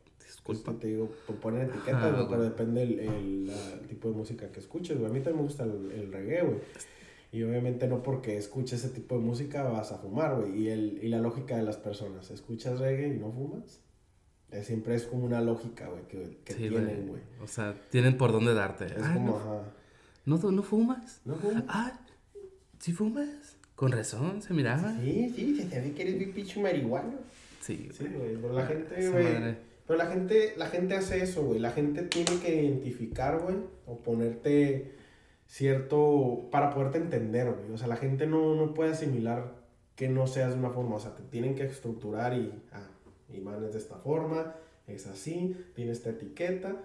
Disculpa. 0.52 0.80
te 0.80 0.88
digo, 0.88 1.10
poner 1.40 1.68
etiquetas, 1.68 2.26
pero 2.28 2.42
depende 2.42 2.82
el, 2.82 2.98
el, 3.00 3.50
tipo 3.88 4.08
de 4.08 4.14
música 4.14 4.50
que 4.50 4.60
escuches, 4.60 4.98
güey. 4.98 5.10
A 5.10 5.12
mí 5.12 5.20
también 5.20 5.36
me 5.36 5.42
gusta 5.42 5.64
el, 5.64 5.90
el 5.92 6.12
reggae, 6.12 6.42
güey. 6.42 6.58
Y 7.32 7.42
obviamente 7.44 7.86
no 7.86 8.02
porque 8.02 8.36
escuches 8.36 8.84
ese 8.84 8.92
tipo 8.92 9.14
de 9.14 9.20
música 9.20 9.62
vas 9.62 9.92
a 9.92 9.98
fumar, 9.98 10.36
güey. 10.36 10.62
Y, 10.62 10.68
el, 10.68 10.98
y 11.02 11.08
la 11.08 11.18
lógica 11.18 11.56
de 11.56 11.62
las 11.62 11.76
personas, 11.76 12.30
¿escuchas 12.30 12.80
reggae 12.80 13.14
y 13.14 13.18
no 13.18 13.30
fumas? 13.30 13.80
siempre 14.64 14.96
es 14.96 15.04
como 15.04 15.24
una 15.26 15.40
lógica, 15.40 15.86
güey, 15.86 16.02
que, 16.08 16.38
que 16.44 16.54
tienen, 16.54 17.06
güey. 17.06 17.22
O 17.40 17.46
sea, 17.46 17.76
tienen 17.88 18.16
por 18.16 18.32
dónde 18.32 18.52
darte. 18.52 18.86
Es 18.86 18.94
como, 18.94 19.30
no, 19.30 19.36
ajá. 19.36 19.62
¿No, 20.26 20.38
¿No 20.50 20.62
fumas? 20.64 21.20
¿No 21.24 21.36
fumas? 21.36 21.64
Ah, 21.68 22.00
¿sí 22.80 22.92
fumas? 22.92 23.56
Con 23.76 23.92
razón, 23.92 24.42
se 24.42 24.52
miraba. 24.52 24.92
Sí, 25.00 25.32
sí, 25.36 25.68
se 25.70 25.80
ve 25.80 25.92
que 25.92 26.02
eres 26.02 26.26
un 26.26 26.32
pinche 26.32 26.60
marihuana. 26.60 27.14
Sí, 27.60 27.88
Sí, 27.96 28.08
güey. 28.08 28.54
La 28.54 28.66
gente, 28.66 29.08
güey 29.08 29.69
pero 29.90 30.04
la 30.04 30.08
gente, 30.08 30.54
la 30.56 30.66
gente 30.66 30.94
hace 30.94 31.20
eso, 31.20 31.42
güey. 31.42 31.58
La 31.58 31.72
gente 31.72 32.02
tiene 32.02 32.38
que 32.40 32.62
identificar, 32.62 33.40
güey, 33.40 33.56
o 33.86 33.98
ponerte 33.98 34.94
cierto, 35.48 36.48
para 36.52 36.70
poderte 36.70 36.98
entender, 36.98 37.52
güey. 37.52 37.72
O 37.72 37.76
sea, 37.76 37.88
la 37.88 37.96
gente 37.96 38.24
no, 38.28 38.54
no 38.54 38.72
puede 38.72 38.92
asimilar 38.92 39.56
que 39.96 40.08
no 40.08 40.28
seas 40.28 40.52
de 40.52 40.60
una 40.60 40.70
forma, 40.70 40.94
o 40.94 41.00
sea, 41.00 41.16
te 41.16 41.24
tienen 41.24 41.56
que 41.56 41.64
estructurar 41.64 42.34
y, 42.34 42.62
ah, 42.70 42.88
es 43.32 43.72
de 43.72 43.78
esta 43.78 43.96
forma, 43.96 44.54
es 44.86 45.08
así, 45.08 45.56
tiene 45.74 45.90
esta 45.90 46.10
etiqueta 46.10 46.76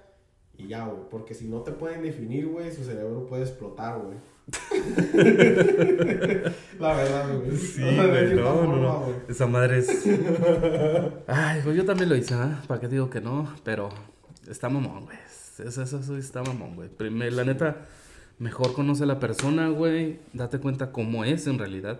y 0.58 0.70
ya, 0.70 0.88
güey. 0.88 1.08
Porque 1.12 1.36
si 1.36 1.47
no 1.47 1.62
te 1.62 1.74
pueden 1.74 2.01
definir, 2.01 2.47
güey, 2.47 2.72
su 2.72 2.84
cerebro 2.84 3.28
puede 3.28 3.43
explotar, 3.43 4.01
güey. 4.01 4.18
La 6.80 6.93
verdad, 6.96 7.39
güey. 7.39 7.58
Sí, 7.58 7.82
güey, 7.82 8.36
no, 8.36 8.76
no, 8.76 9.14
Esa 9.28 9.48
madre 9.48 9.80
es. 9.80 9.89
Ay, 11.28 11.62
pues 11.64 11.76
yo 11.76 11.86
también 11.86 12.10
lo 12.10 12.16
hice, 12.16 12.36
¿eh? 12.36 12.56
¿Para 12.68 12.80
qué 12.80 12.88
digo 12.88 13.10
que 13.10 13.22
no? 13.22 13.52
Pero 13.64 13.89
está 14.48 14.70
mamón, 14.70 15.06
güey. 15.06 15.18
Eso, 15.66 15.82
eso, 15.82 16.00
eso 16.00 16.18
está 16.18 16.43
mamón, 16.43 16.76
güey. 16.76 16.89
La 17.32 17.43
neta, 17.43 17.88
mejor 18.39 18.74
conoce 18.74 19.04
a 19.04 19.08
la 19.08 19.20
persona, 19.20 19.70
güey. 19.70 20.20
Date 20.34 20.60
cuenta 20.60 20.91
cómo 20.91 21.24
es 21.26 21.48
en 21.48 21.58
realidad. 21.58 22.00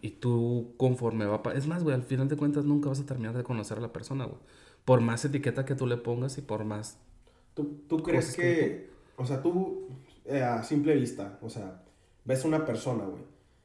Y 0.00 0.10
tú 0.10 0.74
conforme 0.76 1.24
va... 1.26 1.40
Es 1.54 1.66
más, 1.66 1.82
güey, 1.82 1.94
al 1.94 2.02
final 2.02 2.28
de 2.28 2.36
cuentas 2.36 2.64
nunca 2.64 2.88
vas 2.88 3.00
a 3.00 3.06
terminar 3.06 3.36
de 3.36 3.44
conocer 3.44 3.78
a 3.78 3.80
la 3.80 3.92
persona, 3.92 4.24
güey. 4.24 4.38
Por 4.84 5.00
más 5.00 5.24
etiqueta 5.24 5.64
que 5.64 5.74
tú 5.74 5.86
le 5.86 5.96
pongas 5.96 6.36
y 6.36 6.42
por 6.42 6.64
más... 6.64 6.98
¿Tú, 7.54 7.80
tú 7.88 8.02
crees 8.02 8.34
que, 8.34 8.90
O 9.16 9.26
sea, 9.26 9.42
tú, 9.42 9.88
eh, 10.24 10.42
a 10.42 10.62
simple 10.62 10.94
vista, 10.94 11.38
o 11.42 11.48
sea, 11.48 11.82
ves 12.24 12.44
una 12.44 12.64
persona, 12.64 13.04
güey, 13.04 13.22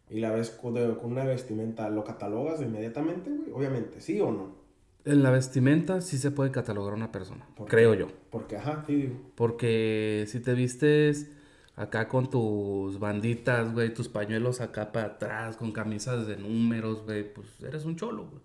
y 0.10 0.20
la 0.20 0.32
ves 0.32 0.50
con, 0.50 0.78
una 1.04 1.24
vestimenta, 1.24 1.89
¿lo 1.89 2.04
catalogas 2.04 2.62
inmediatamente, 2.62 3.30
güey? 3.30 3.52
Obviamente, 3.52 4.02
¿sí 4.02 4.20
o 4.20 4.32
no? 4.32 4.60
En 5.06 5.24
la 5.24 5.32
vestimenta 5.32 6.02
sí 6.02 6.18
se 6.18 6.32
puede 6.32 6.52
catalogar 6.52 6.93
una 6.93 7.12
persona, 7.12 7.47
creo 7.68 7.93
yo. 7.93 8.08
Porque, 8.30 8.58
ajá, 8.58 8.84
sí 8.86 8.95
digo. 8.95 9.16
Porque 9.36 10.26
si 10.28 10.39
te 10.39 10.54
vistes 10.54 11.30
acá 11.76 12.08
con 12.10 12.30
tus 12.30 13.00
banditas, 13.00 13.72
güey, 13.72 13.93
tus 13.93 14.10
pañuelos 14.10 14.60
acá 14.60 14.91
para 14.91 15.08
atrás, 15.08 15.56
con 15.56 15.72
camisas 15.72 16.28
de 16.28 16.38
números, 16.38 17.04
güey, 17.06 17.34
pues 17.34 17.47
eres 17.62 17.86
un 17.86 17.95
cholo, 17.95 18.26
güey. 18.26 18.41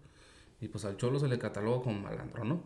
Y 0.61 0.69
pues 0.69 0.85
al 0.85 0.97
cholo 0.97 1.19
se 1.19 1.29
le 1.29 1.39
cataloga 1.39 1.83
como 1.83 1.99
malandro, 1.99 2.45
¿no? 2.45 2.63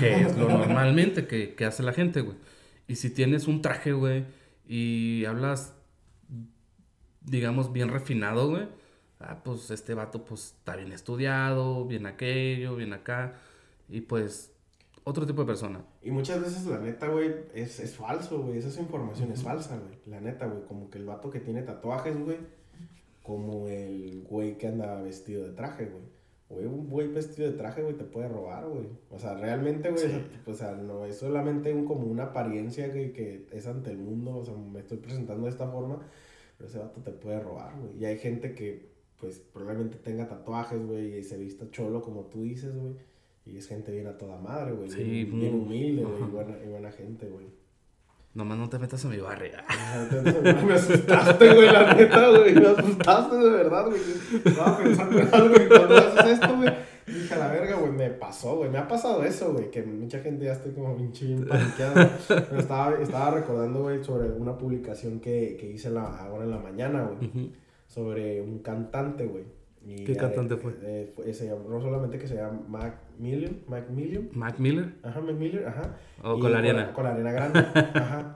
Que 0.00 0.22
es 0.22 0.36
lo 0.38 0.48
normalmente 0.58 1.26
que, 1.26 1.54
que 1.54 1.64
hace 1.66 1.82
la 1.82 1.92
gente, 1.92 2.22
güey. 2.22 2.36
Y 2.86 2.96
si 2.96 3.10
tienes 3.10 3.46
un 3.46 3.62
traje, 3.62 3.92
güey, 3.92 4.24
y 4.66 5.24
hablas, 5.24 5.74
digamos, 7.20 7.72
bien 7.72 7.88
refinado, 7.88 8.50
güey, 8.50 8.68
ah, 9.20 9.42
pues 9.44 9.70
este 9.70 9.94
vato, 9.94 10.24
pues 10.24 10.54
está 10.58 10.76
bien 10.76 10.92
estudiado, 10.92 11.86
bien 11.86 12.06
aquello, 12.06 12.76
bien 12.76 12.92
acá. 12.92 13.34
Y 13.88 14.02
pues 14.02 14.52
otro 15.04 15.26
tipo 15.26 15.42
de 15.42 15.46
persona. 15.46 15.84
Y 16.02 16.10
muchas 16.10 16.40
veces 16.40 16.66
la 16.66 16.78
neta, 16.78 17.08
güey, 17.08 17.34
es, 17.54 17.80
es 17.80 17.96
falso, 17.96 18.40
güey. 18.42 18.58
Esa 18.58 18.80
información 18.80 19.32
es 19.32 19.42
falsa, 19.42 19.76
güey. 19.78 19.98
La 20.06 20.20
neta, 20.20 20.46
güey. 20.46 20.64
Como 20.66 20.90
que 20.90 20.98
el 20.98 21.06
vato 21.06 21.30
que 21.30 21.40
tiene 21.40 21.62
tatuajes, 21.62 22.16
güey. 22.18 22.38
Como 23.22 23.68
el 23.68 24.22
güey 24.28 24.58
que 24.58 24.68
anda 24.68 25.00
vestido 25.02 25.44
de 25.44 25.52
traje, 25.54 25.86
güey. 25.86 26.04
Güey, 26.52 26.66
un 26.66 26.88
güey 26.88 27.08
vestido 27.08 27.50
de 27.50 27.56
traje, 27.56 27.82
güey, 27.82 27.96
te 27.96 28.04
puede 28.04 28.28
robar, 28.28 28.68
güey. 28.68 28.86
O 29.10 29.18
sea, 29.18 29.34
realmente, 29.34 29.90
güey, 29.90 30.04
o 30.46 30.54
sea, 30.54 30.72
no 30.72 31.04
es 31.04 31.16
solamente 31.16 31.72
un, 31.72 31.84
como 31.86 32.06
una 32.06 32.24
apariencia 32.24 32.92
que, 32.92 33.12
que 33.12 33.46
es 33.50 33.66
ante 33.66 33.90
el 33.90 33.98
mundo. 33.98 34.36
O 34.36 34.44
sea, 34.44 34.54
me 34.54 34.80
estoy 34.80 34.98
presentando 34.98 35.44
de 35.44 35.50
esta 35.50 35.68
forma, 35.68 36.06
pero 36.58 36.68
ese 36.68 36.78
vato 36.78 37.00
te 37.00 37.12
puede 37.12 37.40
robar, 37.40 37.78
güey. 37.80 37.98
Y 37.98 38.04
hay 38.04 38.18
gente 38.18 38.54
que, 38.54 38.92
pues, 39.18 39.38
probablemente 39.38 39.96
tenga 39.98 40.28
tatuajes, 40.28 40.84
güey, 40.86 41.18
y 41.18 41.22
se 41.24 41.38
vista 41.38 41.70
cholo, 41.70 42.02
como 42.02 42.26
tú 42.26 42.42
dices, 42.42 42.76
güey 42.76 42.94
y 43.44 43.56
es 43.56 43.66
gente 43.66 43.90
bien 43.90 44.06
a 44.06 44.16
toda 44.16 44.38
madre, 44.38 44.72
güey. 44.72 44.88
Sí, 44.90 45.24
bien, 45.24 45.54
humilde, 45.54 46.04
güey. 46.04 46.22
Y 46.22 46.26
buena, 46.26 46.56
y 46.64 46.68
buena 46.68 46.92
gente, 46.92 47.28
güey. 47.28 47.46
Nomás 48.34 48.56
no 48.56 48.68
te 48.68 48.78
metas 48.78 49.04
en 49.04 49.10
mi 49.10 49.18
barrio. 49.18 49.52
Ah, 49.68 50.06
me 50.64 50.74
asustaste, 50.74 51.54
güey, 51.54 51.70
la 51.70 51.94
neta, 51.94 52.28
güey. 52.30 52.54
Me 52.54 52.66
asustaste 52.66 53.36
de 53.36 53.50
verdad, 53.50 53.86
güey. 53.86 54.00
Estaba 54.44 54.78
pensando 54.78 55.18
en 55.18 55.34
algo 55.34 55.54
y 55.54 55.68
cuando 55.68 55.96
haces 55.98 56.26
esto, 56.32 56.56
güey, 56.56 56.72
dije 57.06 57.34
a 57.34 57.38
la 57.38 57.48
verga, 57.48 57.76
güey, 57.76 57.92
me 57.92 58.10
pasó, 58.10 58.56
güey. 58.56 58.70
Me 58.70 58.78
ha 58.78 58.88
pasado 58.88 59.22
eso, 59.22 59.52
güey, 59.52 59.70
que 59.70 59.82
mucha 59.82 60.20
gente 60.20 60.46
ya 60.46 60.52
estoy 60.52 60.72
como 60.72 60.96
pinche 60.96 61.26
bien 61.26 61.46
paniqueado. 61.46 62.08
estaba, 62.56 62.94
estaba 63.02 63.30
recordando, 63.32 63.82
güey, 63.82 64.02
sobre 64.02 64.30
una 64.30 64.56
publicación 64.56 65.20
que, 65.20 65.56
que 65.60 65.70
hice 65.70 65.90
la, 65.90 66.04
ahora 66.04 66.44
en 66.44 66.50
la 66.50 66.58
mañana, 66.58 67.02
güey. 67.02 67.52
Sobre 67.86 68.40
un 68.40 68.60
cantante, 68.60 69.26
güey 69.26 69.44
¿Qué 69.84 70.16
cantante 70.16 70.56
fue? 70.56 70.74
no 71.68 71.80
solamente 71.80 72.18
que 72.18 72.28
se 72.28 72.36
llama 72.36 72.60
Mac 72.68 72.94
Million, 73.18 73.62
Mac 73.66 73.88
Million. 73.90 74.28
Mac 74.32 74.58
Miller. 74.58 74.94
Ajá, 75.02 75.20
Mac 75.20 75.34
Miller, 75.34 75.66
ajá. 75.66 75.96
O 76.22 76.38
con 76.38 76.52
la 76.52 76.58
arena. 76.58 76.92
Con, 76.92 77.04
la 77.04 77.12
arena 77.12 77.32
grande, 77.32 77.58
ajá. 77.74 78.34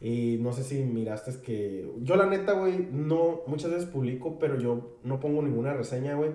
Y 0.00 0.38
no 0.40 0.52
sé 0.52 0.62
si 0.62 0.82
miraste 0.84 1.40
que... 1.42 1.90
Yo 2.02 2.16
la 2.16 2.26
neta, 2.26 2.52
güey, 2.52 2.88
no... 2.92 3.42
Muchas 3.46 3.70
veces 3.70 3.86
publico, 3.86 4.38
pero 4.38 4.58
yo 4.58 4.98
no 5.04 5.20
pongo 5.20 5.42
ninguna 5.42 5.74
reseña, 5.74 6.14
güey. 6.14 6.30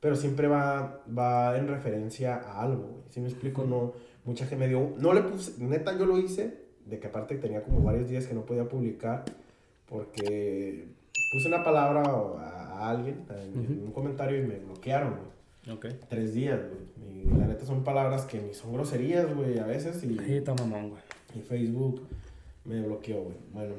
Pero 0.00 0.16
siempre 0.16 0.48
va, 0.48 1.02
va 1.06 1.58
en 1.58 1.68
referencia 1.68 2.36
a 2.36 2.62
algo, 2.62 2.82
güey. 2.84 3.02
Si 3.10 3.20
me 3.20 3.28
explico, 3.28 3.64
no... 3.64 3.92
Mucha 4.24 4.46
gente 4.46 4.64
me 4.64 4.68
dio... 4.68 4.92
No 4.98 5.12
le 5.12 5.22
puse... 5.22 5.62
Neta, 5.62 5.98
yo 5.98 6.06
lo 6.06 6.18
hice. 6.18 6.70
De 6.86 6.98
que 6.98 7.08
aparte 7.08 7.36
tenía 7.36 7.62
como 7.62 7.82
varios 7.82 8.08
días 8.08 8.26
que 8.26 8.34
no 8.34 8.46
podía 8.46 8.68
publicar. 8.68 9.24
Porque 9.86 10.86
puse 11.32 11.48
una 11.48 11.64
palabra 11.64 12.02
a, 12.80 12.90
alguien 12.90 13.24
en, 13.30 13.82
un 13.84 13.92
comentario 13.92 14.38
y 14.38 14.46
me 14.46 14.58
bloquearon, 14.58 15.14
güey. 15.16 15.76
Ok. 15.76 15.86
Tres 16.08 16.34
días, 16.34 16.58
güey. 16.58 17.22
Y 17.22 17.38
la 17.38 17.46
neta 17.46 17.66
son 17.66 17.84
palabras 17.84 18.24
que 18.24 18.40
ni 18.40 18.54
son 18.54 18.72
groserías, 18.72 19.34
güey, 19.34 19.58
a 19.58 19.66
veces. 19.66 20.02
Y, 20.04 20.18
está 20.32 20.54
mamón, 20.54 20.90
güey. 20.90 21.02
Y 21.34 21.40
Facebook 21.40 22.06
me 22.64 22.82
bloqueó, 22.82 23.22
güey. 23.24 23.36
Bueno, 23.52 23.74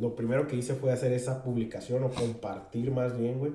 lo 0.00 0.14
primero 0.14 0.46
que 0.46 0.56
hice 0.56 0.74
fue 0.74 0.92
hacer 0.92 1.12
esa 1.12 1.42
publicación 1.42 2.04
o 2.04 2.10
compartir 2.10 2.90
más 2.90 3.18
bien, 3.18 3.38
güey. 3.38 3.52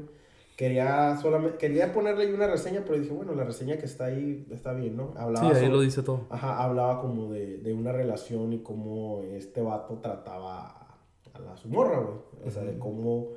Quería 0.55 1.15
solamente, 1.21 1.57
quería 1.57 1.93
ponerle 1.93 2.33
una 2.33 2.45
reseña, 2.45 2.83
pero 2.85 2.99
dije, 2.99 3.13
bueno, 3.13 3.33
la 3.33 3.45
reseña 3.45 3.77
que 3.77 3.85
está 3.85 4.05
ahí 4.05 4.45
está 4.51 4.73
bien, 4.73 4.97
¿no? 4.97 5.13
Hablaba 5.15 5.55
sí, 5.55 5.63
ahí 5.63 5.71
lo 5.71 5.79
dice 5.79 6.03
todo. 6.03 6.25
Ajá, 6.29 6.61
hablaba 6.61 6.99
como 6.99 7.31
de, 7.31 7.59
de 7.59 7.73
una 7.73 7.93
relación 7.93 8.51
y 8.51 8.59
cómo 8.59 9.21
este 9.23 9.61
vato 9.61 9.99
trataba 10.01 10.97
a 11.49 11.55
su 11.55 11.69
morra, 11.69 11.99
güey. 11.99 12.17
O 12.45 12.51
sea, 12.51 12.63
de 12.63 12.77
cómo... 12.77 13.29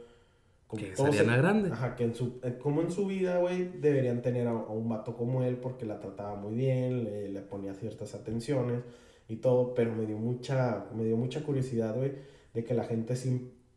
que 0.77 0.97
sería 0.97 1.37
Grande. 1.37 1.71
Ajá, 1.71 1.95
que 1.95 2.05
en 2.05 2.15
su, 2.15 2.41
eh, 2.43 2.59
como 2.61 2.83
en 2.83 2.91
su 2.91 3.07
vida, 3.07 3.39
güey, 3.39 3.69
deberían 3.81 4.23
tener 4.23 4.47
a, 4.49 4.55
un 4.55 4.89
vato 4.89 5.17
como 5.17 5.43
él 5.43 5.57
porque 5.57 5.87
la 5.87 6.01
trataba 6.01 6.35
muy 6.37 6.55
bien, 6.55 7.05
le, 7.05 7.29
le, 7.29 7.41
ponía 7.43 7.75
ciertas 7.75 8.15
atenciones 8.15 8.83
y 9.29 9.37
todo, 9.37 9.75
pero 9.75 9.95
me 9.95 10.07
dio 10.07 10.17
mucha, 10.17 10.87
me 10.95 11.05
dio 11.05 11.17
mucha 11.17 11.43
curiosidad, 11.43 11.95
güey, 11.95 12.13
de 12.55 12.65
que 12.65 12.75
la 12.75 12.85
gente 12.85 13.15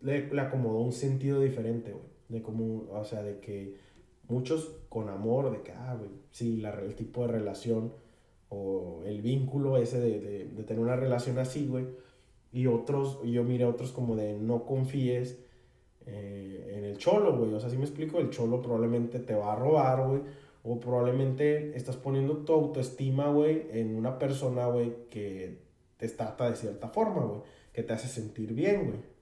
le, 0.01 0.27
le 0.27 0.41
acomodó 0.41 0.79
un 0.79 0.93
sentido 0.93 1.41
diferente, 1.41 1.91
güey. 1.91 2.05
De 2.27 2.41
cómo, 2.41 2.87
o 2.91 3.03
sea, 3.03 3.21
de 3.21 3.39
que 3.39 3.75
muchos 4.27 4.77
con 4.89 5.09
amor, 5.09 5.51
de 5.51 5.61
que, 5.61 5.71
ah, 5.73 5.95
güey, 5.97 6.09
sí, 6.31 6.57
la, 6.57 6.71
el 6.71 6.95
tipo 6.95 7.21
de 7.21 7.33
relación 7.33 7.93
o 8.49 9.03
el 9.05 9.21
vínculo 9.21 9.77
ese 9.77 9.99
de, 9.99 10.19
de, 10.19 10.45
de 10.45 10.63
tener 10.63 10.81
una 10.81 10.95
relación 10.95 11.37
así, 11.37 11.67
güey, 11.67 11.85
y 12.51 12.67
otros, 12.67 13.19
yo 13.23 13.43
miré 13.43 13.65
otros 13.65 13.91
como 13.91 14.15
de 14.15 14.33
no 14.33 14.65
confíes 14.65 15.44
eh, 16.07 16.73
en 16.77 16.85
el 16.85 16.97
cholo, 16.97 17.37
güey. 17.37 17.53
O 17.53 17.59
sea, 17.59 17.69
si 17.69 17.77
me 17.77 17.83
explico, 17.83 18.19
el 18.19 18.29
cholo 18.29 18.61
probablemente 18.61 19.19
te 19.19 19.35
va 19.35 19.53
a 19.53 19.55
robar, 19.55 20.07
güey. 20.07 20.21
O 20.63 20.79
probablemente 20.79 21.77
estás 21.77 21.95
poniendo 21.95 22.37
tu 22.37 22.53
autoestima, 22.53 23.29
güey, 23.29 23.67
en 23.71 23.95
una 23.95 24.17
persona, 24.17 24.65
güey, 24.65 25.07
que 25.09 25.59
te 25.97 26.09
trata 26.09 26.49
de 26.49 26.55
cierta 26.55 26.87
forma, 26.87 27.23
güey. 27.23 27.41
Que 27.71 27.83
te 27.83 27.93
hace 27.93 28.07
sentir 28.07 28.53
bien, 28.53 28.85
güey. 28.85 29.15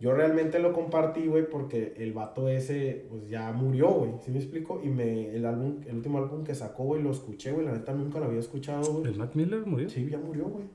Yo 0.00 0.14
realmente 0.14 0.60
lo 0.60 0.72
compartí, 0.72 1.26
güey, 1.26 1.50
porque 1.50 1.94
el 1.96 2.12
vato 2.12 2.48
ese, 2.48 3.06
pues 3.10 3.28
ya 3.28 3.50
murió, 3.50 3.90
güey. 3.90 4.12
¿Sí 4.24 4.30
me 4.30 4.38
explico? 4.38 4.80
Y 4.84 4.88
me, 4.88 5.34
el 5.34 5.44
álbum, 5.44 5.80
el 5.86 5.96
último 5.96 6.18
álbum 6.18 6.44
que 6.44 6.54
sacó, 6.54 6.84
güey, 6.84 7.02
lo 7.02 7.10
escuché, 7.10 7.50
güey. 7.50 7.66
La 7.66 7.72
neta 7.72 7.92
nunca 7.92 8.20
lo 8.20 8.26
había 8.26 8.38
escuchado, 8.38 8.92
güey. 8.92 9.12
¿El 9.12 9.18
Mac 9.18 9.34
Miller 9.34 9.66
murió? 9.66 9.88
Sí, 9.88 10.08
ya 10.08 10.18
murió, 10.18 10.44
güey. 10.44 10.66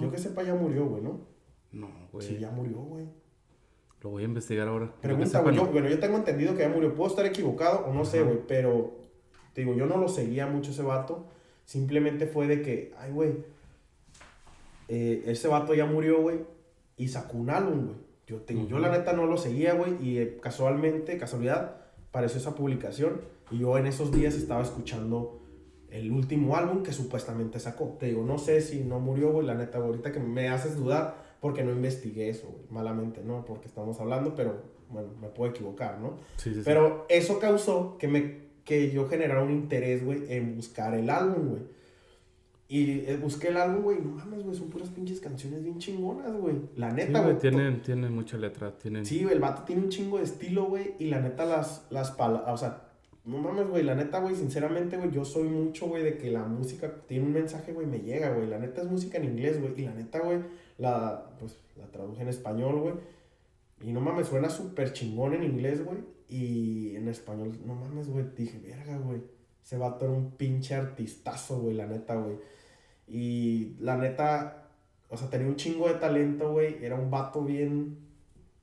Yo 0.00 0.10
que 0.10 0.18
sepa, 0.18 0.44
ya 0.44 0.54
murió, 0.54 0.86
güey, 0.86 1.02
¿no? 1.02 1.20
No, 1.72 1.88
güey. 2.12 2.24
Sí, 2.24 2.38
ya 2.38 2.50
murió, 2.52 2.76
güey. 2.78 3.06
Lo 4.04 4.10
voy 4.10 4.22
a 4.22 4.26
investigar 4.26 4.68
ahora. 4.68 4.92
Pregunta, 5.00 5.40
güey. 5.40 5.56
bueno, 5.56 5.88
yo 5.88 5.98
tengo 5.98 6.18
entendido 6.18 6.54
que 6.54 6.60
ya 6.60 6.68
murió. 6.68 6.94
Puedo 6.94 7.08
estar 7.08 7.24
equivocado 7.24 7.86
o 7.86 7.94
no 7.94 8.04
sé, 8.04 8.22
güey, 8.22 8.38
pero 8.46 8.92
te 9.54 9.62
digo, 9.62 9.74
yo 9.74 9.86
no 9.86 9.96
lo 9.96 10.08
seguía 10.08 10.46
mucho 10.46 10.72
ese 10.72 10.82
vato. 10.82 11.24
Simplemente 11.64 12.26
fue 12.26 12.46
de 12.46 12.60
que, 12.60 12.92
ay, 12.98 13.10
güey, 13.12 13.32
eh, 14.88 15.22
ese 15.24 15.48
vato 15.48 15.72
ya 15.72 15.86
murió, 15.86 16.20
güey, 16.20 16.40
y 16.98 17.08
sacó 17.08 17.38
un 17.38 17.48
álbum, 17.48 17.86
güey. 17.86 17.96
Yo, 18.26 18.42
te, 18.42 18.66
yo 18.66 18.78
la 18.78 18.90
neta 18.90 19.14
no 19.14 19.24
lo 19.24 19.38
seguía, 19.38 19.72
güey, 19.72 19.96
y 20.02 20.18
eh, 20.18 20.38
casualmente, 20.38 21.16
casualidad, 21.16 21.76
apareció 22.10 22.38
esa 22.38 22.54
publicación 22.54 23.22
y 23.50 23.60
yo 23.60 23.78
en 23.78 23.86
esos 23.86 24.12
días 24.12 24.34
estaba 24.34 24.62
escuchando 24.62 25.40
el 25.88 26.12
último 26.12 26.56
álbum 26.56 26.82
que 26.82 26.92
supuestamente 26.92 27.58
sacó. 27.58 27.96
Te 27.98 28.06
digo, 28.06 28.22
no 28.22 28.36
sé 28.36 28.60
si 28.60 28.80
no 28.84 29.00
murió, 29.00 29.32
güey, 29.32 29.46
la 29.46 29.54
neta, 29.54 29.78
ahorita 29.78 30.12
que 30.12 30.20
me 30.20 30.50
haces 30.50 30.76
dudar 30.76 31.23
porque 31.44 31.62
no 31.62 31.72
investigué 31.72 32.30
eso, 32.30 32.48
güey, 32.48 32.64
malamente, 32.70 33.20
¿no? 33.22 33.44
Porque 33.44 33.68
estamos 33.68 34.00
hablando, 34.00 34.34
pero 34.34 34.62
bueno, 34.88 35.10
me 35.20 35.28
puedo 35.28 35.50
equivocar, 35.50 36.00
¿no? 36.00 36.16
Sí, 36.38 36.54
sí, 36.54 36.62
pero 36.64 37.04
eso 37.10 37.38
causó 37.38 37.98
que, 37.98 38.08
me, 38.08 38.44
que 38.64 38.90
yo 38.90 39.06
generara 39.06 39.42
un 39.42 39.50
interés, 39.50 40.02
güey, 40.02 40.22
en 40.32 40.56
buscar 40.56 40.94
el 40.94 41.10
álbum, 41.10 41.50
güey. 41.50 41.62
Y 42.66 43.00
eh, 43.00 43.18
busqué 43.20 43.48
el 43.48 43.58
álbum, 43.58 43.82
güey, 43.82 43.98
no 44.00 44.12
mames, 44.12 44.42
güey, 44.42 44.56
son 44.56 44.70
puras 44.70 44.88
pinches 44.88 45.20
canciones 45.20 45.62
bien 45.62 45.78
chingonas, 45.78 46.32
güey. 46.34 46.56
La 46.76 46.90
neta, 46.90 47.20
güey. 47.20 47.36
tienen, 47.36 47.82
tienen 47.82 48.14
mucha 48.14 48.38
letra, 48.38 48.78
tienen... 48.78 49.04
Sí, 49.04 49.22
güey, 49.22 49.34
el 49.34 49.40
vato 49.40 49.64
tiene 49.64 49.82
un 49.82 49.90
chingo 49.90 50.16
de 50.16 50.24
estilo, 50.24 50.64
güey. 50.64 50.94
Y 50.98 51.08
la 51.08 51.20
neta, 51.20 51.44
las, 51.44 51.86
las 51.90 52.10
palabras, 52.12 52.54
o 52.54 52.56
sea, 52.56 52.88
no 53.26 53.36
mames, 53.36 53.68
güey, 53.68 53.82
la 53.82 53.94
neta, 53.94 54.18
güey, 54.20 54.34
sinceramente, 54.34 54.96
güey, 54.96 55.10
yo 55.10 55.26
soy 55.26 55.42
mucho, 55.42 55.88
güey, 55.88 56.04
de 56.04 56.16
que 56.16 56.30
la 56.30 56.44
música 56.44 56.90
tiene 57.06 57.26
un 57.26 57.34
mensaje, 57.34 57.74
güey, 57.74 57.86
me 57.86 57.98
llega, 57.98 58.32
güey. 58.32 58.46
La 58.46 58.58
neta 58.58 58.80
es 58.80 58.90
música 58.90 59.18
en 59.18 59.24
inglés, 59.24 59.60
güey. 59.60 59.74
Y 59.76 59.82
la 59.82 59.92
neta, 59.92 60.20
güey, 60.20 60.38
la, 60.78 61.36
pues, 61.38 61.58
la 61.76 61.86
traduje 61.90 62.22
en 62.22 62.28
español, 62.28 62.80
güey. 62.80 62.94
Y 63.82 63.92
no 63.92 64.00
mames, 64.00 64.28
suena 64.28 64.48
súper 64.50 64.92
chingón 64.92 65.34
en 65.34 65.44
inglés, 65.44 65.84
güey. 65.84 65.98
Y 66.28 66.96
en 66.96 67.08
español, 67.08 67.58
no 67.64 67.74
mames, 67.74 68.08
güey, 68.08 68.24
dije, 68.36 68.58
verga, 68.58 68.98
güey. 68.98 69.22
Ese 69.62 69.78
vato 69.78 70.04
era 70.06 70.14
un 70.14 70.32
pinche 70.32 70.74
artistazo, 70.74 71.60
güey, 71.60 71.74
la 71.74 71.86
neta, 71.86 72.16
güey. 72.16 72.36
Y 73.06 73.76
la 73.80 73.96
neta, 73.96 74.68
o 75.08 75.16
sea, 75.16 75.30
tenía 75.30 75.46
un 75.46 75.56
chingo 75.56 75.88
de 75.88 75.94
talento, 75.94 76.52
güey. 76.52 76.84
Era 76.84 76.96
un 76.96 77.10
vato 77.10 77.42
bien 77.44 77.98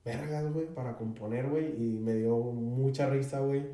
vergas, 0.04 0.52
güey, 0.52 0.66
para 0.66 0.96
componer, 0.96 1.48
güey. 1.48 1.66
Y 1.66 1.98
me 1.98 2.14
dio 2.14 2.36
mucha 2.36 3.08
risa, 3.08 3.40
güey, 3.40 3.64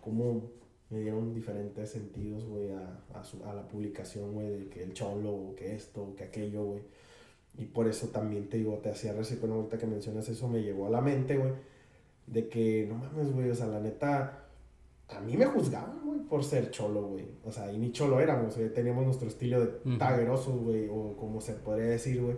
como 0.00 0.50
me 0.90 1.00
dieron 1.00 1.34
diferentes 1.34 1.90
sentidos, 1.90 2.44
güey, 2.46 2.70
a, 2.72 3.00
a, 3.14 3.50
a 3.50 3.54
la 3.54 3.68
publicación, 3.68 4.32
güey, 4.32 4.48
de 4.48 4.68
que 4.68 4.82
el 4.82 4.94
cholo, 4.94 5.54
que 5.56 5.74
esto, 5.74 6.14
que 6.16 6.24
aquello, 6.24 6.64
güey. 6.64 6.82
Y 7.58 7.64
por 7.64 7.88
eso 7.88 8.08
también 8.08 8.48
te 8.48 8.56
digo, 8.58 8.74
te 8.82 8.90
hacía 8.90 9.12
recibir 9.12 9.50
ahorita 9.50 9.78
que 9.78 9.86
mencionas 9.86 10.28
eso, 10.28 10.48
me 10.48 10.62
llegó 10.62 10.86
a 10.86 10.90
la 10.90 11.00
mente, 11.00 11.36
güey, 11.36 11.52
de 12.26 12.48
que, 12.48 12.86
no 12.88 12.94
mames, 12.94 13.32
güey, 13.34 13.50
o 13.50 13.54
sea, 13.54 13.66
la 13.66 13.80
neta, 13.80 14.44
a 15.08 15.20
mí 15.20 15.36
me 15.36 15.44
juzgaban, 15.46 15.98
güey, 16.04 16.20
por 16.20 16.44
ser 16.44 16.70
cholo, 16.70 17.02
güey. 17.02 17.24
O 17.44 17.50
sea, 17.50 17.72
y 17.72 17.78
ni 17.78 17.90
cholo 17.90 18.20
éramos, 18.20 18.56
güey, 18.56 18.72
teníamos 18.72 19.04
nuestro 19.04 19.26
estilo 19.26 19.60
de 19.60 19.72
Ujú. 19.84 19.98
taguerosos, 19.98 20.56
güey, 20.60 20.86
o 20.88 21.16
como 21.16 21.40
se 21.40 21.54
podría 21.54 21.86
decir, 21.86 22.22
güey. 22.22 22.36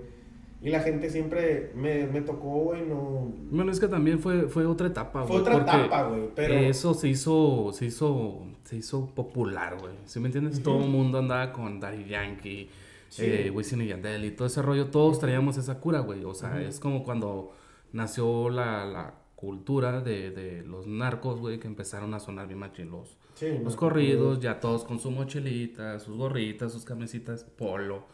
Y 0.62 0.68
la 0.70 0.80
gente 0.80 1.08
siempre 1.10 1.72
me, 1.74 2.06
me 2.06 2.20
tocó, 2.20 2.48
güey, 2.64 2.82
no... 2.86 3.32
Bueno, 3.50 3.72
es 3.72 3.80
que 3.80 3.88
también 3.88 4.18
fue, 4.20 4.42
fue 4.48 4.66
otra 4.66 4.88
etapa, 4.88 5.24
Fue 5.24 5.40
güey, 5.40 5.40
otra 5.40 5.54
porque 5.54 5.86
etapa, 5.86 6.08
güey, 6.08 6.28
pero... 6.34 6.54
Eso 6.54 6.94
se 6.94 7.08
hizo, 7.08 7.72
se 7.72 7.86
hizo, 7.86 8.42
se 8.64 8.76
hizo 8.76 9.06
popular, 9.14 9.78
güey. 9.80 9.94
¿Sí 10.04 10.20
me 10.20 10.26
entiendes? 10.26 10.54
Ujú. 10.56 10.62
Todo 10.64 10.84
el 10.84 10.90
mundo 10.90 11.18
andaba 11.18 11.52
con 11.52 11.80
Daddy 11.80 12.04
Yankee, 12.06 12.68
Sí. 13.10 13.22
eh, 13.26 13.50
Wisin 13.50 13.82
y 13.82 13.88
Yandel 13.88 14.24
y 14.24 14.30
todo 14.30 14.46
ese 14.46 14.62
rollo. 14.62 14.86
Todos 14.86 15.18
traíamos 15.20 15.56
esa 15.58 15.78
cura, 15.80 16.00
güey. 16.00 16.24
O 16.24 16.32
sea, 16.34 16.50
Ujú. 16.52 16.58
es 16.60 16.80
como 16.80 17.02
cuando 17.04 17.52
nació 17.92 18.48
la, 18.48 18.86
la 18.86 19.14
cultura 19.36 20.00
de, 20.00 20.30
de 20.30 20.62
los 20.62 20.86
narcos, 20.86 21.38
güey, 21.40 21.58
que 21.60 21.66
empezaron 21.66 22.14
a 22.14 22.20
sonar 22.20 22.46
bien 22.46 22.58
machín 22.60 22.90
los, 22.90 23.16
sí, 23.34 23.46
los 23.64 23.74
corridos, 23.76 24.38
ya 24.40 24.60
todos 24.60 24.84
con 24.84 24.98
su 25.00 25.10
mochilita, 25.10 25.98
sus 25.98 26.16
gorritas, 26.16 26.72
sus 26.72 26.84
camisitas, 26.84 27.44
polo, 27.44 28.06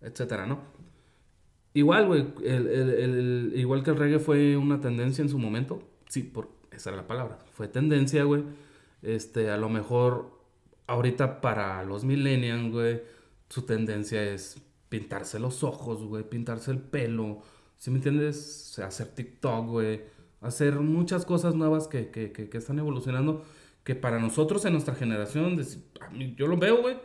etcétera, 0.00 0.46
¿no? 0.46 0.60
Igual, 1.74 2.06
güey, 2.06 2.26
el, 2.42 2.66
el- 2.68 2.90
el- 2.90 3.52
igual 3.54 3.82
que 3.82 3.90
el 3.90 3.96
reggae 3.96 4.18
fue 4.18 4.56
una 4.56 4.80
tendencia 4.80 5.20
en 5.22 5.28
su 5.28 5.38
momento, 5.38 5.82
sí, 6.08 6.22
por, 6.22 6.48
esa 6.72 6.88
era 6.90 6.96
la 7.02 7.06
palabra, 7.06 7.38
fue 7.52 7.68
tendencia, 7.68 8.24
güey, 8.24 8.44
este, 9.02 9.50
a 9.50 9.58
lo 9.58 9.68
mejor 9.68 10.30
ahorita 10.86 11.42
para 11.42 11.84
los 11.84 12.04
millennials, 12.04 12.72
güey, 12.72 13.02
su 13.48 13.62
tendencia 13.62 14.22
es 14.22 14.60
pintarse 14.88 15.38
los 15.38 15.64
ojos, 15.64 16.04
güey, 16.04 16.28
pintarse 16.28 16.70
el 16.70 16.78
pelo, 16.78 17.42
¿sí 17.76 17.90
me 17.90 17.96
entiendes? 17.96 18.70
O 18.70 18.74
sea, 18.74 18.86
hacer 18.86 19.08
TikTok, 19.08 19.66
güey, 19.66 20.02
hacer 20.40 20.74
muchas 20.80 21.24
cosas 21.24 21.54
nuevas 21.54 21.88
que, 21.88 22.10
que, 22.10 22.32
que, 22.32 22.48
que 22.48 22.58
están 22.58 22.78
evolucionando, 22.78 23.44
que 23.84 23.94
para 23.94 24.18
nosotros 24.18 24.64
en 24.64 24.72
nuestra 24.72 24.94
generación, 24.94 25.60
a 26.00 26.10
mí, 26.10 26.34
yo 26.36 26.46
lo 26.46 26.56
veo, 26.56 26.82
güey, 26.82 26.96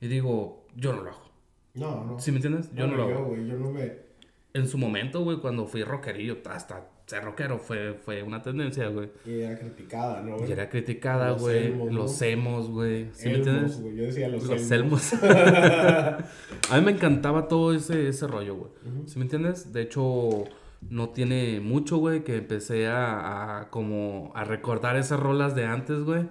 y 0.00 0.08
digo, 0.08 0.66
yo 0.76 0.92
no 0.92 1.02
lo 1.02 1.10
hago. 1.10 1.30
No, 1.74 2.04
no. 2.04 2.18
¿Sí 2.18 2.30
me 2.32 2.38
entiendes? 2.38 2.70
Yo 2.74 2.86
no, 2.86 2.96
lo 2.96 3.08
yo, 3.08 3.16
hago. 3.16 3.26
güey, 3.26 3.46
yo 3.46 3.56
no 3.56 3.70
me... 3.70 4.08
En 4.54 4.66
su 4.66 4.78
momento, 4.78 5.22
güey, 5.22 5.38
cuando 5.38 5.66
fui 5.66 5.84
rockerillo, 5.84 6.38
hasta 6.50 6.90
ser 7.08 7.24
rockero 7.24 7.58
fue, 7.58 7.94
fue 7.94 8.22
una 8.22 8.42
tendencia, 8.42 8.86
güey. 8.88 9.10
Y 9.24 9.40
era 9.40 9.58
criticada, 9.58 10.20
¿no, 10.22 10.36
Y 10.36 10.38
güey? 10.40 10.52
era 10.52 10.68
criticada, 10.68 11.30
Los 11.30 11.40
güey. 11.40 11.90
Los 11.90 12.20
emos, 12.22 12.68
güey. 12.70 13.08
¿Sí 13.14 13.28
me 13.30 13.36
entiendes? 13.36 13.80
güey, 13.80 13.96
Yo 13.96 14.02
decía 14.04 14.28
los, 14.28 14.44
Los 14.44 14.70
elmos. 14.70 15.12
elmos. 15.14 15.22
a 16.70 16.78
mí 16.78 16.84
me 16.84 16.92
encantaba 16.92 17.48
todo 17.48 17.72
ese, 17.74 18.08
ese 18.08 18.26
rollo, 18.26 18.56
güey. 18.56 18.70
¿Sí 19.06 19.18
me 19.18 19.24
entiendes? 19.24 19.72
De 19.72 19.80
hecho, 19.82 20.44
no 20.90 21.08
tiene 21.08 21.60
mucho, 21.60 21.96
güey, 21.96 22.24
que 22.24 22.36
empecé 22.36 22.88
a, 22.88 23.60
a 23.60 23.70
como 23.70 24.30
a 24.34 24.44
recordar 24.44 24.96
esas 24.96 25.18
rolas 25.18 25.54
de 25.54 25.64
antes, 25.64 26.00
güey. 26.02 26.26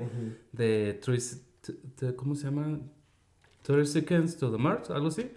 De, 0.51 0.99
t- 1.95 2.15
¿cómo 2.15 2.35
se 2.35 2.45
llama? 2.45 2.79
30 3.63 3.85
Seconds 3.85 4.37
to 4.37 4.51
the 4.51 4.57
Mars, 4.57 4.89
algo 4.91 5.07
así. 5.07 5.29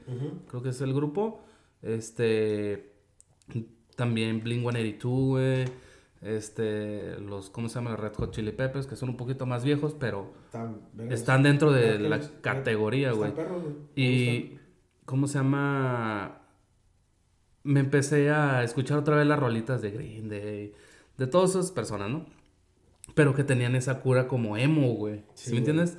Creo 0.49 0.63
que 0.63 0.69
es 0.69 0.81
el 0.83 0.93
grupo. 0.93 1.43
Este. 1.83 2.93
También 4.01 4.43
Blink 4.43 4.63
182, 4.63 5.29
güey. 5.29 5.65
Este. 6.23 7.19
Los. 7.21 7.51
¿Cómo 7.51 7.69
se 7.69 7.75
llama? 7.75 7.91
Los 7.91 8.01
Red 8.01 8.15
Hot 8.15 8.31
Chili 8.33 8.51
Peppers, 8.51 8.87
que 8.87 8.97
son 8.97 9.11
un 9.11 9.19
poquito 9.19 9.45
más 9.45 9.63
viejos, 9.63 9.95
pero 10.01 10.33
Están, 10.47 10.81
están 11.11 11.43
dentro 11.43 11.71
de 11.71 11.99
la 11.99 12.19
categoría, 12.41 13.13
güey. 13.13 13.31
Y. 13.95 14.59
¿Cómo 15.05 15.27
se 15.27 15.35
llama? 15.39 16.41
Me 17.63 17.81
empecé 17.81 18.31
a 18.31 18.63
escuchar 18.65 18.97
otra 18.97 19.17
vez 19.17 19.27
las 19.27 19.39
rolitas 19.39 19.83
de 19.83 19.91
Green 19.91 20.31
Day. 20.31 20.73
De 21.19 21.27
todas 21.27 21.51
esas 21.51 21.73
personas, 21.73 22.09
¿no? 22.09 22.25
Pero 23.15 23.35
que 23.35 23.45
tenían 23.45 23.77
esa 23.77 24.01
cura 24.01 24.29
como 24.29 24.57
emo, 24.57 24.95
güey. 24.95 25.25
¿Sí, 25.35 25.51
Sí, 25.51 25.53
me 25.53 25.59
entiendes? 25.59 25.99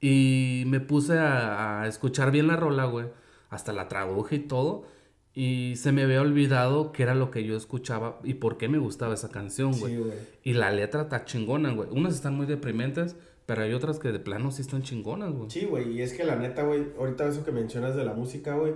Y 0.00 0.64
me 0.66 0.80
puse 0.80 1.18
a, 1.18 1.82
a 1.82 1.88
escuchar 1.88 2.30
bien 2.30 2.46
la 2.46 2.56
rola, 2.56 2.86
güey. 2.86 3.08
Hasta 3.50 3.74
la 3.74 3.88
traduje 3.88 4.36
y 4.36 4.40
todo. 4.40 4.86
Y 5.34 5.74
se 5.76 5.90
me 5.90 6.02
había 6.02 6.20
olvidado 6.20 6.92
qué 6.92 7.02
era 7.02 7.14
lo 7.14 7.30
que 7.32 7.44
yo 7.44 7.56
escuchaba 7.56 8.20
y 8.22 8.34
por 8.34 8.56
qué 8.56 8.68
me 8.68 8.78
gustaba 8.78 9.14
esa 9.14 9.30
canción, 9.30 9.72
güey. 9.78 9.94
Sí, 9.94 9.98
güey. 9.98 10.12
Y 10.44 10.52
la 10.52 10.70
letra 10.70 11.02
está 11.02 11.24
chingona, 11.24 11.72
güey. 11.72 11.88
Unas 11.90 12.14
están 12.14 12.36
muy 12.36 12.46
deprimentes, 12.46 13.16
pero 13.44 13.62
hay 13.62 13.72
otras 13.72 13.98
que 13.98 14.12
de 14.12 14.20
plano 14.20 14.52
sí 14.52 14.62
están 14.62 14.82
chingonas, 14.82 15.32
güey. 15.32 15.50
Sí, 15.50 15.64
güey, 15.64 15.92
y 15.92 16.02
es 16.02 16.12
que 16.14 16.24
la 16.24 16.36
neta, 16.36 16.62
güey, 16.62 16.86
ahorita 16.98 17.26
eso 17.28 17.44
que 17.44 17.50
mencionas 17.50 17.96
de 17.96 18.04
la 18.04 18.14
música, 18.14 18.54
güey, 18.54 18.74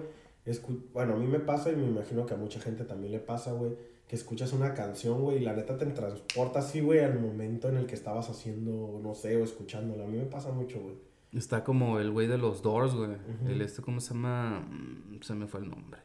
bueno, 0.92 1.14
a 1.14 1.16
mí 1.16 1.26
me 1.26 1.40
pasa 1.40 1.70
y 1.70 1.76
me 1.76 1.86
imagino 1.86 2.26
que 2.26 2.34
a 2.34 2.36
mucha 2.36 2.60
gente 2.60 2.84
también 2.84 3.12
le 3.12 3.18
pasa, 3.18 3.52
güey, 3.52 3.72
que 4.08 4.16
escuchas 4.16 4.52
una 4.52 4.74
canción, 4.74 5.20
güey, 5.20 5.38
y 5.38 5.40
la 5.40 5.52
neta 5.54 5.76
te 5.76 5.86
transporta 5.86 6.60
así, 6.60 6.80
güey, 6.80 7.00
al 7.00 7.20
momento 7.20 7.68
en 7.68 7.76
el 7.76 7.86
que 7.86 7.94
estabas 7.94 8.30
haciendo, 8.30 8.98
no 9.02 9.14
sé, 9.14 9.36
o 9.36 9.44
escuchándola. 9.44 10.04
A 10.04 10.06
mí 10.08 10.16
me 10.16 10.24
pasa 10.24 10.50
mucho, 10.50 10.80
güey. 10.80 10.96
Está 11.34 11.62
como 11.62 12.00
el 12.00 12.10
güey 12.10 12.26
de 12.26 12.38
los 12.38 12.62
Doors, 12.62 12.94
güey. 12.94 13.10
El 13.46 13.60
este, 13.60 13.82
¿cómo 13.82 14.00
se 14.00 14.14
llama? 14.14 14.60
Mm, 14.60 15.20
Se 15.20 15.34
me 15.34 15.46
fue 15.46 15.60
el 15.60 15.68
nombre. 15.68 16.00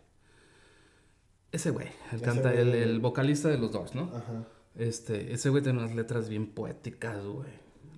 Ese 1.54 1.70
güey, 1.72 1.88
el, 2.12 2.22
canta, 2.22 2.50
güey 2.52 2.62
el, 2.62 2.76
el 2.76 3.00
vocalista 3.00 3.48
de 3.48 3.58
los 3.58 3.72
Doors, 3.72 3.96
¿no? 3.96 4.10
Ajá. 4.14 4.44
Este, 4.76 5.32
ese 5.34 5.50
güey 5.50 5.64
tiene 5.64 5.80
unas 5.80 5.96
letras 5.96 6.28
bien 6.28 6.48
poéticas, 6.48 7.24
güey. 7.24 7.48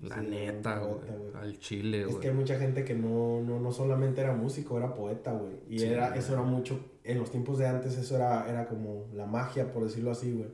La 0.02 0.20
Sí, 0.20 0.26
neta, 0.28 0.78
güey. 0.78 1.00
Al 1.34 1.58
chile, 1.58 2.02
Es 2.02 2.06
güey. 2.08 2.20
que 2.20 2.28
hay 2.28 2.34
mucha 2.34 2.58
gente 2.58 2.84
que 2.84 2.94
no, 2.94 3.40
no, 3.40 3.58
no 3.58 3.72
solamente 3.72 4.20
era 4.20 4.34
músico, 4.34 4.76
era 4.76 4.94
poeta, 4.94 5.32
güey. 5.32 5.54
Y 5.70 5.78
Sí, 5.80 5.86
era, 5.86 6.14
eso 6.14 6.34
era 6.34 6.42
mucho, 6.42 6.78
en 7.02 7.18
los 7.18 7.30
tiempos 7.30 7.56
de 7.58 7.66
antes 7.66 7.96
eso 7.96 8.14
era, 8.14 8.46
era 8.48 8.66
como 8.68 9.06
la 9.14 9.24
magia, 9.26 9.72
por 9.72 9.84
decirlo 9.84 10.10
así, 10.10 10.32
güey. 10.32 10.50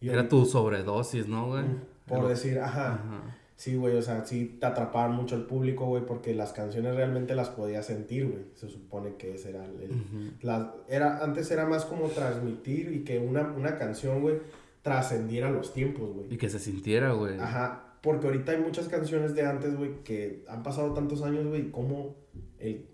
Era 0.00 0.28
tu 0.28 0.44
sobredosis, 0.44 1.28
¿no, 1.28 1.46
güey? 1.46 1.64
Por 2.06 2.18
Era- 2.18 2.28
decir, 2.30 2.58
ajá. 2.58 2.94
Ajá. 2.94 3.36
Sí, 3.60 3.76
güey, 3.76 3.94
o 3.94 4.00
sea, 4.00 4.24
sí 4.24 4.56
te 4.58 4.64
atrapaban 4.64 5.14
mucho 5.14 5.36
el 5.36 5.42
público, 5.42 5.84
güey, 5.84 6.06
porque 6.06 6.34
las 6.34 6.54
canciones 6.54 6.94
realmente 6.94 7.34
las 7.34 7.50
podías 7.50 7.84
sentir, 7.84 8.26
güey. 8.30 8.44
Se 8.54 8.68
supone 8.68 9.16
que 9.16 9.34
ese 9.34 9.50
era 9.50 9.66
el... 9.66 10.32
la- 10.40 10.74
era, 10.88 11.22
antes 11.22 11.50
era 11.50 11.66
más 11.66 11.84
como 11.84 12.08
transmitir 12.08 12.90
y 12.90 13.04
que 13.04 13.18
una, 13.18 13.52
una 13.52 13.76
canción, 13.76 14.22
güey, 14.22 14.36
trascendiera 14.80 15.50
los 15.50 15.74
tiempos, 15.74 16.08
Y 16.08 16.24
güey. 16.26 16.38
que 16.38 16.48
se 16.48 16.58
sintiera, 16.58 17.12
güey. 17.12 17.38
Ajá, 17.38 17.98
porque 18.00 18.28
ahorita 18.28 18.52
hay 18.52 18.58
muchas 18.62 18.88
canciones 18.88 19.34
de 19.34 19.42
antes, 19.44 19.76
güey, 19.76 20.02
que 20.04 20.42
han 20.48 20.62
pasado 20.62 20.94
tantos 20.94 21.20
años, 21.20 21.46
güey, 21.46 21.66
y 21.66 21.70
como 21.70 22.16
el... 22.58 22.86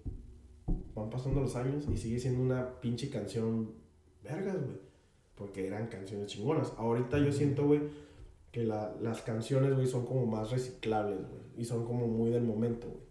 van 0.97 1.11
pasando 1.11 1.41
los 1.43 1.55
años 1.55 1.87
y 1.93 1.97
sigue 1.97 2.19
siendo 2.19 2.43
una 2.43 2.81
pinche 2.81 3.09
canción 3.09 3.71
vergas, 4.25 4.57
güey. 4.57 4.79
Porque 5.37 5.67
eran 5.69 5.87
canciones 5.87 6.27
chingonas. 6.27 6.73
Ahorita 6.77 7.19
yo 7.21 7.31
siento, 7.31 7.67
güey, 7.69 7.83
que 8.57 8.65
la- 8.65 8.91
las 9.03 9.21
canciones, 9.21 9.75
güey, 9.75 9.87
son 9.87 10.07
como 10.07 10.25
más 10.25 10.51
reciclables, 10.51 11.19
güey. 11.19 11.43
Y 11.59 11.65
son 11.67 11.85
como 11.85 12.07
muy 12.07 12.31
del 12.31 12.43
momento, 12.43 12.87
güey. 12.87 13.03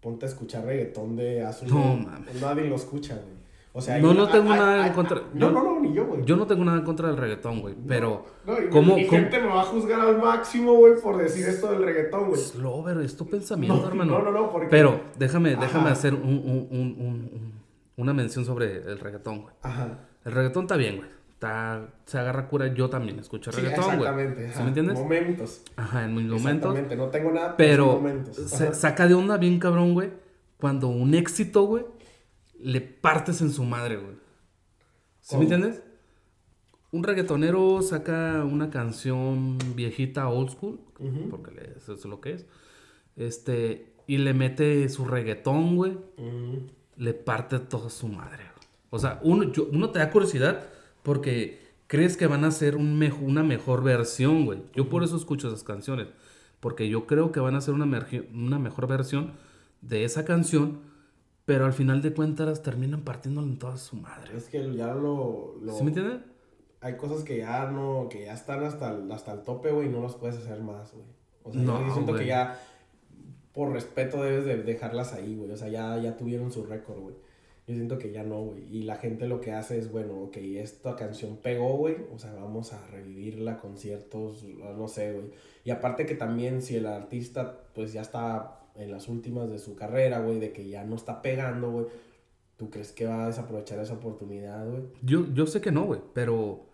Ponte 0.00 0.26
a 0.26 0.28
escuchar 0.28 0.64
reggaetón 0.64 1.14
de 1.14 1.46
un- 1.62 1.68
No, 1.68 1.96
mames. 1.98 2.40
Nadie 2.40 2.64
lo 2.68 2.74
escucha, 2.74 3.14
güey. 3.14 3.38
O 3.72 3.80
sea, 3.80 3.98
No, 4.00 4.10
una- 4.10 4.22
no 4.22 4.28
tengo 4.28 4.48
nada 4.52 4.88
en 4.88 4.92
contra- 4.92 5.22
No, 5.32 5.38
yo- 5.46 5.50
no, 5.52 5.62
no, 5.62 5.78
ni 5.80 5.94
yo, 5.94 6.04
güey. 6.04 6.24
Yo 6.24 6.34
no 6.34 6.48
tengo 6.48 6.64
nada 6.64 6.78
en 6.78 6.84
contra 6.84 7.06
del 7.06 7.16
reggaetón, 7.16 7.60
güey. 7.60 7.76
Pero. 7.86 8.26
No, 8.44 8.60
y, 8.60 8.68
¿Cómo- 8.70 8.94
cómo- 8.94 9.08
gente 9.08 9.38
me 9.38 9.46
va 9.46 9.60
a 9.60 9.64
juzgar 9.66 10.00
al 10.00 10.18
máximo, 10.18 10.74
güey, 10.74 10.94
por 11.00 11.16
decir 11.18 11.46
esto 11.46 11.70
del 11.70 11.84
reggaetón, 11.84 12.30
güey. 12.30 12.40
Slover, 12.40 12.98
es 13.02 13.16
tu 13.16 13.28
pensamiento, 13.28 13.76
No, 13.80 13.86
hermano. 13.86 14.18
no, 14.18 14.24
no, 14.24 14.32
no, 14.32 14.50
porque... 14.50 14.66
Pero 14.66 15.00
déjame, 15.16 15.52
Ajá. 15.52 15.60
déjame 15.60 15.90
hacer 15.90 16.12
un- 16.14 16.22
un- 16.24 16.68
un- 16.72 17.52
una 17.96 18.12
mención 18.12 18.44
sobre 18.44 18.78
el 18.78 18.98
reggaetón, 18.98 19.42
güey. 19.42 19.54
Ajá. 19.62 20.08
El 20.24 20.32
reggaetón 20.32 20.64
está 20.64 20.76
bien, 20.76 20.96
güey. 20.96 21.08
Está, 21.40 21.88
se 22.04 22.18
agarra 22.18 22.48
cura. 22.48 22.66
Yo 22.74 22.90
también 22.90 23.18
escucho 23.18 23.50
Sí, 23.50 23.62
reggaetón, 23.62 23.96
güey. 23.96 23.96
exactamente. 24.00 24.52
¿Sí 24.52 24.58
me 24.62 24.68
entiendes? 24.68 24.98
Momentos. 24.98 25.62
Ajá, 25.74 26.04
en 26.04 26.14
mis 26.14 26.26
momentos. 26.26 26.76
Exactamente, 26.76 26.96
no 26.96 27.06
tengo 27.08 27.30
nada, 27.32 27.56
Pero 27.56 28.02
se 28.30 28.64
Ajá. 28.66 28.74
saca 28.74 29.08
de 29.08 29.14
onda 29.14 29.38
bien 29.38 29.58
cabrón, 29.58 29.94
güey. 29.94 30.10
cuando 30.58 30.88
un 30.88 31.14
éxito, 31.14 31.62
güey, 31.62 31.86
le 32.58 32.82
partes 32.82 33.40
en 33.40 33.50
su 33.50 33.64
madre, 33.64 33.96
güey. 33.96 34.16
¿Sí 35.22 35.36
me 35.36 35.44
entiendes? 35.44 35.82
Un 36.92 37.04
reggaetonero 37.04 37.80
saca 37.80 38.44
una 38.44 38.68
canción 38.68 39.56
viejita, 39.74 40.28
old 40.28 40.50
school, 40.50 40.78
porque 41.30 41.72
eso 41.74 41.94
es 41.94 42.04
lo 42.04 42.20
que 42.20 42.34
es. 42.34 42.46
Este, 43.16 43.94
y 44.06 44.18
le 44.18 44.34
mete 44.34 44.86
su 44.90 45.06
reggaetón, 45.06 45.76
güey. 45.76 45.96
Le 46.98 47.14
parte 47.14 47.58
toda 47.60 47.88
su 47.88 48.08
madre. 48.08 48.42
O 48.90 48.98
sea, 48.98 49.20
uno, 49.22 49.50
uno 49.72 49.88
te 49.88 50.00
da 50.00 50.10
curiosidad 50.10 50.68
porque 51.10 51.58
crees 51.88 52.16
que 52.16 52.28
van 52.28 52.44
a 52.44 52.50
un 52.76 53.12
una 53.20 53.42
mejor 53.42 53.82
versión, 53.82 54.44
güey. 54.44 54.62
Yo 54.74 54.88
por 54.88 55.02
eso 55.02 55.16
escucho 55.16 55.48
esas 55.48 55.64
canciones. 55.64 56.06
Porque 56.60 56.88
yo 56.88 57.08
creo 57.08 57.32
que 57.32 57.40
van 57.40 57.56
a 57.56 57.58
hacer 57.58 57.74
una, 57.74 57.84
una 58.32 58.60
mejor 58.60 58.86
versión 58.86 59.32
de 59.80 60.04
esa 60.04 60.24
canción 60.24 60.78
pero 61.50 61.64
al 61.64 61.72
final 61.72 62.00
de 62.00 62.14
cuentas 62.14 62.62
terminan 62.62 63.00
partiéndole 63.00 63.48
en 63.48 63.58
toda 63.58 63.76
su 63.76 63.96
madre. 63.96 64.36
Es 64.36 64.44
que 64.44 64.72
ya 64.72 64.94
lo... 64.94 65.56
¿Sí 65.76 65.82
me 65.82 65.88
entiendes? 65.88 66.20
Hay 66.80 66.96
cosas 66.96 67.24
que 67.24 67.38
ya 67.38 67.68
no... 67.68 68.06
Que 68.08 68.26
ya 68.26 68.34
están 68.34 68.62
hasta 68.62 68.92
el, 68.92 69.10
hasta 69.10 69.32
el 69.32 69.42
tope, 69.42 69.72
güey, 69.72 69.88
y 69.88 69.90
no 69.90 70.00
las 70.00 70.14
puedes 70.14 70.36
hacer 70.36 70.60
más, 70.60 70.92
güey. 70.92 71.06
O 71.42 71.52
sea, 71.52 71.60
yo 71.64 71.92
siento 71.92 72.14
que 72.14 72.26
ya... 72.26 72.56
Por 73.52 73.72
respeto 73.72 74.22
debes 74.22 74.44
de 74.44 74.62
dejarlas 74.62 75.12
ahí, 75.12 75.34
güey. 75.34 75.50
O 75.50 75.56
sea, 75.56 75.66
ya, 75.66 75.98
ya 75.98 76.16
tuvieron 76.16 76.52
su 76.52 76.64
récord, 76.64 77.00
güey. 77.00 77.16
Yo 77.70 77.76
siento 77.76 77.98
que 77.98 78.10
ya 78.10 78.24
no, 78.24 78.40
güey. 78.40 78.64
Y 78.68 78.82
la 78.82 78.96
gente 78.96 79.28
lo 79.28 79.40
que 79.40 79.52
hace 79.52 79.78
es, 79.78 79.92
bueno, 79.92 80.14
ok, 80.24 80.36
esta 80.38 80.96
canción 80.96 81.36
pegó, 81.36 81.76
güey. 81.76 81.98
O 82.12 82.18
sea, 82.18 82.34
vamos 82.34 82.72
a 82.72 82.84
revivirla, 82.88 83.58
conciertos, 83.58 84.44
no 84.76 84.88
sé, 84.88 85.12
güey. 85.12 85.26
Y 85.64 85.70
aparte 85.70 86.04
que 86.04 86.16
también 86.16 86.62
si 86.62 86.74
el 86.74 86.86
artista, 86.86 87.60
pues 87.72 87.92
ya 87.92 88.00
está 88.00 88.58
en 88.74 88.90
las 88.90 89.06
últimas 89.06 89.48
de 89.50 89.60
su 89.60 89.76
carrera, 89.76 90.18
güey, 90.18 90.40
de 90.40 90.52
que 90.52 90.68
ya 90.68 90.82
no 90.82 90.96
está 90.96 91.22
pegando, 91.22 91.70
güey, 91.70 91.86
¿tú 92.56 92.70
crees 92.70 92.90
que 92.90 93.06
va 93.06 93.22
a 93.22 93.26
desaprovechar 93.28 93.78
esa 93.78 93.94
oportunidad, 93.94 94.68
güey? 94.68 94.82
Yo, 95.02 95.26
yo 95.32 95.46
sé 95.46 95.60
que 95.60 95.70
no, 95.70 95.84
güey, 95.84 96.00
pero... 96.12 96.66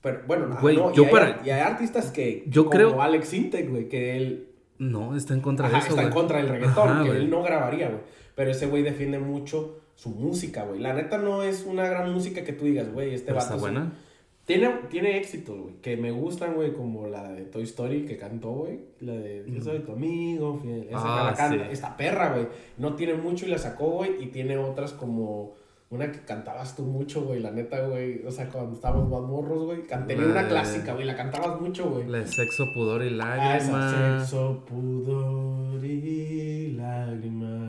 Pero 0.00 0.20
bueno, 0.28 0.56
güey, 0.60 0.76
yo 0.76 1.02
y 1.02 1.06
para... 1.06 1.40
Hay, 1.40 1.48
y 1.48 1.50
hay 1.50 1.60
artistas 1.62 2.12
que... 2.12 2.44
Yo 2.46 2.66
como 2.66 2.70
creo... 2.70 3.02
Alex 3.02 3.34
Intec, 3.34 3.68
güey, 3.68 3.88
que 3.88 4.16
él... 4.16 4.50
No, 4.78 5.16
está 5.16 5.34
en 5.34 5.40
contra 5.40 5.68
de 5.68 5.78
eso, 5.78 5.88
está 5.88 6.04
en 6.04 6.10
contra 6.10 6.38
del 6.38 6.48
reggaetón, 6.48 7.02
que 7.02 7.10
él 7.10 7.28
no 7.28 7.42
grabaría, 7.42 7.88
güey. 7.88 8.02
Pero 8.36 8.52
ese 8.52 8.66
güey 8.66 8.84
defiende 8.84 9.18
mucho 9.18 9.80
su 9.98 10.10
música, 10.10 10.62
güey. 10.62 10.78
La 10.78 10.94
neta 10.94 11.18
no 11.18 11.42
es 11.42 11.64
una 11.64 11.88
gran 11.88 12.12
música 12.12 12.44
que 12.44 12.52
tú 12.52 12.66
digas, 12.66 12.92
güey, 12.92 13.14
este 13.14 13.32
vato... 13.32 13.46
Está 13.46 13.56
buena. 13.56 13.92
Tiene, 14.44 14.68
tiene 14.88 15.18
éxitos, 15.18 15.58
güey, 15.58 15.74
que 15.82 15.96
me 15.96 16.12
gustan, 16.12 16.54
güey, 16.54 16.72
como 16.72 17.08
la 17.08 17.32
de 17.32 17.42
Toy 17.42 17.64
Story 17.64 18.06
que 18.06 18.16
cantó, 18.16 18.50
güey. 18.50 18.78
La 19.00 19.12
de 19.14 19.44
Yo 19.46 19.60
soy 19.60 19.80
tu 19.80 19.92
amigo, 19.92 20.58
fiel. 20.62 20.86
Esa 20.88 21.00
ah, 21.02 21.30
la 21.30 21.36
canta. 21.36 21.68
Esta 21.68 21.96
perra, 21.96 22.32
güey. 22.32 22.46
No 22.78 22.94
tiene 22.94 23.14
mucho 23.14 23.44
y 23.44 23.50
la 23.50 23.58
sacó, 23.58 23.90
güey. 23.90 24.22
Y 24.22 24.26
tiene 24.28 24.56
otras 24.56 24.92
como 24.92 25.54
una 25.90 26.12
que 26.12 26.20
cantabas 26.20 26.76
tú 26.76 26.84
mucho, 26.84 27.24
güey. 27.24 27.40
La 27.40 27.50
neta, 27.50 27.80
güey. 27.88 28.24
O 28.24 28.30
sea, 28.30 28.48
cuando 28.48 28.74
estábamos 28.74 29.10
más 29.10 29.20
morros, 29.28 29.64
güey. 29.64 29.82
Tenía 30.06 30.26
una 30.26 30.48
clásica, 30.48 30.94
güey. 30.94 31.04
La 31.04 31.16
cantabas 31.16 31.60
mucho, 31.60 31.90
güey. 31.90 32.06
La 32.06 32.20
de 32.20 32.28
sexo, 32.28 32.64
pudor 32.72 33.02
y 33.02 33.10
lágrimas. 33.10 33.70
Ah, 33.70 34.18
sexo, 34.20 34.64
pudor 34.64 35.84
y 35.84 36.72
lágrimas. 36.72 37.67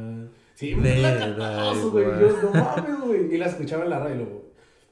Sí, 0.60 0.76
la 0.76 1.18
cantabas, 1.18 1.82
güey. 1.86 2.06
Yo, 2.06 2.38
no 2.44 2.52
mames, 2.52 3.00
güey. 3.00 3.34
Y 3.34 3.38
la 3.38 3.46
escuchaba 3.46 3.86
en 3.86 3.92
la 3.92 4.00
radio, 4.00 4.26
güey. 4.26 4.42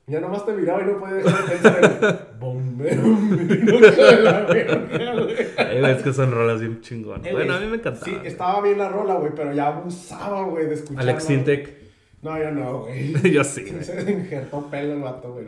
Ya 0.07 0.21
nomás 0.21 0.45
te 0.45 0.53
miraba 0.53 0.81
y 0.81 0.85
no 0.85 0.97
podía 0.97 1.15
dejar 1.15 1.43
de 1.43 1.49
pensar 1.49 1.83
en 1.83 1.91
bombero. 2.39 3.03
es 5.89 6.03
que 6.03 6.13
son 6.13 6.31
rolas 6.31 6.61
bien 6.61 6.79
chingonas. 6.79 7.29
Bueno, 7.29 7.55
a 7.55 7.59
mí 7.59 7.67
me 7.67 7.75
encantaba. 7.75 8.05
Sí, 8.05 8.17
estaba 8.23 8.61
bien 8.61 8.77
la 8.77 8.87
rola, 8.87 9.15
güey, 9.15 9.33
pero 9.35 9.51
ya 9.51 9.67
abusaba, 9.67 10.43
güey, 10.43 10.67
de 10.67 10.75
escuchar. 10.75 11.01
Alex 11.01 11.25
Sintek. 11.25 11.75
No, 12.21 12.39
yo 12.39 12.49
no, 12.51 12.83
güey. 12.83 13.21
yo 13.33 13.43
sí. 13.43 13.65
Se 13.81 14.09
injertó 14.09 14.69
pelo 14.71 14.93
el 14.93 15.01
vato, 15.01 15.33
güey. 15.33 15.47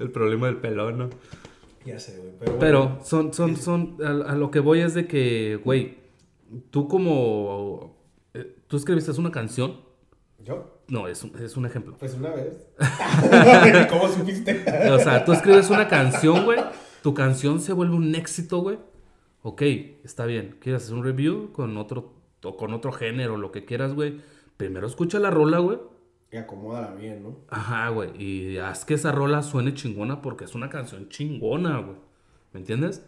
el 0.00 0.10
problema 0.10 0.46
del 0.46 0.56
pelón, 0.56 0.96
¿no? 0.96 1.10
Ya 1.84 1.98
sé, 1.98 2.16
güey. 2.16 2.32
Pero, 2.40 2.58
pero 2.58 2.98
son, 3.04 3.34
son, 3.34 3.54
son. 3.56 3.98
A, 4.02 4.34
lo 4.34 4.50
que 4.50 4.60
voy 4.60 4.80
es 4.80 4.94
de 4.94 5.06
que, 5.06 5.60
güey, 5.62 6.05
tú 6.70 6.88
como. 6.88 7.96
Eh, 8.34 8.56
tú 8.66 8.76
escribiste 8.76 9.10
una 9.12 9.30
canción. 9.30 9.80
¿Yo? 10.44 10.82
No, 10.88 11.08
es 11.08 11.24
un, 11.24 11.36
es 11.42 11.56
un 11.56 11.66
ejemplo. 11.66 11.96
Pues 11.98 12.14
una 12.14 12.30
vez. 12.30 12.68
¿Cómo 13.90 14.08
supiste? 14.08 14.64
o 14.90 14.98
sea, 14.98 15.24
tú 15.24 15.32
escribes 15.32 15.70
una 15.70 15.88
canción, 15.88 16.44
güey. 16.44 16.60
Tu 17.02 17.14
canción 17.14 17.60
se 17.60 17.72
vuelve 17.72 17.96
un 17.96 18.14
éxito, 18.14 18.58
güey. 18.58 18.78
Ok, 19.42 19.62
está 20.04 20.26
bien. 20.26 20.56
¿Quieres 20.60 20.84
hacer 20.84 20.94
un 20.94 21.04
review 21.04 21.52
con 21.52 21.76
otro, 21.76 22.14
o 22.42 22.56
con 22.56 22.74
otro 22.74 22.92
género, 22.92 23.36
lo 23.36 23.52
que 23.52 23.64
quieras, 23.64 23.94
güey? 23.94 24.20
Primero 24.56 24.86
escucha 24.86 25.18
la 25.18 25.30
rola, 25.30 25.58
güey. 25.58 25.78
Y 26.32 26.36
acomódala 26.36 26.94
bien, 26.94 27.22
¿no? 27.22 27.36
Ajá, 27.48 27.88
güey. 27.90 28.10
Y 28.20 28.58
haz 28.58 28.84
que 28.84 28.94
esa 28.94 29.12
rola 29.12 29.42
suene 29.42 29.74
chingona 29.74 30.20
porque 30.20 30.44
es 30.44 30.54
una 30.54 30.68
canción 30.68 31.08
chingona, 31.08 31.78
güey. 31.78 31.96
¿Me 32.52 32.60
entiendes? 32.60 33.04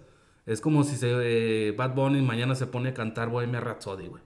Es 0.48 0.62
como 0.62 0.82
si 0.82 0.96
se, 0.96 1.10
eh, 1.10 1.72
Bad 1.72 1.94
Bunny 1.94 2.22
mañana 2.22 2.54
se 2.54 2.66
pone 2.66 2.88
a 2.88 2.94
cantar 2.94 3.28
Bohemia 3.28 3.60
Rhapsody, 3.60 4.08
güey. 4.08 4.22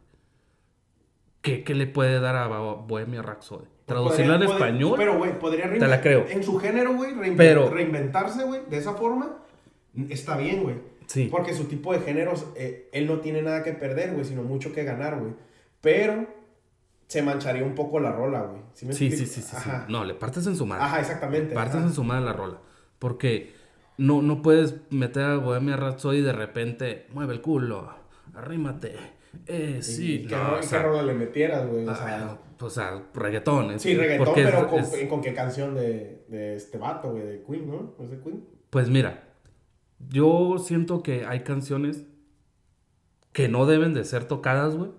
¿Qué, 1.40 1.64
¿Qué, 1.64 1.74
le 1.74 1.88
puede 1.88 2.20
dar 2.20 2.36
a 2.36 2.46
Bohemia 2.46 3.22
Rhapsody? 3.22 3.64
Pues 3.64 3.86
Traducirla 3.86 4.36
en 4.36 4.44
español. 4.44 4.94
Pero, 4.96 5.18
güey, 5.18 5.36
podría 5.40 5.68
te 5.68 5.80
la 5.80 6.00
creo. 6.00 6.24
en 6.28 6.44
su 6.44 6.56
género, 6.60 6.94
güey, 6.94 7.12
reinventarse, 7.14 8.44
güey, 8.44 8.60
de 8.70 8.78
esa 8.78 8.94
forma, 8.94 9.38
está 10.08 10.36
bien, 10.36 10.62
güey. 10.62 10.76
Sí. 11.06 11.26
Porque 11.28 11.54
su 11.54 11.64
tipo 11.64 11.92
de 11.92 11.98
géneros, 11.98 12.46
eh, 12.54 12.88
él 12.92 13.08
no 13.08 13.18
tiene 13.18 13.42
nada 13.42 13.64
que 13.64 13.72
perder, 13.72 14.12
güey, 14.12 14.24
sino 14.24 14.44
mucho 14.44 14.72
que 14.72 14.84
ganar, 14.84 15.18
güey. 15.18 15.32
Pero 15.80 16.28
se 17.08 17.22
mancharía 17.22 17.64
un 17.64 17.74
poco 17.74 17.98
la 17.98 18.12
rola, 18.12 18.42
güey. 18.42 18.62
¿Sí, 18.74 18.86
sí, 18.92 19.10
sí, 19.10 19.26
sí, 19.26 19.42
sí, 19.42 19.56
No, 19.88 20.04
le 20.04 20.14
partes 20.14 20.46
en 20.46 20.54
su 20.54 20.66
madre. 20.66 20.84
Ajá, 20.84 21.00
exactamente. 21.00 21.48
Le 21.48 21.54
partes 21.56 21.82
en 21.82 21.92
su 21.92 22.04
madre 22.04 22.24
la 22.24 22.32
rola. 22.32 22.58
Porque 23.00 23.52
no, 23.98 24.22
no 24.22 24.42
puedes 24.42 24.76
meter 24.90 25.24
a 25.24 25.36
Bohemia 25.36 25.76
Rhapsody 25.76 26.18
y 26.18 26.22
de 26.22 26.32
repente, 26.32 27.06
mueve 27.12 27.34
el 27.34 27.40
culo, 27.40 27.92
arrímate 28.34 28.96
eh, 29.46 29.78
sí, 29.82 30.26
¿Qué, 30.28 30.36
no, 30.36 31.02
le 31.02 31.14
metieras, 31.14 31.66
güey? 31.66 31.86
O 31.86 31.94
sea, 31.94 32.38
o 32.60 32.70
sea, 32.70 33.02
reggaetón. 33.14 33.80
Sí, 33.80 33.96
reggaetón, 33.96 34.34
pero 34.34 34.68
con, 35.08 35.20
qué 35.20 35.34
canción 35.34 35.74
de, 35.74 36.24
de 36.28 36.56
este 36.56 36.78
vato, 36.78 37.10
güey, 37.10 37.22
de 37.22 37.42
Queen, 37.42 37.68
¿no? 37.68 37.94
¿Es 37.98 38.10
de 38.10 38.20
Queen? 38.20 38.44
Pues 38.70 38.88
mira, 38.88 39.24
yo 40.08 40.58
siento 40.58 41.02
que 41.02 41.24
hay 41.26 41.40
canciones 41.40 42.04
que 43.32 43.48
no 43.48 43.66
deben 43.66 43.94
de 43.94 44.04
ser 44.04 44.24
tocadas, 44.24 44.76
güey, 44.76 44.90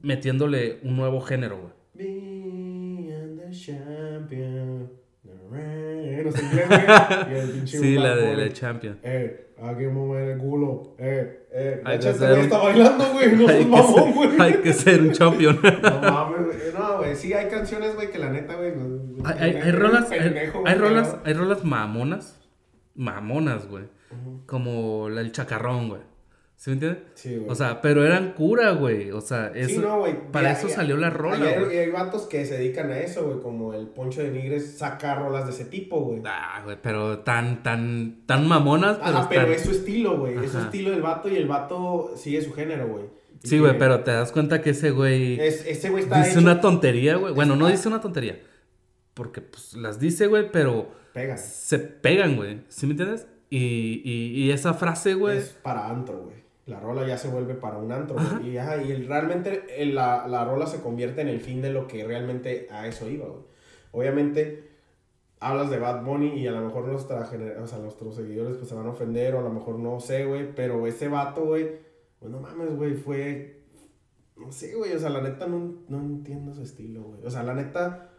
metiéndole 0.00 0.80
un 0.82 0.96
nuevo 0.96 1.20
género, 1.20 1.58
güey. 1.60 1.72
No 6.30 6.36
sé 6.36 6.42
güey. 6.66 7.66
sí, 7.66 7.94
la 7.94 8.16
de 8.16 8.36
la 8.36 8.52
Champion. 8.52 8.98
Eh, 9.02 9.48
Aquí 9.60 9.86
mover 9.86 10.28
el 10.30 10.38
culo. 10.38 10.94
Eh, 10.98 11.48
eh. 11.50 11.82
Hay 11.84 11.98
que 11.98 12.14
ser... 12.14 12.38
está 12.38 12.58
bailando, 12.58 13.12
güey. 13.12 13.34
No 13.36 13.48
sos 13.48 13.66
mamón, 13.66 14.12
güey. 14.12 14.30
Hay 14.40 14.54
que 14.54 14.72
ser 14.72 15.02
un 15.02 15.12
champion. 15.12 15.58
no 15.82 16.00
mames, 16.00 16.46
güey. 16.46 16.58
No, 16.78 16.98
güey. 16.98 17.16
Sí, 17.16 17.32
hay 17.32 17.48
canciones, 17.48 17.96
güey, 17.96 18.10
que 18.10 18.18
la 18.18 18.30
neta, 18.30 18.54
güey. 18.54 18.72
Hay, 19.24 19.38
hay, 19.38 19.56
hay, 19.56 19.72
rolas. 19.72 20.10
hay, 20.12 20.18
hay 20.20 20.74
rolas, 20.76 21.16
hay 21.24 21.32
rolas 21.32 21.64
mamonas. 21.64 22.38
Mamonas, 22.94 23.66
güey. 23.66 23.84
Como 24.46 25.08
la 25.08 25.22
del 25.22 25.32
chacarrón, 25.32 25.88
güey. 25.88 26.00
¿Sí 26.58 26.70
me 26.70 26.74
entiendes? 26.74 27.02
Sí, 27.14 27.36
güey. 27.36 27.48
O 27.48 27.54
sea, 27.54 27.80
pero 27.80 28.04
eran 28.04 28.32
cura, 28.32 28.72
güey. 28.72 29.12
O 29.12 29.20
sea, 29.20 29.52
eso, 29.54 29.68
sí, 29.68 29.78
no, 29.78 30.00
güey. 30.00 30.16
para 30.32 30.50
eso 30.50 30.68
salió 30.68 30.96
la 30.96 31.08
rola, 31.08 31.56
güey. 31.56 31.76
Y 31.76 31.78
hay 31.78 31.90
vatos 31.90 32.22
que 32.22 32.44
se 32.44 32.58
dedican 32.58 32.90
a 32.90 32.98
eso, 32.98 33.24
güey. 33.24 33.40
Como 33.40 33.74
el 33.74 33.86
Poncho 33.86 34.24
de 34.24 34.32
Nigres 34.32 34.76
saca 34.76 35.14
rolas 35.14 35.46
de 35.46 35.52
ese 35.52 35.66
tipo, 35.66 36.00
güey. 36.00 36.20
Ah, 36.24 36.60
güey, 36.64 36.76
pero 36.82 37.20
tan, 37.20 37.62
tan, 37.62 38.26
tan 38.26 38.48
mamonas, 38.48 38.96
pero. 38.96 39.18
Ajá, 39.18 39.28
pero 39.28 39.52
es 39.52 39.62
su 39.62 39.70
estilo, 39.70 40.18
güey. 40.18 40.36
Es 40.44 40.50
su 40.50 40.58
estilo 40.58 40.90
del 40.90 41.00
vato 41.00 41.28
y 41.28 41.36
el 41.36 41.46
vato 41.46 42.14
sigue 42.16 42.42
su 42.42 42.52
género, 42.52 42.88
güey. 42.88 43.04
Sí, 43.44 43.60
güey, 43.60 43.78
pero 43.78 44.02
te 44.02 44.10
das 44.10 44.32
cuenta 44.32 44.60
que 44.60 44.70
ese 44.70 44.90
güey. 44.90 45.38
Es, 45.40 45.64
ese 45.64 45.90
güey 45.90 46.02
está. 46.02 46.24
Dice 46.24 46.40
una 46.40 46.60
tontería, 46.60 47.14
güey. 47.18 47.32
Bueno, 47.34 47.54
no 47.54 47.68
dice 47.68 47.86
una 47.86 48.00
tontería. 48.00 48.36
Porque, 49.14 49.42
pues, 49.42 49.74
las 49.74 50.00
dice, 50.00 50.26
güey, 50.26 50.50
pero. 50.50 50.90
Pegan. 51.12 51.38
Se 51.38 51.78
pegan, 51.78 52.34
güey. 52.34 52.62
¿Sí 52.66 52.86
me 52.86 52.94
entiendes? 52.94 53.28
Y, 53.48 54.02
y, 54.04 54.42
y 54.42 54.50
esa 54.50 54.74
frase, 54.74 55.14
güey. 55.14 55.38
Es 55.38 55.50
para 55.50 55.86
antro, 55.86 56.24
güey 56.24 56.47
la 56.68 56.80
rola 56.80 57.06
ya 57.06 57.16
se 57.16 57.28
vuelve 57.28 57.54
para 57.54 57.78
un 57.78 57.90
antro. 57.90 58.16
Y, 58.42 58.58
y 58.58 59.06
realmente 59.06 59.64
la, 59.86 60.28
la, 60.28 60.44
rola 60.44 60.66
se 60.66 60.80
convierte 60.80 61.22
en 61.22 61.28
el 61.28 61.40
fin 61.40 61.62
de 61.62 61.72
lo 61.72 61.88
que 61.88 62.04
realmente 62.04 62.68
a 62.70 62.86
eso 62.86 63.08
iba, 63.08 63.26
güey. 63.26 63.42
Obviamente, 63.90 64.68
hablas 65.40 65.70
de 65.70 65.78
Bad 65.78 66.04
Bunny 66.04 66.38
y 66.38 66.46
a 66.46 66.52
lo 66.52 66.60
mejor 66.60 66.86
nuestra 66.86 67.20
o 67.20 67.66
sea, 67.66 67.78
nuestros 67.78 68.14
seguidores 68.14 68.58
pues 68.58 68.68
se 68.68 68.74
van 68.74 68.86
a 68.86 68.90
ofender 68.90 69.34
o 69.34 69.40
a 69.40 69.42
lo 69.42 69.50
mejor 69.50 69.78
no 69.78 69.98
sé, 69.98 70.26
güey. 70.26 70.54
Pero 70.54 70.86
ese 70.86 71.08
vato, 71.08 71.46
güey, 71.46 71.78
pues 72.20 72.30
no 72.30 72.40
mames, 72.40 72.76
güey, 72.76 72.94
fue... 72.94 73.56
No 74.36 74.52
sé, 74.52 74.74
güey, 74.76 74.92
o 74.92 74.98
sea, 75.00 75.10
la 75.10 75.20
neta 75.20 75.48
no, 75.48 75.74
no 75.88 75.98
entiendo 75.98 76.54
su 76.54 76.62
estilo, 76.62 77.02
güey. 77.02 77.24
O 77.24 77.30
sea, 77.30 77.42
la 77.42 77.54
neta, 77.54 78.10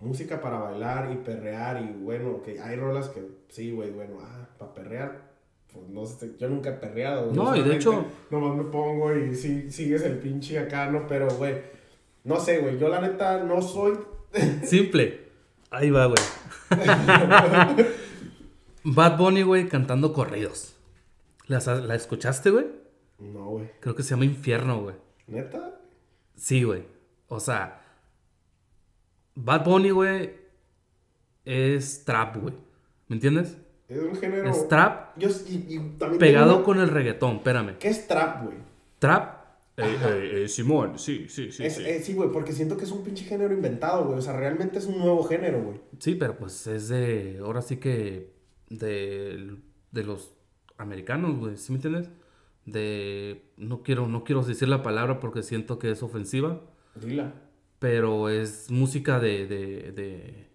música 0.00 0.40
para 0.40 0.58
bailar 0.58 1.12
y 1.12 1.16
perrear 1.16 1.82
y 1.82 1.92
bueno, 2.02 2.42
que 2.42 2.60
hay 2.60 2.76
rolas 2.76 3.08
que 3.08 3.26
sí, 3.48 3.70
güey, 3.72 3.90
bueno, 3.90 4.18
ah, 4.22 4.48
para 4.58 4.72
perrear 4.72 5.31
pues 5.72 5.88
no 5.88 6.04
sé, 6.06 6.34
yo 6.38 6.48
nunca 6.48 6.70
he 6.70 6.72
perreado. 6.74 7.32
No, 7.32 7.56
y 7.56 7.62
de 7.62 7.76
hecho- 7.76 8.04
Nomás 8.30 8.56
me 8.56 8.64
pongo 8.64 9.14
y 9.16 9.34
sí, 9.34 9.70
sigues 9.70 10.02
el 10.02 10.18
pinche 10.18 10.58
acá, 10.58 10.90
¿no? 10.90 11.06
Pero, 11.06 11.28
güey, 11.36 11.56
no 12.24 12.38
sé, 12.38 12.58
güey, 12.58 12.78
yo 12.78 12.88
la 12.88 13.00
neta 13.00 13.42
no 13.44 13.60
soy... 13.62 13.98
Simple. 14.64 15.28
Ahí 15.70 15.90
va, 15.90 16.06
güey. 16.06 16.18
Bad 18.84 19.16
Bunny, 19.18 19.42
güey, 19.42 19.68
cantando 19.68 20.12
corridos. 20.12 20.74
¿La, 21.46 21.58
la 21.60 21.94
escuchaste, 21.94 22.50
güey? 22.50 22.66
No, 23.18 23.46
güey. 23.50 23.70
Creo 23.80 23.94
que 23.94 24.02
se 24.02 24.10
llama 24.10 24.24
Infierno, 24.24 24.80
güey. 24.82 24.96
¿Neta? 25.28 25.80
Sí, 26.36 26.62
güey. 26.64 26.84
O 27.28 27.40
sea, 27.40 27.80
Bad 29.34 29.64
Bunny, 29.64 29.90
güey, 29.90 30.34
es 31.44 32.04
trap, 32.04 32.36
güey. 32.36 32.54
¿Me 33.08 33.16
entiendes? 33.16 33.56
Es 33.92 34.02
un 34.02 34.16
género... 34.16 34.50
Es 34.50 34.68
trap 34.68 35.18
Yo, 35.18 35.28
y, 35.48 35.76
y 35.76 35.78
también 35.98 36.18
pegado 36.18 36.56
una- 36.56 36.64
con 36.64 36.80
el 36.80 36.88
reggaetón, 36.88 37.36
espérame. 37.36 37.76
¿Qué 37.78 37.88
es 37.88 38.06
trap, 38.08 38.44
güey? 38.44 38.56
Trap. 38.98 39.42
Ajá. 39.76 40.16
Eh, 40.16 40.44
eh, 40.44 40.48
Simón, 40.48 40.98
sí, 40.98 41.26
sí, 41.28 41.50
sí. 41.50 41.64
Es- 41.64 41.76
sí. 41.76 41.82
eh, 41.86 42.00
sí, 42.02 42.12
güey, 42.14 42.30
porque 42.30 42.52
siento 42.52 42.76
que 42.76 42.84
es 42.84 42.90
un 42.92 43.02
pinche 43.02 43.24
género 43.24 43.52
inventado, 43.54 44.04
güey. 44.04 44.18
O 44.18 44.22
sea, 44.22 44.36
realmente 44.36 44.78
es 44.78 44.86
un 44.86 44.98
nuevo 44.98 45.24
género, 45.24 45.62
güey. 45.62 45.80
Sí, 45.98 46.14
pero 46.14 46.36
pues 46.36 46.66
es 46.66 46.88
de. 46.88 47.40
Ahora 47.44 47.62
sí 47.62 47.76
que. 47.78 48.32
De, 48.68 49.56
de 49.90 50.04
los 50.04 50.32
americanos, 50.78 51.38
güey. 51.38 51.56
¿Sí 51.56 51.72
me 51.72 51.76
entiendes? 51.76 52.10
De. 52.66 53.42
No 53.56 53.82
quiero, 53.82 54.06
no 54.08 54.24
quiero 54.24 54.42
decir 54.42 54.68
la 54.68 54.82
palabra 54.82 55.20
porque 55.20 55.42
siento 55.42 55.78
que 55.78 55.90
es 55.90 56.02
ofensiva. 56.02 56.60
Dila. 56.94 57.32
Pero 57.78 58.28
es 58.28 58.70
música 58.70 59.18
de. 59.20 59.46
de, 59.46 59.92
de 59.92 60.48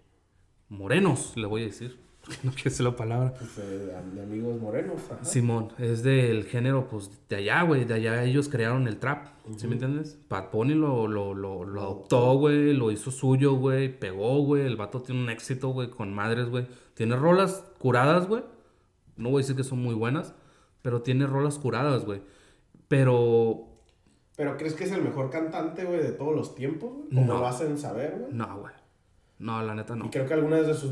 morenos, 0.69 1.33
le 1.35 1.47
voy 1.47 1.63
a 1.63 1.65
decir. 1.65 1.97
Porque 2.27 2.41
no 2.43 2.51
quiero 2.51 2.69
decir 2.69 2.85
la 2.85 2.95
palabra. 2.95 3.33
Pues, 3.33 3.57
eh, 3.59 3.93
de 4.13 4.21
amigos 4.21 4.59
morenos. 4.61 5.01
ajá. 5.09 5.23
Simón, 5.23 5.69
es 5.79 6.03
del 6.03 6.43
género, 6.43 6.87
pues, 6.89 7.09
de 7.29 7.37
allá, 7.37 7.63
güey. 7.63 7.85
De 7.85 7.93
allá 7.93 8.23
ellos 8.23 8.49
crearon 8.49 8.87
el 8.87 8.97
trap. 8.97 9.27
¿Sí 9.55 9.65
me 9.65 9.73
entiendes? 9.73 10.19
Bad 10.29 10.51
Bunny 10.51 10.73
lo, 10.73 11.07
lo, 11.07 11.33
lo, 11.33 11.63
lo 11.63 11.81
adoptó, 11.81 12.33
güey. 12.37 12.73
Lo 12.73 12.91
hizo 12.91 13.11
suyo, 13.11 13.53
güey. 13.55 13.97
Pegó, 13.97 14.39
güey. 14.43 14.65
El 14.65 14.75
vato 14.75 15.01
tiene 15.01 15.21
un 15.23 15.29
éxito, 15.29 15.69
güey, 15.69 15.89
con 15.89 16.13
madres, 16.13 16.49
güey. 16.49 16.67
Tiene 16.95 17.15
rolas 17.15 17.63
curadas, 17.79 18.27
güey. 18.27 18.43
No 19.15 19.29
voy 19.29 19.39
a 19.39 19.43
decir 19.43 19.55
que 19.55 19.63
son 19.63 19.79
muy 19.81 19.95
buenas, 19.95 20.33
pero 20.81 21.01
tiene 21.01 21.25
rolas 21.27 21.57
curadas, 21.57 22.03
güey. 22.05 22.21
Pero, 22.87 23.67
¿Pero 24.35 24.57
crees 24.57 24.73
que 24.73 24.83
es 24.83 24.91
el 24.91 25.01
mejor 25.01 25.29
cantante, 25.29 25.83
güey, 25.85 25.99
de 25.99 26.11
todos 26.11 26.35
los 26.35 26.55
tiempos, 26.55 26.91
güey? 26.93 27.09
Como 27.09 27.25
No. 27.25 27.39
lo 27.39 27.47
hacen 27.47 27.77
saber, 27.77 28.15
güey. 28.19 28.33
no, 28.33 28.59
güey. 28.59 28.73
No, 29.39 29.61
la 29.63 29.75
neta 29.75 29.95
no. 29.95 30.05
Y 30.05 30.09
creo 30.09 30.25
que 30.25 30.33
algunas 30.33 30.65
de 30.67 30.73
sus 30.73 30.91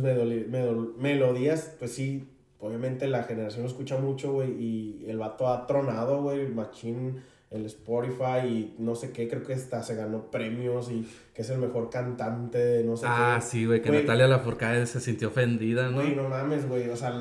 melodías, 0.97 1.75
pues 1.79 1.91
sí, 1.93 2.27
obviamente 2.59 3.07
la 3.07 3.23
generación 3.23 3.63
lo 3.63 3.69
escucha 3.69 3.97
mucho, 3.97 4.33
güey, 4.33 4.51
y 4.51 5.05
el 5.07 5.17
vato 5.17 5.47
ha 5.47 5.65
tronado, 5.67 6.21
güey, 6.21 6.41
el 6.41 6.53
machín, 6.53 7.21
el 7.51 7.65
Spotify 7.67 8.45
y 8.47 8.75
no 8.79 8.95
sé 8.95 9.11
qué, 9.11 9.27
creo 9.29 9.43
que 9.43 9.53
hasta 9.53 9.81
se 9.83 9.95
ganó 9.95 10.29
premios 10.31 10.91
y 10.91 11.07
que 11.33 11.41
es 11.43 11.49
el 11.51 11.59
mejor 11.59 11.89
cantante 11.89 12.57
de 12.57 12.83
no 12.83 12.97
sé 12.97 13.05
Ah, 13.07 13.37
qué. 13.39 13.45
sí, 13.45 13.65
güey, 13.65 13.81
que 13.81 13.91
Natalia 13.91 14.27
Lafourcade 14.27 14.85
se 14.87 14.99
sintió 14.99 15.29
ofendida, 15.29 15.89
¿no? 15.89 15.97
Güey, 15.97 16.15
no 16.15 16.27
mames, 16.27 16.67
güey, 16.67 16.89
o 16.89 16.97
sea, 16.97 17.13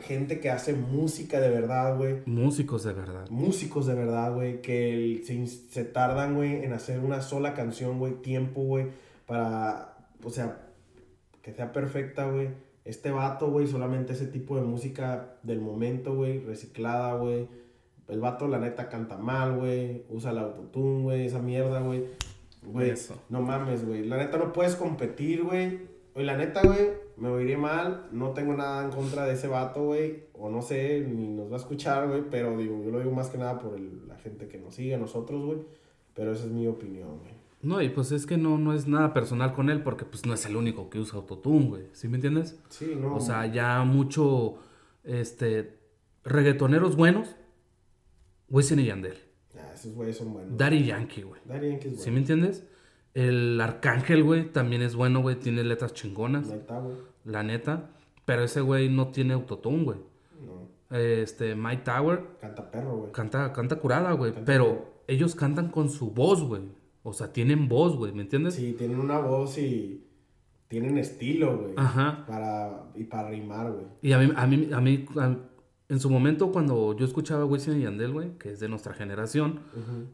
gente 0.00 0.40
que 0.40 0.50
hace 0.50 0.72
música 0.72 1.40
de 1.40 1.50
verdad, 1.50 1.96
güey. 1.96 2.16
Músicos 2.26 2.84
de 2.84 2.92
verdad. 2.92 3.28
músicos 3.28 3.86
de 3.86 3.94
verdad, 3.94 4.32
güey, 4.32 4.62
que 4.62 4.94
el- 4.94 5.24
se, 5.24 5.46
se 5.46 5.84
tardan, 5.84 6.36
güey, 6.36 6.64
en 6.64 6.72
hacer 6.72 7.00
una 7.00 7.20
sola 7.20 7.52
canción, 7.54 7.98
güey, 7.98 8.14
tiempo, 8.22 8.62
güey, 8.62 8.86
para, 9.26 9.96
o 10.24 10.30
sea, 10.30 10.61
que 11.42 11.52
sea 11.52 11.72
perfecta, 11.72 12.30
güey. 12.30 12.48
Este 12.84 13.10
vato, 13.12 13.50
güey, 13.50 13.66
solamente 13.66 14.12
ese 14.14 14.26
tipo 14.26 14.56
de 14.56 14.62
música 14.62 15.36
del 15.42 15.60
momento, 15.60 16.14
güey, 16.16 16.40
reciclada, 16.40 17.14
güey. 17.16 17.48
El 18.08 18.20
vato, 18.20 18.48
la 18.48 18.58
neta, 18.58 18.88
canta 18.88 19.16
mal, 19.16 19.56
güey, 19.56 20.04
usa 20.08 20.32
el 20.32 20.38
autotune, 20.38 21.02
güey, 21.02 21.26
esa 21.26 21.38
mierda, 21.40 21.80
güey. 21.80 22.04
Güey, 22.64 22.90
no 23.28 23.40
mames, 23.42 23.86
güey. 23.86 24.04
La 24.06 24.16
neta 24.16 24.36
no 24.38 24.52
puedes 24.52 24.76
competir, 24.76 25.42
güey. 25.44 25.80
Oye, 26.14 26.24
la 26.24 26.36
neta, 26.36 26.60
güey, 26.62 26.90
me 27.16 27.28
oiré 27.28 27.56
mal. 27.56 28.06
No 28.12 28.30
tengo 28.30 28.52
nada 28.54 28.84
en 28.84 28.90
contra 28.90 29.24
de 29.24 29.34
ese 29.34 29.48
vato, 29.48 29.84
güey. 29.84 30.24
O 30.34 30.50
no 30.50 30.60
sé, 30.62 31.00
ni 31.00 31.28
nos 31.28 31.50
va 31.50 31.54
a 31.54 31.58
escuchar, 31.60 32.08
güey. 32.08 32.22
Pero 32.30 32.56
digo, 32.56 32.82
yo 32.84 32.90
lo 32.90 32.98
digo 32.98 33.12
más 33.12 33.30
que 33.30 33.38
nada 33.38 33.58
por 33.58 33.74
el- 33.74 34.06
la 34.08 34.16
gente 34.18 34.46
que 34.48 34.58
nos 34.58 34.74
sigue, 34.74 34.94
a 34.94 34.98
nosotros, 34.98 35.44
güey. 35.44 35.58
Pero 36.14 36.32
esa 36.32 36.44
es 36.44 36.50
mi 36.50 36.66
opinión, 36.66 37.18
güey. 37.20 37.32
No, 37.62 37.80
y 37.80 37.88
pues 37.90 38.10
es 38.12 38.26
que 38.26 38.36
no, 38.36 38.58
no 38.58 38.74
es 38.74 38.88
nada 38.88 39.14
personal 39.14 39.54
con 39.54 39.70
él 39.70 39.82
porque 39.82 40.04
pues 40.04 40.26
no 40.26 40.34
es 40.34 40.44
el 40.46 40.56
único 40.56 40.90
que 40.90 40.98
usa 40.98 41.18
autotune, 41.18 41.66
güey. 41.68 41.82
¿Sí 41.92 42.08
me 42.08 42.16
entiendes? 42.16 42.60
Sí, 42.68 42.94
no. 43.00 43.14
O 43.16 43.20
sea, 43.20 43.46
ya 43.46 43.82
mucho, 43.84 44.56
este, 45.04 45.78
reggaetoneros 46.24 46.96
buenos, 46.96 47.36
Wisin 48.48 48.80
y 48.80 48.86
Yandel. 48.86 49.16
Ah, 49.56 49.70
esos 49.74 49.94
güeyes 49.94 50.16
son 50.18 50.32
buenos. 50.32 50.56
Daddy 50.58 50.84
Yankee, 50.84 51.22
güey. 51.22 51.40
Daddy 51.44 51.70
Yankee 51.70 51.88
es 51.88 51.94
¿Sí 51.94 51.98
bueno. 52.00 52.12
me 52.12 52.18
entiendes? 52.18 52.66
El 53.14 53.60
Arcángel, 53.60 54.24
güey, 54.24 54.50
también 54.52 54.82
es 54.82 54.94
bueno, 54.96 55.20
güey. 55.22 55.36
Tiene 55.36 55.62
letras 55.64 55.92
chingonas, 55.94 56.48
Neta, 56.48 56.78
güey. 56.80 56.96
la 57.24 57.42
neta. 57.42 57.90
Pero 58.24 58.42
ese 58.42 58.60
güey 58.60 58.88
no 58.88 59.08
tiene 59.08 59.34
autotune, 59.34 59.84
güey. 59.84 59.98
No. 60.44 60.96
Este, 60.96 61.54
Mike 61.54 61.82
Tower 61.84 62.24
Canta 62.40 62.70
perro, 62.70 62.96
güey. 62.98 63.12
canta, 63.12 63.52
canta 63.52 63.76
curada, 63.76 64.12
güey. 64.12 64.32
Pero 64.44 65.02
ellos 65.06 65.34
cantan 65.34 65.68
con 65.68 65.88
su 65.90 66.10
voz, 66.10 66.42
güey. 66.42 66.62
O 67.02 67.12
sea, 67.12 67.32
tienen 67.32 67.68
voz, 67.68 67.96
güey. 67.96 68.12
¿Me 68.12 68.22
entiendes? 68.22 68.54
Sí, 68.54 68.74
tienen 68.78 69.00
una 69.00 69.18
voz 69.18 69.58
y 69.58 70.04
tienen 70.68 70.98
estilo, 70.98 71.58
güey. 71.58 71.72
Ajá. 71.76 72.24
Para, 72.26 72.84
y 72.94 73.04
para 73.04 73.28
rimar, 73.30 73.72
güey. 73.72 73.86
Y 74.02 74.12
a 74.12 74.18
mí, 74.18 74.32
a 74.34 74.46
mí, 74.46 74.68
a 74.72 74.80
mí, 74.80 75.04
a- 75.18 75.36
en 75.88 76.00
su 76.00 76.08
momento 76.08 76.50
cuando 76.52 76.96
yo 76.96 77.04
escuchaba 77.04 77.44
Wisin 77.44 77.78
y 77.78 77.82
Yandel, 77.82 78.12
güey, 78.12 78.38
que 78.38 78.50
es 78.52 78.60
de 78.60 78.68
nuestra 78.68 78.94
generación, 78.94 79.60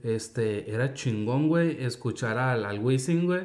este, 0.03 0.72
era 0.72 0.93
chingón, 0.95 1.47
güey, 1.49 1.84
escuchar 1.84 2.36
al, 2.39 2.64
al 2.64 2.80
Wisin, 2.80 3.26
güey, 3.26 3.43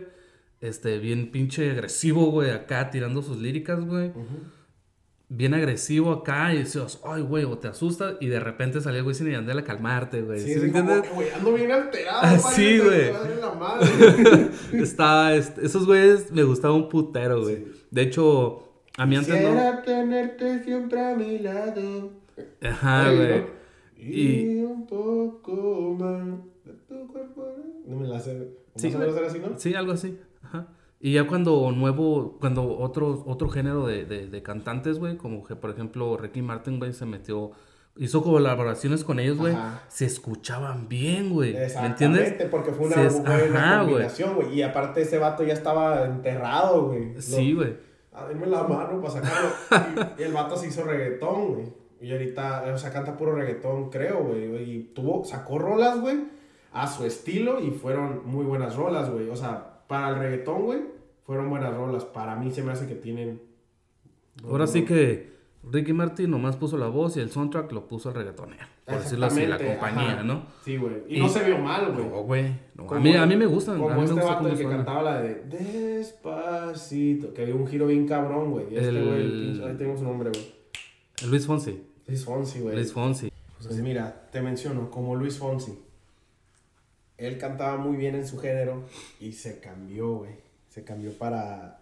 este, 0.60 0.98
bien 0.98 1.30
pinche 1.32 1.70
agresivo, 1.70 2.32
güey, 2.32 2.50
acá 2.50 2.90
tirando 2.90 3.22
sus 3.22 3.38
líricas, 3.38 3.86
güey, 3.86 4.12
bien 5.36 5.54
agresivo 5.56 6.12
acá, 6.12 6.54
y 6.54 6.60
decías, 6.60 7.02
ay, 7.04 7.24
güey, 7.24 7.44
o 7.44 7.58
te 7.58 7.68
asustas, 7.68 8.16
y 8.20 8.28
de 8.28 8.40
repente 8.40 8.82
salía 8.82 9.04
Wisin 9.04 9.30
y 9.30 9.32
Yandel 9.32 9.58
a 9.58 9.64
calmarte, 9.64 10.22
güey, 10.22 10.40
Sí, 10.40 10.54
¿sí 10.54 10.70
güey, 10.70 11.30
ando 11.36 11.54
bien 11.54 11.72
alterado. 11.72 12.20
Ah, 12.22 12.38
padre, 12.42 12.56
sí, 12.56 12.78
güey. 12.80 13.12
Estaba, 14.84 15.34
este, 15.36 15.66
esos 15.66 15.86
güeyes 15.86 16.32
me 16.32 16.44
gustaban 16.44 16.78
un 16.78 16.90
putero, 16.90 17.42
güey. 17.42 17.56
Sí. 17.58 17.72
De 17.92 18.02
hecho, 18.04 18.70
a 18.98 19.06
mí 19.06 19.16
antes 19.16 19.34
no... 19.42 19.50
Quisiera 19.50 19.82
tenerte 19.82 20.64
siempre 20.64 21.00
a 21.04 21.16
mi 21.16 21.40
lado. 21.40 22.12
Ajá, 22.62 23.12
güey. 23.12 23.40
¿no? 23.42 23.46
Y- 23.98 24.30
Y 24.60 24.64
un 24.64 24.86
poco 24.86 25.96
más 26.00 26.28
de 26.66 26.74
tu 26.88 27.08
cuerpo. 27.08 27.48
No 27.86 27.96
me 27.98 28.08
la 28.08 28.20
sé. 28.20 28.50
Sí, 28.76 28.92
güey. 28.92 29.10
así, 29.26 29.40
¿no? 29.40 29.58
Sí, 29.58 29.74
algo 29.74 29.94
así. 29.94 30.18
Y 31.06 31.12
ya 31.16 31.28
cuando 31.28 31.70
nuevo, 31.72 32.38
cuando 32.40 32.78
otro, 32.80 33.24
otro 33.28 33.50
género 33.50 33.86
de, 33.86 34.06
de, 34.06 34.28
de 34.28 34.42
cantantes, 34.42 35.00
güey, 35.00 35.18
como 35.18 35.44
que 35.44 35.54
por 35.58 35.70
ejemplo 35.72 36.16
Ricky 36.16 36.42
Martin, 36.42 36.80
güey, 36.80 36.94
se 36.94 37.06
metió, 37.06 37.52
hizo 37.98 38.24
colaboraciones 38.24 39.04
con 39.04 39.20
ellos, 39.20 39.38
güey, 39.38 39.54
se 39.90 40.06
escuchaban 40.06 40.88
bien, 40.88 41.32
güey. 41.34 41.54
¿Me 41.56 41.86
entiendes? 41.88 42.34
porque 42.50 42.72
fue 42.72 42.86
una 42.88 43.04
es- 43.04 43.22
buena 43.22 43.36
ajá, 43.60 43.76
güey. 43.82 43.88
combinación, 43.96 44.36
güey. 44.36 44.54
Y 44.54 44.62
aparte 44.62 45.02
ese 45.02 45.18
vato 45.18 45.44
ya 45.44 45.52
estaba 45.54 46.06
enterrado, 46.06 46.88
güey. 46.88 47.22
Sí, 47.22 47.52
güey. 47.52 47.76
Ah, 48.14 48.26
dime 48.32 48.46
la 48.48 48.64
mano 48.64 49.02
para 49.02 49.14
sacarlo. 49.14 49.50
y, 50.18 50.22
y 50.22 50.24
el 50.24 50.32
vato 50.32 50.56
se 50.56 50.68
hizo 50.70 50.86
reggaetón, 50.86 51.54
güey. 51.54 51.66
Y 52.00 52.14
ahorita, 52.14 52.64
o 52.74 52.78
sea, 52.78 52.94
canta 52.94 53.18
puro 53.18 53.36
reggaetón, 53.36 53.90
creo, 53.90 54.24
güey. 54.24 54.72
Y 54.72 54.84
tuvo, 54.96 55.26
sacó 55.26 55.60
rolas, 55.60 56.00
güey, 56.00 56.18
a 56.72 56.88
su 56.88 57.04
estilo 57.06 57.60
y 57.60 57.72
fueron 57.72 58.22
muy 58.26 58.46
buenas 58.46 58.76
rolas, 58.78 59.10
güey. 59.10 59.28
O 59.30 59.36
sea, 59.36 59.73
para 59.88 60.10
el 60.10 60.16
reggaetón, 60.20 60.64
güey, 60.64 60.80
fueron 61.26 61.50
buenas 61.50 61.76
rolas. 61.76 62.06
Para 62.06 62.36
mí 62.36 62.52
se 62.52 62.64
me 62.64 62.72
hace 62.72 62.88
que 62.88 62.96
tienen... 62.96 63.42
Ahora 64.46 64.66
sí 64.68 64.84
que 64.86 65.32
Ricky 65.72 65.94
Martin 65.94 66.30
nomás 66.32 66.56
puso 66.58 66.78
la 66.78 66.88
voz 66.88 67.16
y 67.18 67.20
el 67.20 67.30
soundtrack 67.30 67.72
lo 67.72 67.88
puso 67.88 68.10
el 68.10 68.16
reggaetonero. 68.16 68.66
Por 68.86 69.00
decirlo 69.00 69.28
así, 69.28 69.46
la 69.46 69.58
compañía, 69.58 70.14
ajá. 70.14 70.24
¿no? 70.24 70.44
Sí, 70.66 70.76
güey. 70.78 71.04
Y, 71.08 71.18
Y- 71.18 71.20
no 71.20 71.30
se 71.30 71.44
vio 71.44 71.58
mal, 71.60 71.94
güey. 71.94 72.06
No, 72.10 72.24
güey. 72.24 72.56
no, 72.76 72.90
a, 72.92 73.00
mí, 73.00 73.16
a 73.16 73.26
mí 73.26 73.36
me 73.38 73.46
gustan. 73.46 73.78
Como 73.78 73.90
a 73.92 73.94
mí 73.94 74.00
me 74.00 74.06
este 74.06 74.16
gusta 74.20 74.34
vato 74.36 74.48
el 74.48 74.56
que 74.58 74.62
suena. 74.64 74.78
cantaba 74.78 75.04
la 75.04 75.22
de 75.22 75.36
Despacito, 75.46 77.34
que 77.34 77.46
dio 77.46 77.56
un 77.56 77.68
giro 77.68 77.88
bien 77.88 78.08
cabrón, 78.08 78.52
güey. 78.52 78.66
Este, 78.76 78.90
El- 78.90 79.06
güey, 79.06 79.22
el 79.22 79.64
ahí 79.66 79.78
tenemos 79.78 80.00
su 80.00 80.06
nombre, 80.06 80.30
güey. 80.32 81.30
Luis 81.30 81.46
Fonsi. 81.46 81.82
Luis 82.08 82.26
Fonsi, 82.26 82.60
güey. 82.60 82.76
Luis 82.76 82.92
Fonsi. 82.92 83.32
Pues 83.62 83.78
mira, 83.80 84.28
te 84.32 84.42
menciono, 84.42 84.90
como 84.90 85.16
Luis 85.16 85.38
Fonsi. 85.38 85.80
Él 87.18 87.38
cantaba 87.38 87.78
muy 87.78 87.96
bien 87.98 88.16
en 88.16 88.28
su 88.28 88.40
género 88.40 88.84
y 89.20 89.34
se 89.34 89.60
cambió, 89.60 90.18
güey. 90.18 90.32
Se 90.70 90.84
cambió 90.84 91.14
para 91.18 91.80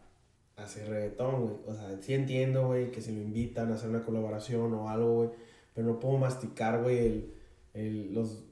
hacer 0.58 0.90
reggaetón, 0.90 1.42
güey. 1.42 1.56
O 1.68 1.74
sea, 1.74 1.98
sí 2.02 2.14
entiendo, 2.14 2.68
güey, 2.68 2.92
que 2.92 3.02
si 3.02 3.14
lo 3.14 3.22
invitan 3.22 3.72
a 3.72 3.76
hacer 3.76 3.90
una 3.90 4.04
colaboración 4.04 4.74
o 4.74 4.90
algo, 4.90 5.16
güey. 5.16 5.30
Pero 5.74 5.88
no 5.88 6.00
puedo 6.00 6.18
masticar, 6.18 6.82
güey, 6.84 6.98
el, 7.00 7.34
el, 7.74 8.14
los, 8.14 8.44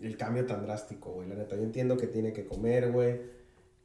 el 0.00 0.16
cambio 0.16 0.46
tan 0.46 0.64
drástico, 0.64 1.12
güey. 1.12 1.28
La 1.28 1.34
neta, 1.34 1.56
yo 1.56 1.62
entiendo 1.62 1.96
que 1.96 2.06
tiene 2.06 2.32
que 2.32 2.46
comer, 2.46 2.92
güey. 2.92 3.20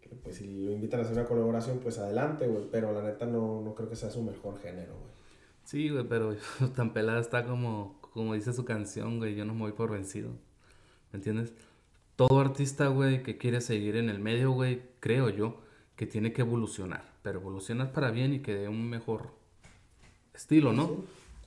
Que 0.01 0.09
pues 0.09 0.37
si 0.37 0.47
lo 0.47 0.71
invitan 0.71 0.99
a 0.99 1.03
hacer 1.03 1.17
una 1.17 1.25
colaboración, 1.25 1.79
pues 1.79 1.97
adelante, 1.99 2.47
güey. 2.47 2.65
Pero 2.69 2.91
la 2.91 3.01
neta 3.01 3.25
no, 3.25 3.61
no 3.61 3.73
creo 3.73 3.89
que 3.89 3.95
sea 3.95 4.09
su 4.09 4.21
mejor 4.21 4.59
género, 4.59 4.93
güey. 4.93 5.11
Sí, 5.63 5.89
güey, 5.89 6.05
pero 6.07 6.35
tan 6.75 6.91
pelada 6.91 7.21
está 7.21 7.45
como, 7.45 7.97
como 8.01 8.33
dice 8.33 8.51
su 8.51 8.65
canción, 8.65 9.19
güey, 9.19 9.35
yo 9.35 9.45
no 9.45 9.53
me 9.53 9.61
voy 9.61 9.71
por 9.71 9.91
vencido. 9.91 10.31
¿Me 11.11 11.17
entiendes? 11.17 11.53
Todo 12.27 12.39
artista, 12.39 12.85
güey, 12.85 13.23
que 13.23 13.39
quiere 13.39 13.61
seguir 13.61 13.95
en 13.95 14.07
el 14.07 14.19
medio, 14.19 14.51
güey, 14.51 14.83
creo 14.99 15.29
yo, 15.29 15.59
que 15.95 16.05
tiene 16.05 16.33
que 16.33 16.43
evolucionar. 16.43 17.03
Pero 17.23 17.39
evolucionar 17.39 17.93
para 17.93 18.11
bien 18.11 18.31
y 18.31 18.41
que 18.41 18.53
dé 18.53 18.67
un 18.67 18.87
mejor 18.91 19.31
estilo, 20.31 20.71
¿no? 20.71 20.97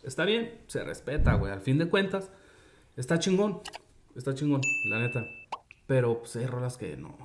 Está 0.03 0.25
bien, 0.25 0.63
se 0.67 0.83
respeta, 0.83 1.35
güey. 1.35 1.53
Al 1.53 1.61
fin 1.61 1.79
de 1.79 1.89
cuentas, 1.89 2.29
está 2.97 3.21
chingón. 3.21 3.61
Está 4.17 4.35
chingón, 4.35 4.63
la 4.91 4.99
neta. 4.99 5.25
Pero 5.87 6.19
pues 6.19 6.35
hay 6.35 6.47
rolas 6.47 6.77
que 6.77 6.97
no. 6.97 7.17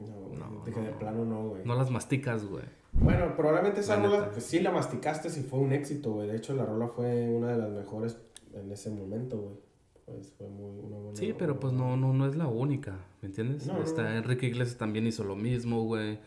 No, 0.00 0.64
de 0.64 0.72
que 0.72 0.80
de 0.80 0.92
plano 0.92 1.26
no, 1.26 1.48
güey. 1.50 1.66
No 1.66 1.74
las 1.74 1.90
masticas, 1.90 2.46
güey. 2.46 2.64
Bueno, 2.94 3.36
probablemente 3.36 3.80
esa 3.80 3.96
rola 3.96 4.30
pues, 4.30 4.42
sí 4.42 4.60
la 4.60 4.70
masticaste 4.70 5.28
si 5.28 5.42
fue 5.42 5.58
un 5.58 5.74
éxito, 5.74 6.12
güey. 6.12 6.28
De 6.28 6.36
hecho, 6.38 6.54
la 6.54 6.64
rola 6.64 6.88
fue 6.88 7.28
una 7.28 7.48
de 7.48 7.58
las 7.58 7.68
mejores 7.68 8.16
en 8.54 8.72
ese 8.72 8.88
momento, 8.88 9.36
güey. 9.36 9.65
Pues 10.06 10.32
fue 10.38 10.48
muy 10.48 10.78
una 10.78 10.96
buena 10.98 11.16
Sí, 11.18 11.34
pero 11.36 11.58
pues 11.60 11.72
no, 11.72 11.96
no, 11.96 12.12
no 12.12 12.26
es 12.26 12.36
la 12.36 12.46
única, 12.46 13.04
¿me 13.22 13.28
entiendes? 13.28 13.66
No, 13.66 13.82
Está 13.82 14.04
no. 14.04 14.10
Enrique 14.16 14.46
Iglesias 14.46 14.78
también 14.78 15.06
hizo 15.06 15.24
lo 15.24 15.34
mismo, 15.36 15.82
güey. 15.84 16.18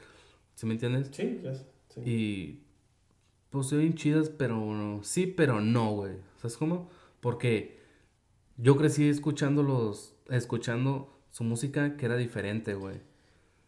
¿Sí 0.55 0.65
me 0.65 0.73
entiendes? 0.73 1.09
Sí, 1.13 1.39
ya 1.41 1.53
sí. 1.55 2.01
Y 2.05 2.59
pues 3.49 3.67
se 3.67 3.77
ven 3.77 3.93
chidas, 3.95 4.29
pero 4.29 4.99
sí, 5.03 5.25
pero 5.27 5.61
no, 5.61 5.93
güey. 5.93 6.17
¿Sabes 6.37 6.57
cómo? 6.57 6.89
Porque 7.21 7.79
yo 8.57 8.75
crecí 8.75 9.07
escuchándolos, 9.07 10.13
escuchando 10.29 11.17
su 11.31 11.43
música 11.45 11.95
que 11.95 12.05
era 12.05 12.17
diferente, 12.17 12.73
güey. 12.75 12.97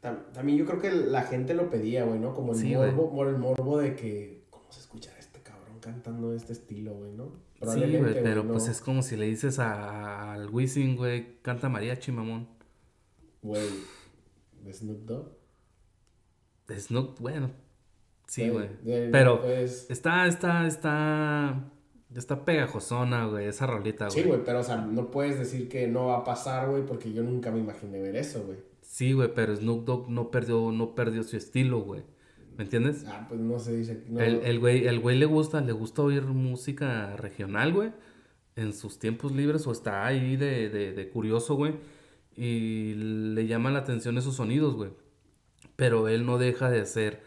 Tam- 0.01 0.31
También 0.33 0.57
yo 0.57 0.65
creo 0.65 0.79
que 0.81 0.91
la 0.91 1.21
gente 1.23 1.53
lo 1.53 1.69
pedía, 1.69 2.03
güey, 2.03 2.19
¿no? 2.19 2.33
Como 2.33 2.51
el 2.51 2.57
Sí, 2.57 2.75
morbo, 2.75 3.27
el 3.29 3.37
morbo 3.37 3.77
de 3.77 3.95
que, 3.95 4.43
¿cómo 4.49 4.65
se 4.71 4.81
escucha 4.81 5.11
este 5.19 5.41
cabrón 5.41 5.79
cantando 5.79 6.33
este 6.33 6.51
estilo, 6.53 6.93
güey, 6.95 7.13
no? 7.13 7.31
Sí, 7.63 7.97
güey, 7.97 8.13
pero 8.23 8.43
no. 8.43 8.53
pues 8.53 8.67
es 8.67 8.81
como 8.81 9.01
si 9.03 9.15
le 9.17 9.25
dices 9.27 9.59
a- 9.59 10.33
al 10.33 10.49
Wisin, 10.49 10.95
güey, 10.95 11.39
canta 11.41 11.69
mariachi, 11.69 12.11
mamón. 12.11 12.47
Güey, 13.41 13.67
¿de 14.63 14.73
Snoop 14.73 15.05
Dogg? 15.05 15.37
Snoop, 16.79 17.19
bueno, 17.19 17.51
sí, 18.27 18.47
güey. 18.49 18.69
Pero 19.11 19.41
pues, 19.41 19.89
está, 19.89 20.25
está, 20.27 20.65
está, 20.65 21.69
está 22.15 22.45
pegajosona, 22.45 23.25
güey, 23.27 23.47
esa 23.47 23.67
rolita, 23.67 24.05
güey. 24.07 24.21
sí, 24.21 24.27
güey, 24.27 24.43
pero, 24.45 24.59
o 24.61 24.63
sea, 24.63 24.77
no 24.77 25.11
puedes 25.11 25.37
decir 25.37 25.67
que 25.67 25.87
no 25.87 26.07
va 26.07 26.17
a 26.19 26.23
pasar, 26.23 26.69
güey, 26.69 26.85
porque 26.85 27.11
yo 27.11 27.23
nunca 27.23 27.51
me 27.51 27.59
imaginé 27.59 27.99
ver 28.01 28.15
eso, 28.15 28.43
güey. 28.45 28.59
Sí, 28.81 29.11
güey, 29.13 29.33
pero 29.33 29.55
Snoop 29.55 29.85
Dogg 29.85 30.09
no 30.09 30.31
perdió, 30.31 30.71
no 30.71 30.95
perdió 30.95 31.23
su 31.23 31.35
estilo, 31.37 31.81
güey. 31.81 32.03
¿Me 32.61 32.65
entiendes? 32.65 33.05
Ah, 33.07 33.25
pues 33.27 33.41
no 33.41 33.57
se 33.57 33.75
dice. 33.75 34.03
No, 34.07 34.19
El, 34.19 34.35
el 34.43 34.59
güey, 34.59 34.85
el 34.85 34.99
güey 34.99 35.17
le 35.17 35.25
gusta, 35.25 35.61
le 35.61 35.71
gusta 35.71 36.03
oír 36.03 36.21
música 36.21 37.15
regional, 37.17 37.73
güey. 37.73 37.91
En 38.55 38.73
sus 38.73 38.99
tiempos 38.99 39.31
libres 39.31 39.65
o 39.65 39.71
está 39.71 40.05
ahí 40.05 40.35
de, 40.35 40.69
de, 40.69 40.93
de 40.93 41.09
curioso, 41.09 41.55
güey. 41.55 41.73
Y 42.35 42.93
le 42.93 43.47
llaman 43.47 43.73
la 43.73 43.79
atención 43.79 44.15
esos 44.19 44.35
sonidos, 44.35 44.75
güey. 44.75 44.91
Pero 45.75 46.07
él 46.07 46.23
no 46.23 46.37
deja 46.37 46.69
de 46.69 46.85
ser 46.85 47.23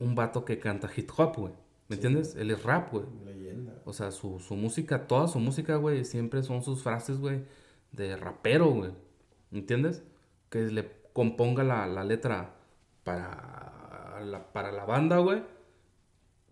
un 0.00 0.16
vato 0.16 0.44
que 0.44 0.58
canta 0.58 0.90
hip 0.96 1.08
hop, 1.16 1.36
güey. 1.36 1.52
¿Me 1.86 1.94
entiendes? 1.94 2.34
Él 2.34 2.50
es 2.50 2.64
rap, 2.64 2.90
güey. 2.90 3.04
Leyenda. 3.24 3.80
O 3.84 3.92
sea, 3.92 4.10
su, 4.10 4.40
su 4.40 4.56
música, 4.56 5.06
toda 5.06 5.28
su 5.28 5.38
música, 5.38 5.76
güey, 5.76 6.04
siempre 6.04 6.42
son 6.42 6.64
sus 6.64 6.82
frases, 6.82 7.20
güey, 7.20 7.42
de 7.92 8.16
rapero, 8.16 8.70
güey. 8.70 8.90
¿Entiendes? 9.52 10.02
Que 10.50 10.62
le 10.66 10.90
componga 11.12 11.62
la, 11.62 11.86
la 11.86 12.02
letra 12.02 12.56
para 13.04 13.67
la, 14.20 14.52
para 14.52 14.72
la 14.72 14.84
banda, 14.84 15.18
güey. 15.18 15.42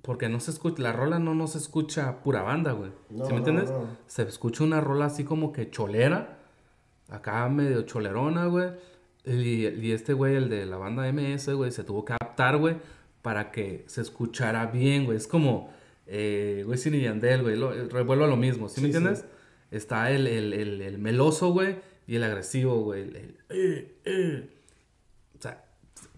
Porque 0.03 0.29
no 0.29 0.39
se 0.39 0.53
escucha, 0.53 0.83
la 0.83 0.93
rola 0.93 1.19
no, 1.19 1.35
no 1.35 1.47
se 1.49 1.59
escucha 1.59 2.23
pura 2.23 2.43
banda, 2.43 2.73
güey. 2.73 2.91
No, 3.11 3.25
¿Sí 3.25 3.33
me 3.33 3.39
no, 3.41 3.47
entiendes? 3.47 3.71
no. 3.71 3.87
Se 4.07 4.23
escucha 4.23 4.63
una 4.63 4.81
rola 4.81 5.07
así 5.07 5.25
como 5.25 5.53
que 5.53 5.71
cholera. 5.71 6.39
Acá 7.09 7.49
medio 7.49 7.83
cholerona, 7.83 8.47
güey. 8.47 8.71
Y, 9.25 9.67
y 9.67 9.93
este 9.93 10.13
güey, 10.13 10.37
el 10.37 10.49
de 10.49 10.67
la 10.67 10.77
banda 10.77 11.11
MS, 11.13 11.53
güey, 11.55 11.73
se 11.73 11.83
tuvo 11.83 12.05
que 12.05 12.13
adaptar, 12.13 12.57
güey, 12.59 12.77
para 13.23 13.51
que 13.51 13.85
se 13.89 14.01
escuchara 14.01 14.67
bien, 14.67 15.05
güey. 15.07 15.17
Es 15.17 15.27
como, 15.27 15.71
eh, 16.07 16.63
güey, 16.65 16.79
Sin 16.79 16.95
y 16.95 17.01
Yandel, 17.03 17.43
güey. 17.43 17.57
lo- 17.57 17.73
eh, 17.75 17.89
Revuelvo 17.91 18.25
a 18.25 18.29
lo 18.29 18.37
mismo, 18.37 18.69
¿sí, 18.69 18.81
me 18.81 18.89
Sí, 18.91 18.97
entiendes? 18.97 19.21
sí. 19.21 19.27
Está 19.73 20.13
el, 20.13 20.29
el, 20.29 20.53
el, 20.53 20.81
el 20.83 20.99
meloso, 20.99 21.51
güey, 21.53 21.81
y 22.07 22.15
el 22.15 22.23
agresivo, 22.23 22.83
güey. 22.85 23.03
El, 23.03 23.17
el, 23.17 23.37
eh, 23.51 23.95
eh. 24.05 24.49
Sea, 24.49 24.56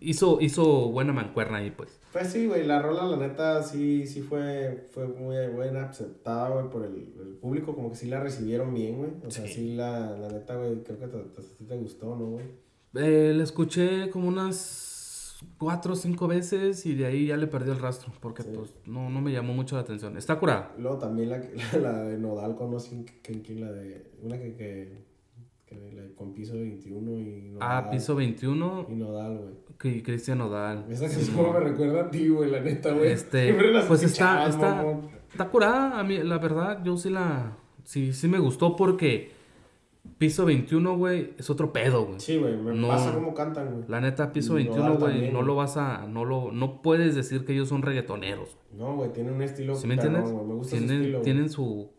hizo, 0.00 0.38
hizo 0.40 0.88
buena 0.90 1.12
mancuerna 1.12 1.58
ahí, 1.58 1.70
pues. 1.70 1.98
Pues 2.12 2.28
sí, 2.28 2.46
güey, 2.46 2.66
la 2.66 2.80
rola, 2.80 3.04
la 3.04 3.16
neta, 3.16 3.62
sí, 3.62 4.06
sí 4.06 4.22
fue, 4.22 4.86
fue 4.92 5.06
muy 5.06 5.36
buena, 5.48 5.84
aceptada, 5.90 6.48
güey, 6.50 6.68
por 6.70 6.84
el, 6.84 6.94
el 7.20 7.34
público, 7.36 7.74
como 7.74 7.90
que 7.90 7.96
sí 7.96 8.06
la 8.08 8.20
recibieron 8.20 8.72
bien, 8.74 8.96
güey. 8.98 9.10
O 9.26 9.30
sea, 9.30 9.46
Sí. 9.46 9.74
la, 9.74 10.10
la 10.16 10.28
neta, 10.28 10.56
güey, 10.56 10.82
creo 10.82 10.98
que 10.98 11.06
te, 11.06 11.18
te, 11.18 11.64
te 11.64 11.76
gustó, 11.76 12.16
¿no, 12.16 12.26
güey? 12.26 12.44
Eh, 12.94 13.32
la 13.36 13.42
escuché 13.44 14.08
como 14.10 14.28
unas 14.28 15.44
cuatro 15.56 15.92
o 15.92 15.96
cinco 15.96 16.26
veces 16.26 16.84
y 16.86 16.94
de 16.94 17.06
ahí 17.06 17.26
ya 17.26 17.36
le 17.36 17.46
perdí 17.46 17.70
el 17.70 17.78
rastro 17.78 18.12
porque 18.20 18.42
Sí. 18.42 18.48
pues 18.54 18.74
no, 18.86 19.08
no 19.10 19.20
me 19.20 19.30
llamó 19.30 19.52
mucho 19.54 19.76
la 19.76 19.82
atención. 19.82 20.16
Está 20.16 20.38
curada. 20.38 20.74
Luego 20.78 20.98
también 20.98 21.28
la, 21.30 21.40
la, 21.80 22.02
de 22.04 22.18
Nodal, 22.18 22.56
que, 23.22 23.42
que, 23.42 23.54
la 23.54 23.70
de, 23.70 24.10
una 24.22 24.38
que, 24.38 24.54
que, 24.54 25.04
que 25.68 26.12
con 26.16 26.32
piso 26.34 26.54
21 26.54 27.18
y 27.20 27.40
Nodal. 27.52 27.58
Ah, 27.60 27.90
piso 27.90 28.14
21 28.16 28.86
Y 28.90 28.94
Nodal, 28.94 29.38
güey. 29.38 29.54
que 29.78 30.02
Cristian 30.02 30.38
Nodal. 30.38 30.86
Esa 30.90 31.02
canción 31.06 31.24
Simón. 31.24 31.52
me 31.52 31.60
recuerda 31.60 32.00
a 32.02 32.10
ti, 32.10 32.28
güey, 32.28 32.50
la 32.50 32.60
neta, 32.60 32.92
güey. 32.92 33.12
Este, 33.12 33.54
pues 33.86 34.02
está, 34.02 34.48
está, 34.48 34.84
está 35.30 35.48
curada. 35.50 35.98
A 36.00 36.04
mí, 36.04 36.18
la 36.18 36.38
verdad, 36.38 36.82
yo 36.84 36.96
sí 36.96 37.10
la, 37.10 37.56
sí, 37.84 38.12
sí 38.12 38.28
me 38.28 38.38
gustó 38.38 38.74
porque 38.76 39.30
piso 40.16 40.46
21, 40.46 40.96
güey, 40.96 41.34
es 41.38 41.50
otro 41.50 41.72
pedo, 41.72 42.06
güey. 42.06 42.18
Sí, 42.20 42.38
güey, 42.38 42.56
me 42.56 42.74
No. 42.74 42.88
pasa 42.88 43.12
como 43.12 43.34
cantan, 43.34 43.72
güey. 43.74 43.84
La 43.88 44.00
neta, 44.00 44.32
piso 44.32 44.58
Y 44.58 44.64
21, 44.64 44.94
Nodal 44.94 44.98
güey, 45.18 45.30
no 45.32 45.42
lo 45.42 45.54
vas 45.54 45.76
a, 45.76 46.06
no 46.06 46.24
lo, 46.24 46.50
no 46.50 46.80
puedes 46.82 47.14
decir 47.14 47.44
que 47.44 47.52
ellos 47.52 47.68
son 47.68 47.82
reggaetoneros. 47.82 48.56
No, 48.72 48.96
güey, 48.96 49.12
tiene 49.12 49.32
un 49.32 49.42
estilo 49.42 49.74
¿Sí 49.76 49.86
me 49.86 49.94
entiendes? 49.94 50.24
Me 50.32 50.54
gusta 50.54 50.76
su 50.76 50.78
Tienen, 50.78 50.96
estilo, 51.02 51.18
güey. 51.18 51.24
tienen 51.24 51.50
su, 51.50 51.90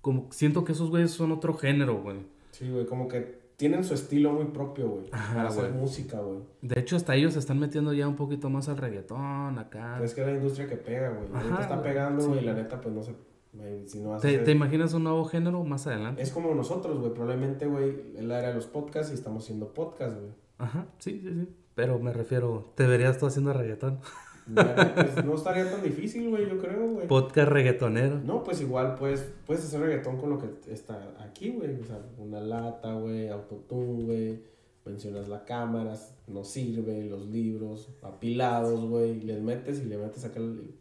como, 0.00 0.28
siento 0.32 0.64
que 0.64 0.72
esos 0.72 0.88
güeyes 0.90 1.10
son 1.10 1.32
otro 1.32 1.52
género, 1.54 2.00
güey. 2.02 2.16
Sí, 2.60 2.70
güey, 2.70 2.84
como 2.84 3.08
que 3.08 3.40
tienen 3.56 3.84
su 3.84 3.94
estilo 3.94 4.32
muy 4.34 4.44
propio, 4.46 4.88
güey. 4.90 5.10
Para 5.10 5.48
hacer 5.48 5.72
música, 5.72 6.20
güey. 6.20 6.40
De 6.60 6.78
hecho, 6.78 6.94
hasta 6.96 7.14
ellos 7.14 7.32
se 7.32 7.38
están 7.38 7.58
metiendo 7.58 7.94
ya 7.94 8.06
un 8.06 8.16
poquito 8.16 8.50
más 8.50 8.68
al 8.68 8.76
reggaetón 8.76 9.58
acá. 9.58 9.92
Pero 9.94 10.04
es 10.04 10.12
que 10.12 10.20
es 10.20 10.26
la 10.26 10.34
industria 10.34 10.68
que 10.68 10.76
pega, 10.76 11.08
güey. 11.08 11.28
Ahorita 11.32 11.62
está 11.62 11.82
pegando, 11.82 12.26
güey, 12.26 12.40
sí. 12.40 12.44
la 12.44 12.52
neta, 12.52 12.78
pues 12.78 12.94
no 12.94 13.02
sé. 13.02 13.14
güey, 13.54 13.88
Si 13.88 14.00
no 14.00 14.18
¿Te, 14.18 14.38
te 14.38 14.50
imaginas 14.52 14.92
un 14.92 15.04
nuevo 15.04 15.24
género 15.24 15.64
más 15.64 15.86
adelante? 15.86 16.20
Es 16.20 16.32
como 16.32 16.54
nosotros, 16.54 16.98
güey. 17.00 17.14
Probablemente, 17.14 17.66
güey, 17.66 18.12
la 18.20 18.40
era 18.40 18.48
de 18.48 18.54
los 18.56 18.66
podcasts 18.66 19.10
y 19.10 19.14
estamos 19.14 19.44
haciendo 19.44 19.72
podcast, 19.72 20.18
güey. 20.18 20.32
Ajá, 20.58 20.86
sí, 20.98 21.18
sí, 21.22 21.32
sí. 21.32 21.48
Pero 21.74 21.98
me 21.98 22.12
refiero, 22.12 22.72
te 22.74 22.86
verías 22.86 23.16
tú 23.16 23.24
haciendo 23.24 23.54
reggaetón. 23.54 24.00
Ya, 24.54 24.94
Pues 24.94 25.24
no 25.24 25.34
estaría 25.34 25.70
tan 25.70 25.82
difícil, 25.82 26.30
güey, 26.30 26.48
yo 26.48 26.58
creo, 26.58 26.88
güey. 26.88 27.06
Podcast 27.06 27.48
reggaetonero. 27.50 28.20
No, 28.20 28.42
pues 28.42 28.60
igual 28.60 28.94
puedes, 28.94 29.32
puedes 29.46 29.64
hacer 29.64 29.80
reggaetón 29.80 30.18
con 30.18 30.30
lo 30.30 30.38
que 30.38 30.48
está 30.72 31.14
aquí, 31.20 31.50
güey. 31.50 31.80
O 31.80 31.84
sea, 31.84 32.00
una 32.18 32.40
lata, 32.40 32.94
güey, 32.94 33.28
autotune, 33.28 34.04
güey. 34.04 34.42
Mencionas 34.84 35.28
la 35.28 35.44
cámara, 35.44 35.94
no 36.26 36.42
sirve, 36.42 37.04
los 37.04 37.26
libros, 37.26 37.90
apilados, 38.02 38.84
güey. 38.86 39.20
Les 39.20 39.40
metes 39.40 39.80
y 39.80 39.84
le 39.84 39.98
metes 39.98 40.24
acá 40.24 40.40
el... 40.40 40.74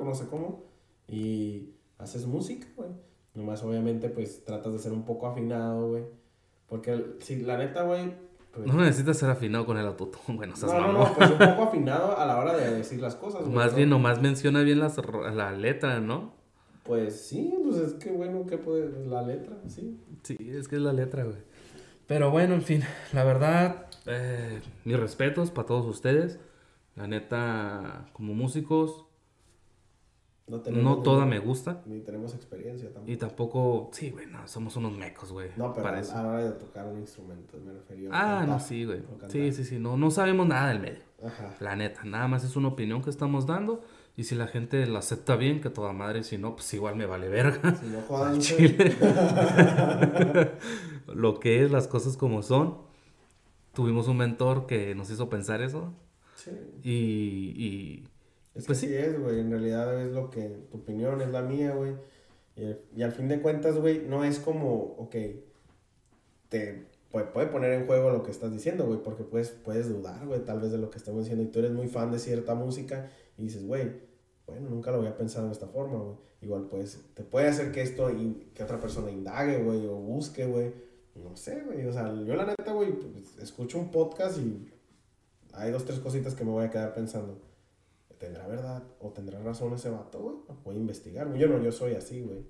No 0.00 0.14
sé 0.14 0.26
cómo. 0.26 0.64
Y 1.08 1.70
haces 1.98 2.26
música, 2.26 2.66
güey. 2.76 2.90
Nomás, 3.34 3.62
obviamente, 3.62 4.08
pues 4.08 4.44
tratas 4.44 4.72
de 4.72 4.78
ser 4.78 4.92
un 4.92 5.04
poco 5.04 5.26
afinado, 5.26 5.88
güey. 5.88 6.04
Porque, 6.68 7.16
si 7.20 7.40
la 7.40 7.56
neta, 7.56 7.82
güey... 7.82 8.27
No 8.66 8.74
necesitas 8.74 9.18
ser 9.18 9.30
afinado 9.30 9.66
con 9.66 9.78
el 9.78 9.86
autotune, 9.86 10.36
bueno, 10.36 10.54
no, 10.60 10.80
no, 10.80 10.92
no, 10.92 11.14
pues 11.14 11.30
un 11.30 11.38
poco 11.38 11.62
afinado 11.68 12.18
a 12.18 12.26
la 12.26 12.38
hora 12.38 12.56
de 12.56 12.76
decir 12.76 13.00
las 13.00 13.16
cosas, 13.16 13.42
güey. 13.42 13.54
Más 13.54 13.72
¿no? 13.72 13.76
bien, 13.76 13.90
nomás 13.90 14.20
menciona 14.20 14.62
bien 14.62 14.80
las, 14.80 14.96
la 15.34 15.52
letra, 15.52 16.00
¿no? 16.00 16.32
Pues 16.84 17.20
sí, 17.20 17.54
pues 17.62 17.76
es 17.76 17.92
que 17.94 18.10
bueno, 18.10 18.46
que 18.46 18.56
puede 18.58 19.06
la 19.06 19.22
letra, 19.22 19.56
sí. 19.66 20.00
Sí, 20.22 20.36
es 20.40 20.68
que 20.68 20.76
es 20.76 20.82
la 20.82 20.92
letra, 20.92 21.24
güey. 21.24 21.36
Pero 22.06 22.30
bueno, 22.30 22.54
en 22.54 22.62
fin, 22.62 22.82
la 23.12 23.24
verdad, 23.24 23.86
eh, 24.06 24.60
mis 24.84 24.98
respetos 24.98 25.50
para 25.50 25.66
todos 25.66 25.86
ustedes. 25.86 26.40
La 26.96 27.06
neta, 27.06 28.08
como 28.12 28.34
músicos, 28.34 29.04
No, 30.48 30.62
no 30.82 30.96
ni- 30.96 31.02
toda 31.02 31.26
me 31.26 31.38
gusta. 31.38 31.82
Ni 31.86 32.00
tenemos 32.00 32.34
experiencia 32.34 32.88
tampoco. 32.92 33.12
Y 33.12 33.16
tampoco, 33.16 33.90
sí, 33.92 34.10
güey, 34.10 34.26
no, 34.26 34.46
somos 34.48 34.74
unos 34.76 34.92
mecos, 34.96 35.30
güey. 35.32 35.50
No, 35.56 35.72
pero 35.74 35.88
a 35.88 35.92
la 36.00 36.26
hora 36.28 36.44
de 36.44 36.52
tocar 36.52 36.86
un 36.86 36.98
instrumento, 37.00 37.58
me 37.64 37.72
refería. 37.72 38.08
a 38.10 38.12
Ah, 38.12 38.38
cantar, 38.40 38.48
no, 38.48 38.60
sí, 38.60 38.84
güey. 38.84 39.02
Sí, 39.28 39.52
sí, 39.52 39.64
sí, 39.64 39.78
no, 39.78 39.96
no 39.96 40.10
sabemos 40.10 40.46
nada 40.46 40.68
del 40.70 40.80
medio. 40.80 41.02
Ajá. 41.24 41.54
La 41.60 41.76
neta, 41.76 42.04
nada 42.04 42.28
más 42.28 42.44
es 42.44 42.56
una 42.56 42.68
opinión 42.68 43.02
que 43.02 43.10
estamos 43.10 43.46
dando. 43.46 43.82
Y 44.16 44.24
si 44.24 44.34
la 44.34 44.46
gente 44.48 44.84
la 44.86 44.98
acepta 44.98 45.36
bien, 45.36 45.60
que 45.60 45.70
toda 45.70 45.92
madre, 45.92 46.24
si 46.24 46.38
no, 46.38 46.56
pues 46.56 46.72
igual 46.74 46.96
me 46.96 47.06
vale 47.06 47.28
verga. 47.28 47.74
Si 47.76 47.86
no 47.86 48.00
jodan, 48.02 48.40
Chile. 48.40 48.96
Lo 51.06 51.38
que 51.40 51.64
es, 51.64 51.70
las 51.70 51.86
cosas 51.88 52.16
como 52.16 52.42
son. 52.42 52.78
Tuvimos 53.74 54.08
un 54.08 54.16
mentor 54.16 54.66
que 54.66 54.94
nos 54.94 55.10
hizo 55.10 55.28
pensar 55.28 55.62
eso. 55.62 55.92
Sí. 56.34 56.50
Y, 56.82 56.92
y, 57.64 58.08
Es 58.58 58.66
Pues 58.66 58.80
que 58.80 58.86
sí. 58.86 58.88
sí 58.88 58.94
es, 58.94 59.18
güey. 59.20 59.40
En 59.40 59.50
realidad 59.50 60.00
es 60.02 60.12
lo 60.12 60.30
que 60.30 60.48
tu 60.70 60.78
opinión 60.78 61.20
es 61.22 61.30
la 61.30 61.42
mía, 61.42 61.74
güey. 61.74 61.94
Y, 62.56 62.76
y 63.00 63.02
al 63.04 63.12
fin 63.12 63.28
de 63.28 63.40
cuentas, 63.40 63.78
güey, 63.78 64.04
no 64.06 64.24
es 64.24 64.40
como, 64.40 64.96
ok, 64.98 65.14
te 66.48 66.86
puede, 67.10 67.26
puede 67.26 67.46
poner 67.46 67.72
en 67.72 67.86
juego 67.86 68.10
lo 68.10 68.22
que 68.24 68.32
estás 68.32 68.52
diciendo, 68.52 68.84
güey, 68.86 69.02
porque 69.02 69.22
puedes, 69.22 69.50
puedes 69.50 69.88
dudar, 69.88 70.26
güey, 70.26 70.44
tal 70.44 70.60
vez 70.60 70.72
de 70.72 70.78
lo 70.78 70.90
que 70.90 70.98
estamos 70.98 71.20
diciendo. 71.24 71.44
Y 71.44 71.52
tú 71.52 71.60
eres 71.60 71.70
muy 71.72 71.86
fan 71.86 72.10
de 72.10 72.18
cierta 72.18 72.54
música 72.56 73.08
y 73.36 73.44
dices, 73.44 73.64
güey, 73.64 73.92
bueno, 74.46 74.68
nunca 74.70 74.90
lo 74.90 74.98
había 74.98 75.16
pensado 75.16 75.46
de 75.46 75.52
esta 75.52 75.68
forma, 75.68 75.98
güey. 75.98 76.16
Igual, 76.40 76.66
pues, 76.68 77.00
te 77.14 77.22
puede 77.22 77.48
hacer 77.48 77.70
que 77.72 77.82
esto, 77.82 78.10
y 78.10 78.50
que 78.54 78.62
otra 78.64 78.80
persona 78.80 79.10
indague, 79.10 79.62
güey, 79.62 79.86
o 79.86 79.94
busque, 79.94 80.46
güey. 80.46 80.72
No 81.14 81.36
sé, 81.36 81.62
güey. 81.62 81.86
O 81.86 81.92
sea, 81.92 82.12
yo 82.24 82.34
la 82.34 82.46
neta, 82.46 82.72
güey, 82.72 82.92
pues, 82.92 83.38
escucho 83.38 83.78
un 83.78 83.90
podcast 83.90 84.38
y 84.38 84.68
hay 85.52 85.70
dos, 85.70 85.84
tres 85.84 86.00
cositas 86.00 86.34
que 86.34 86.44
me 86.44 86.50
voy 86.50 86.64
a 86.64 86.70
quedar 86.70 86.94
pensando. 86.94 87.47
¿Tendrá 88.18 88.46
verdad 88.46 88.82
o 89.00 89.10
tendrá 89.10 89.40
razón 89.40 89.72
ese 89.74 89.90
vato, 89.90 90.18
güey? 90.18 90.36
Voy 90.64 90.74
a 90.76 90.78
investigar, 90.78 91.28
güey. 91.28 91.40
Yo 91.40 91.46
no, 91.48 91.62
yo 91.62 91.70
soy 91.72 91.94
así, 91.94 92.20
güey. 92.20 92.40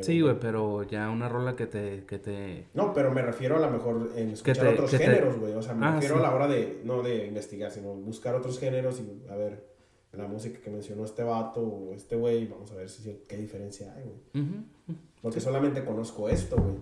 Sí, 0.00 0.20
güey, 0.22 0.38
pero 0.40 0.84
ya 0.84 1.10
una 1.10 1.28
rola 1.28 1.54
que 1.54 1.66
te, 1.66 2.04
que 2.06 2.18
te... 2.18 2.66
No, 2.72 2.94
pero 2.94 3.12
me 3.12 3.20
refiero 3.20 3.56
a 3.56 3.60
lo 3.60 3.70
mejor 3.70 4.10
en 4.16 4.30
escuchar 4.30 4.64
te- 4.68 4.72
otros 4.72 4.90
géneros, 4.92 5.38
güey. 5.38 5.52
O 5.52 5.60
sea, 5.60 5.74
me 5.74 5.84
Ah, 5.84 5.94
refiero 5.96 6.14
sí. 6.14 6.20
a 6.20 6.22
la 6.22 6.34
hora 6.34 6.48
de, 6.48 6.80
no 6.84 7.02
de 7.02 7.26
investigar, 7.26 7.70
sino 7.70 7.92
buscar 7.94 8.34
otros 8.34 8.58
géneros 8.58 9.00
y 9.00 9.30
a 9.30 9.36
ver 9.36 9.66
la 10.12 10.26
música 10.26 10.60
que 10.60 10.70
mencionó 10.70 11.04
este 11.04 11.22
vato 11.24 11.60
o 11.60 11.94
este 11.94 12.16
güey, 12.16 12.46
vamos 12.46 12.70
a 12.72 12.76
ver 12.76 12.88
si 12.88 13.02
qué 13.28 13.36
diferencia 13.36 13.92
hay, 13.94 14.04
güey. 14.04 14.96
Porque 15.20 15.40
solamente 15.40 15.84
conozco 15.84 16.28
esto, 16.30 16.56
güey. 16.56 16.74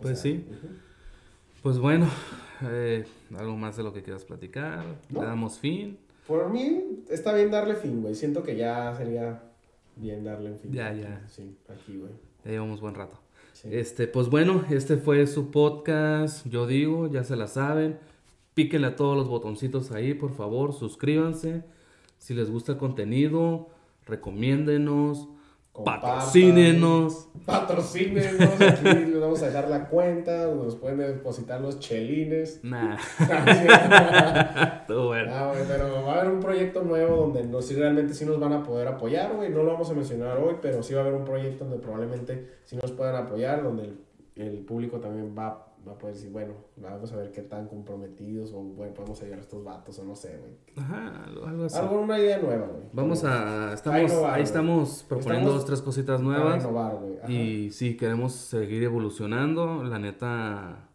Pues 0.00 0.18
sea, 0.18 0.32
sí. 0.32 0.46
Pues 1.62 1.78
bueno, 1.78 2.06
eh, 2.62 3.04
algo 3.36 3.56
más 3.56 3.76
de 3.76 3.82
lo 3.82 3.92
que 3.92 4.02
quieras 4.02 4.24
platicar. 4.24 4.84
No. 5.10 5.20
Le 5.20 5.26
damos 5.26 5.58
fin. 5.58 5.98
Por 6.28 6.50
mí 6.50 7.04
está 7.08 7.32
bien 7.32 7.50
darle 7.50 7.74
fin, 7.74 8.02
güey. 8.02 8.14
Siento 8.14 8.42
que 8.42 8.54
ya 8.54 8.94
sería 8.94 9.42
bien 9.96 10.22
darle 10.24 10.52
un 10.52 10.58
fin. 10.58 10.70
Ya, 10.72 10.92
ya. 10.92 11.26
Sí, 11.26 11.56
aquí, 11.68 11.96
güey. 11.96 12.12
Ya 12.44 12.50
llevamos 12.50 12.82
buen 12.82 12.94
rato. 12.94 13.18
Sí. 13.54 13.70
Este, 13.72 14.06
pues 14.06 14.28
bueno, 14.28 14.62
este 14.68 14.98
fue 14.98 15.26
su 15.26 15.50
podcast. 15.50 16.46
Yo 16.46 16.66
digo, 16.66 17.10
ya 17.10 17.24
se 17.24 17.34
la 17.34 17.46
saben. 17.46 17.98
Píquenle 18.52 18.88
a 18.88 18.96
todos 18.96 19.16
los 19.16 19.26
botoncitos 19.26 19.90
ahí, 19.90 20.12
por 20.12 20.34
favor. 20.34 20.74
Suscríbanse. 20.74 21.64
Si 22.18 22.34
les 22.34 22.50
gusta 22.50 22.72
el 22.72 22.78
contenido, 22.78 23.70
recomiéndenos. 24.04 25.28
Patrocínenos. 25.84 27.28
Patrocínenos, 27.46 28.60
aquí 28.60 28.84
les 28.84 29.20
vamos 29.20 29.42
a 29.42 29.46
dejar 29.46 29.68
la 29.68 29.88
cuenta, 29.88 30.46
nos 30.46 30.76
pueden 30.76 30.98
depositar 30.98 31.60
los 31.60 31.78
chelines. 31.78 32.60
Nah, 32.62 32.96
todo 34.86 35.08
bueno. 35.08 35.32
Ah, 35.32 35.52
pero 35.66 36.04
va 36.04 36.14
a 36.14 36.20
haber 36.20 36.32
un 36.32 36.40
proyecto 36.40 36.82
nuevo 36.82 37.16
donde 37.16 37.44
no, 37.44 37.62
sí, 37.62 37.74
realmente 37.74 38.14
sí 38.14 38.24
nos 38.24 38.38
van 38.38 38.52
a 38.52 38.62
poder 38.62 38.88
apoyar, 38.88 39.34
güey. 39.34 39.50
No 39.50 39.62
lo 39.62 39.72
vamos 39.72 39.90
a 39.90 39.94
mencionar 39.94 40.38
hoy, 40.38 40.56
pero 40.60 40.82
sí 40.82 40.94
va 40.94 41.00
a 41.00 41.02
haber 41.04 41.14
un 41.14 41.24
proyecto 41.24 41.64
donde 41.64 41.78
probablemente 41.78 42.58
sí 42.64 42.76
nos 42.76 42.92
puedan 42.92 43.16
apoyar, 43.16 43.62
donde 43.62 43.84
el, 43.84 43.98
el 44.36 44.58
público 44.58 44.98
también 44.98 45.34
va, 45.36 45.67
va 45.86 45.92
a 45.92 45.98
poder 45.98 46.14
decir, 46.16 46.30
bueno, 46.30 46.54
vamos 46.76 47.12
a 47.12 47.16
ver 47.16 47.30
qué 47.32 47.42
tan 47.42 47.66
comprometidos 47.68 48.52
o 48.52 48.60
bueno, 48.62 48.94
podemos 48.94 49.20
ayudar 49.22 49.38
a 49.38 49.42
estos 49.42 49.64
vatos 49.64 49.98
o 49.98 50.04
no 50.04 50.14
sé, 50.16 50.36
güey. 50.38 50.52
Ajá, 50.76 51.24
algo- 51.24 51.64
así. 51.64 51.78
Algo, 51.78 52.00
una 52.00 52.18
idea 52.18 52.38
nueva, 52.38 52.66
güey. 52.66 52.82
Vamos 52.92 53.24
a. 53.24 53.72
Estamos, 53.74 54.10
innovar, 54.12 54.34
ahí 54.34 54.42
estamos 54.42 55.04
proponiendo 55.08 55.38
Estamos 55.50 55.54
dos, 55.54 55.64
tres 55.66 55.82
cositas 55.82 56.20
nuevas. 56.20 56.62
innovar. 56.62 56.98
Y 57.28 57.70
sí, 57.70 57.96
queremos 57.96 58.32
seguir 58.32 58.82
evolucionando. 58.82 59.82
La 59.84 59.98
neta, 59.98 60.88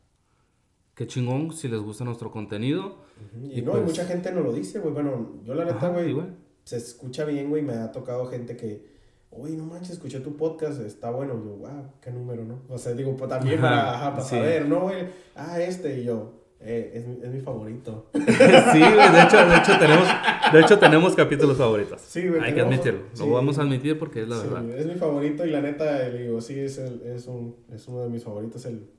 qué 0.95 1.07
chingón 1.07 1.51
si 1.53 1.67
les 1.67 1.79
gusta 1.81 2.03
nuestro 2.03 2.31
contenido. 2.31 2.97
Y, 3.43 3.59
y 3.59 3.61
no, 3.61 3.71
pues- 3.71 3.83
y 3.83 3.85
mucha 3.85 4.05
gente 4.05 4.31
nos 4.31 4.43
lo 4.43 4.53
dice, 4.53 4.79
güey. 4.79 4.93
Bueno, 4.93 5.33
yo 5.43 5.53
la 5.55 5.65
neta, 5.65 5.89
güey, 5.89 6.15
se 6.63 6.77
escucha 6.77 7.25
bien, 7.25 7.49
güey. 7.49 7.61
Me 7.63 7.73
ha 7.73 7.91
tocado 7.91 8.25
gente 8.27 8.55
que, 8.55 8.92
oye, 9.37 9.55
no 9.57 9.65
manches, 9.65 9.91
escuché 9.91 10.19
tu 10.19 10.35
podcast, 10.35 10.81
está 10.81 11.11
bueno. 11.11 11.33
Y 11.35 11.45
yo, 11.47 11.55
wow, 11.57 11.83
qué 12.01 12.11
número, 12.11 12.43
¿no? 12.43 12.61
O 12.69 12.77
sea, 12.77 12.93
digo, 12.93 13.15
pues 13.15 13.29
también 13.29 13.59
Ajá, 13.59 13.69
para, 13.69 13.95
ajá, 13.95 14.11
para 14.11 14.23
sí. 14.23 14.35
saber, 14.35 14.67
¿no, 14.67 14.81
güey? 14.81 15.05
Ah, 15.35 15.59
este, 15.61 15.99
y 15.99 16.03
yo, 16.05 16.33
eh, 16.59 16.91
es, 16.93 17.07
mi- 17.07 17.19
es 17.23 17.29
mi 17.29 17.39
favorito. 17.41 18.07
sí, 18.13 18.19
güey, 18.21 19.11
de 19.11 19.21
hecho, 19.23 19.37
de 19.49 19.57
hecho 19.57 19.77
tenemos, 19.79 20.07
de 20.53 20.59
hecho 20.61 20.79
tenemos 20.79 21.15
capítulos 21.15 21.57
favoritos. 21.57 22.01
Sí, 22.01 22.27
güey, 22.27 22.41
Hay 22.41 22.53
que 22.53 22.61
admitirlo. 22.61 23.01
sí. 23.13 23.25
Lo 23.25 23.31
vamos 23.33 23.57
a 23.59 23.63
admitir 23.63 23.97
porque 23.99 24.21
es 24.23 24.27
la 24.29 24.37
Sí, 24.41 24.47
verdad. 24.47 24.69
es 24.69 24.85
mi 24.85 24.95
favorito 24.95 25.45
y 25.45 25.49
la 25.51 25.61
neta, 25.61 26.07
le 26.09 26.23
digo, 26.23 26.39
sí, 26.41 26.59
es, 26.59 26.77
el, 26.77 27.01
es, 27.03 27.27
un, 27.27 27.55
es 27.73 27.87
uno 27.87 28.01
de 28.03 28.09
mis 28.09 28.23
favoritos. 28.23 28.65
El, 28.65 28.89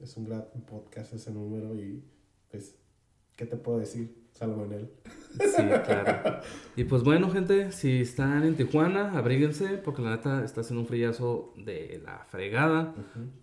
es 0.00 0.16
un 0.16 0.24
gran 0.24 0.44
podcast 0.68 1.12
ese 1.12 1.30
número 1.30 1.74
y, 1.76 2.02
pues, 2.50 2.74
¿qué 3.36 3.46
te 3.46 3.56
puedo 3.56 3.78
decir? 3.78 4.21
Salvo 4.32 4.64
en 4.64 4.72
él. 4.72 4.90
Sí, 5.38 5.62
claro. 5.84 6.40
Y 6.76 6.84
pues 6.84 7.02
bueno, 7.02 7.30
gente, 7.30 7.70
si 7.70 8.00
están 8.00 8.44
en 8.44 8.56
Tijuana, 8.56 9.12
abríguense 9.18 9.76
porque 9.78 10.00
la 10.00 10.10
neta 10.12 10.42
está 10.42 10.62
haciendo 10.62 10.80
un 10.80 10.86
frillazo 10.86 11.52
de 11.56 12.00
la 12.02 12.24
fregada. 12.30 12.94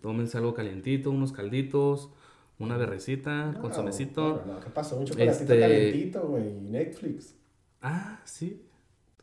Tómense 0.02 0.36
algo 0.36 0.52
calientito, 0.52 1.10
unos 1.12 1.30
calditos, 1.32 2.10
una 2.58 2.76
berrecita, 2.76 3.54
con 3.60 3.70
No, 3.70 3.82
no, 4.46 4.60
¿qué 4.60 4.70
pasó? 4.74 4.96
Un 4.96 5.04
chocolatito 5.06 5.42
Este- 5.44 5.60
calentito, 5.60 6.22
güey. 6.26 6.48
y 6.48 6.60
Netflix. 6.60 7.34
Ah, 7.80 8.20
sí. 8.24 8.66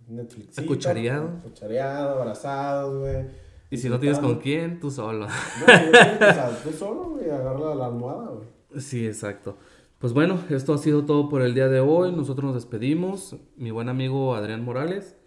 Netflix. 0.07 0.57
Acuchareado. 0.57 1.27
Acuchareado, 1.39 2.21
abrazados, 2.21 2.99
güey. 2.99 3.25
Y 3.69 3.77
si 3.77 3.89
no 3.89 3.99
tienes 3.99 4.19
con 4.19 4.39
quién, 4.39 4.79
tú 4.79 4.89
solo. 4.89 5.27
No, 5.27 5.65
o 5.65 6.33
sea, 6.33 6.57
tú 6.63 6.71
solo, 6.71 7.09
güey, 7.09 7.29
agarra 7.29 7.75
la 7.75 7.87
almohada, 7.87 8.29
güey. 8.31 8.47
Sí, 8.81 9.05
exacto. 9.05 9.57
Pues 9.99 10.13
bueno, 10.13 10.39
esto 10.51 10.75
ha 10.75 10.77
sido 10.77 11.05
todo 11.05 11.27
por 11.27 11.41
el 11.41 11.55
día 11.55 11.69
de 11.69 11.79
hoy. 11.79 12.11
Nosotros 12.11 12.45
nos 12.45 12.53
despedimos. 12.53 13.35
Mi 13.55 13.71
buen 13.71 13.89
amigo 13.89 14.35
Adrián 14.35 14.63
Morales. 14.63 15.17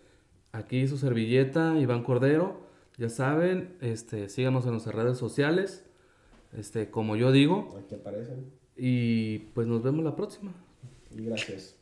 Aquí 0.53 0.87
su 0.87 0.97
servilleta, 0.97 1.77
Iván 1.77 2.05
Cordero. 2.05 2.61
Ya 2.97 3.09
saben, 3.09 3.77
este, 3.81 4.29
síganos 4.29 4.67
en 4.67 4.73
nuestras 4.73 4.95
redes 4.95 5.19
sociales. 5.19 5.85
Este, 6.53 6.89
como 6.89 7.17
yo 7.17 7.33
digo. 7.33 7.77
Aquí 7.85 7.97
aparecen. 7.97 8.53
Y 8.77 9.39
pues 9.55 9.67
nos 9.67 9.83
vemos 9.83 10.05
la 10.05 10.15
próxima. 10.15 10.53
Y 11.11 11.25
gracias. 11.25 11.80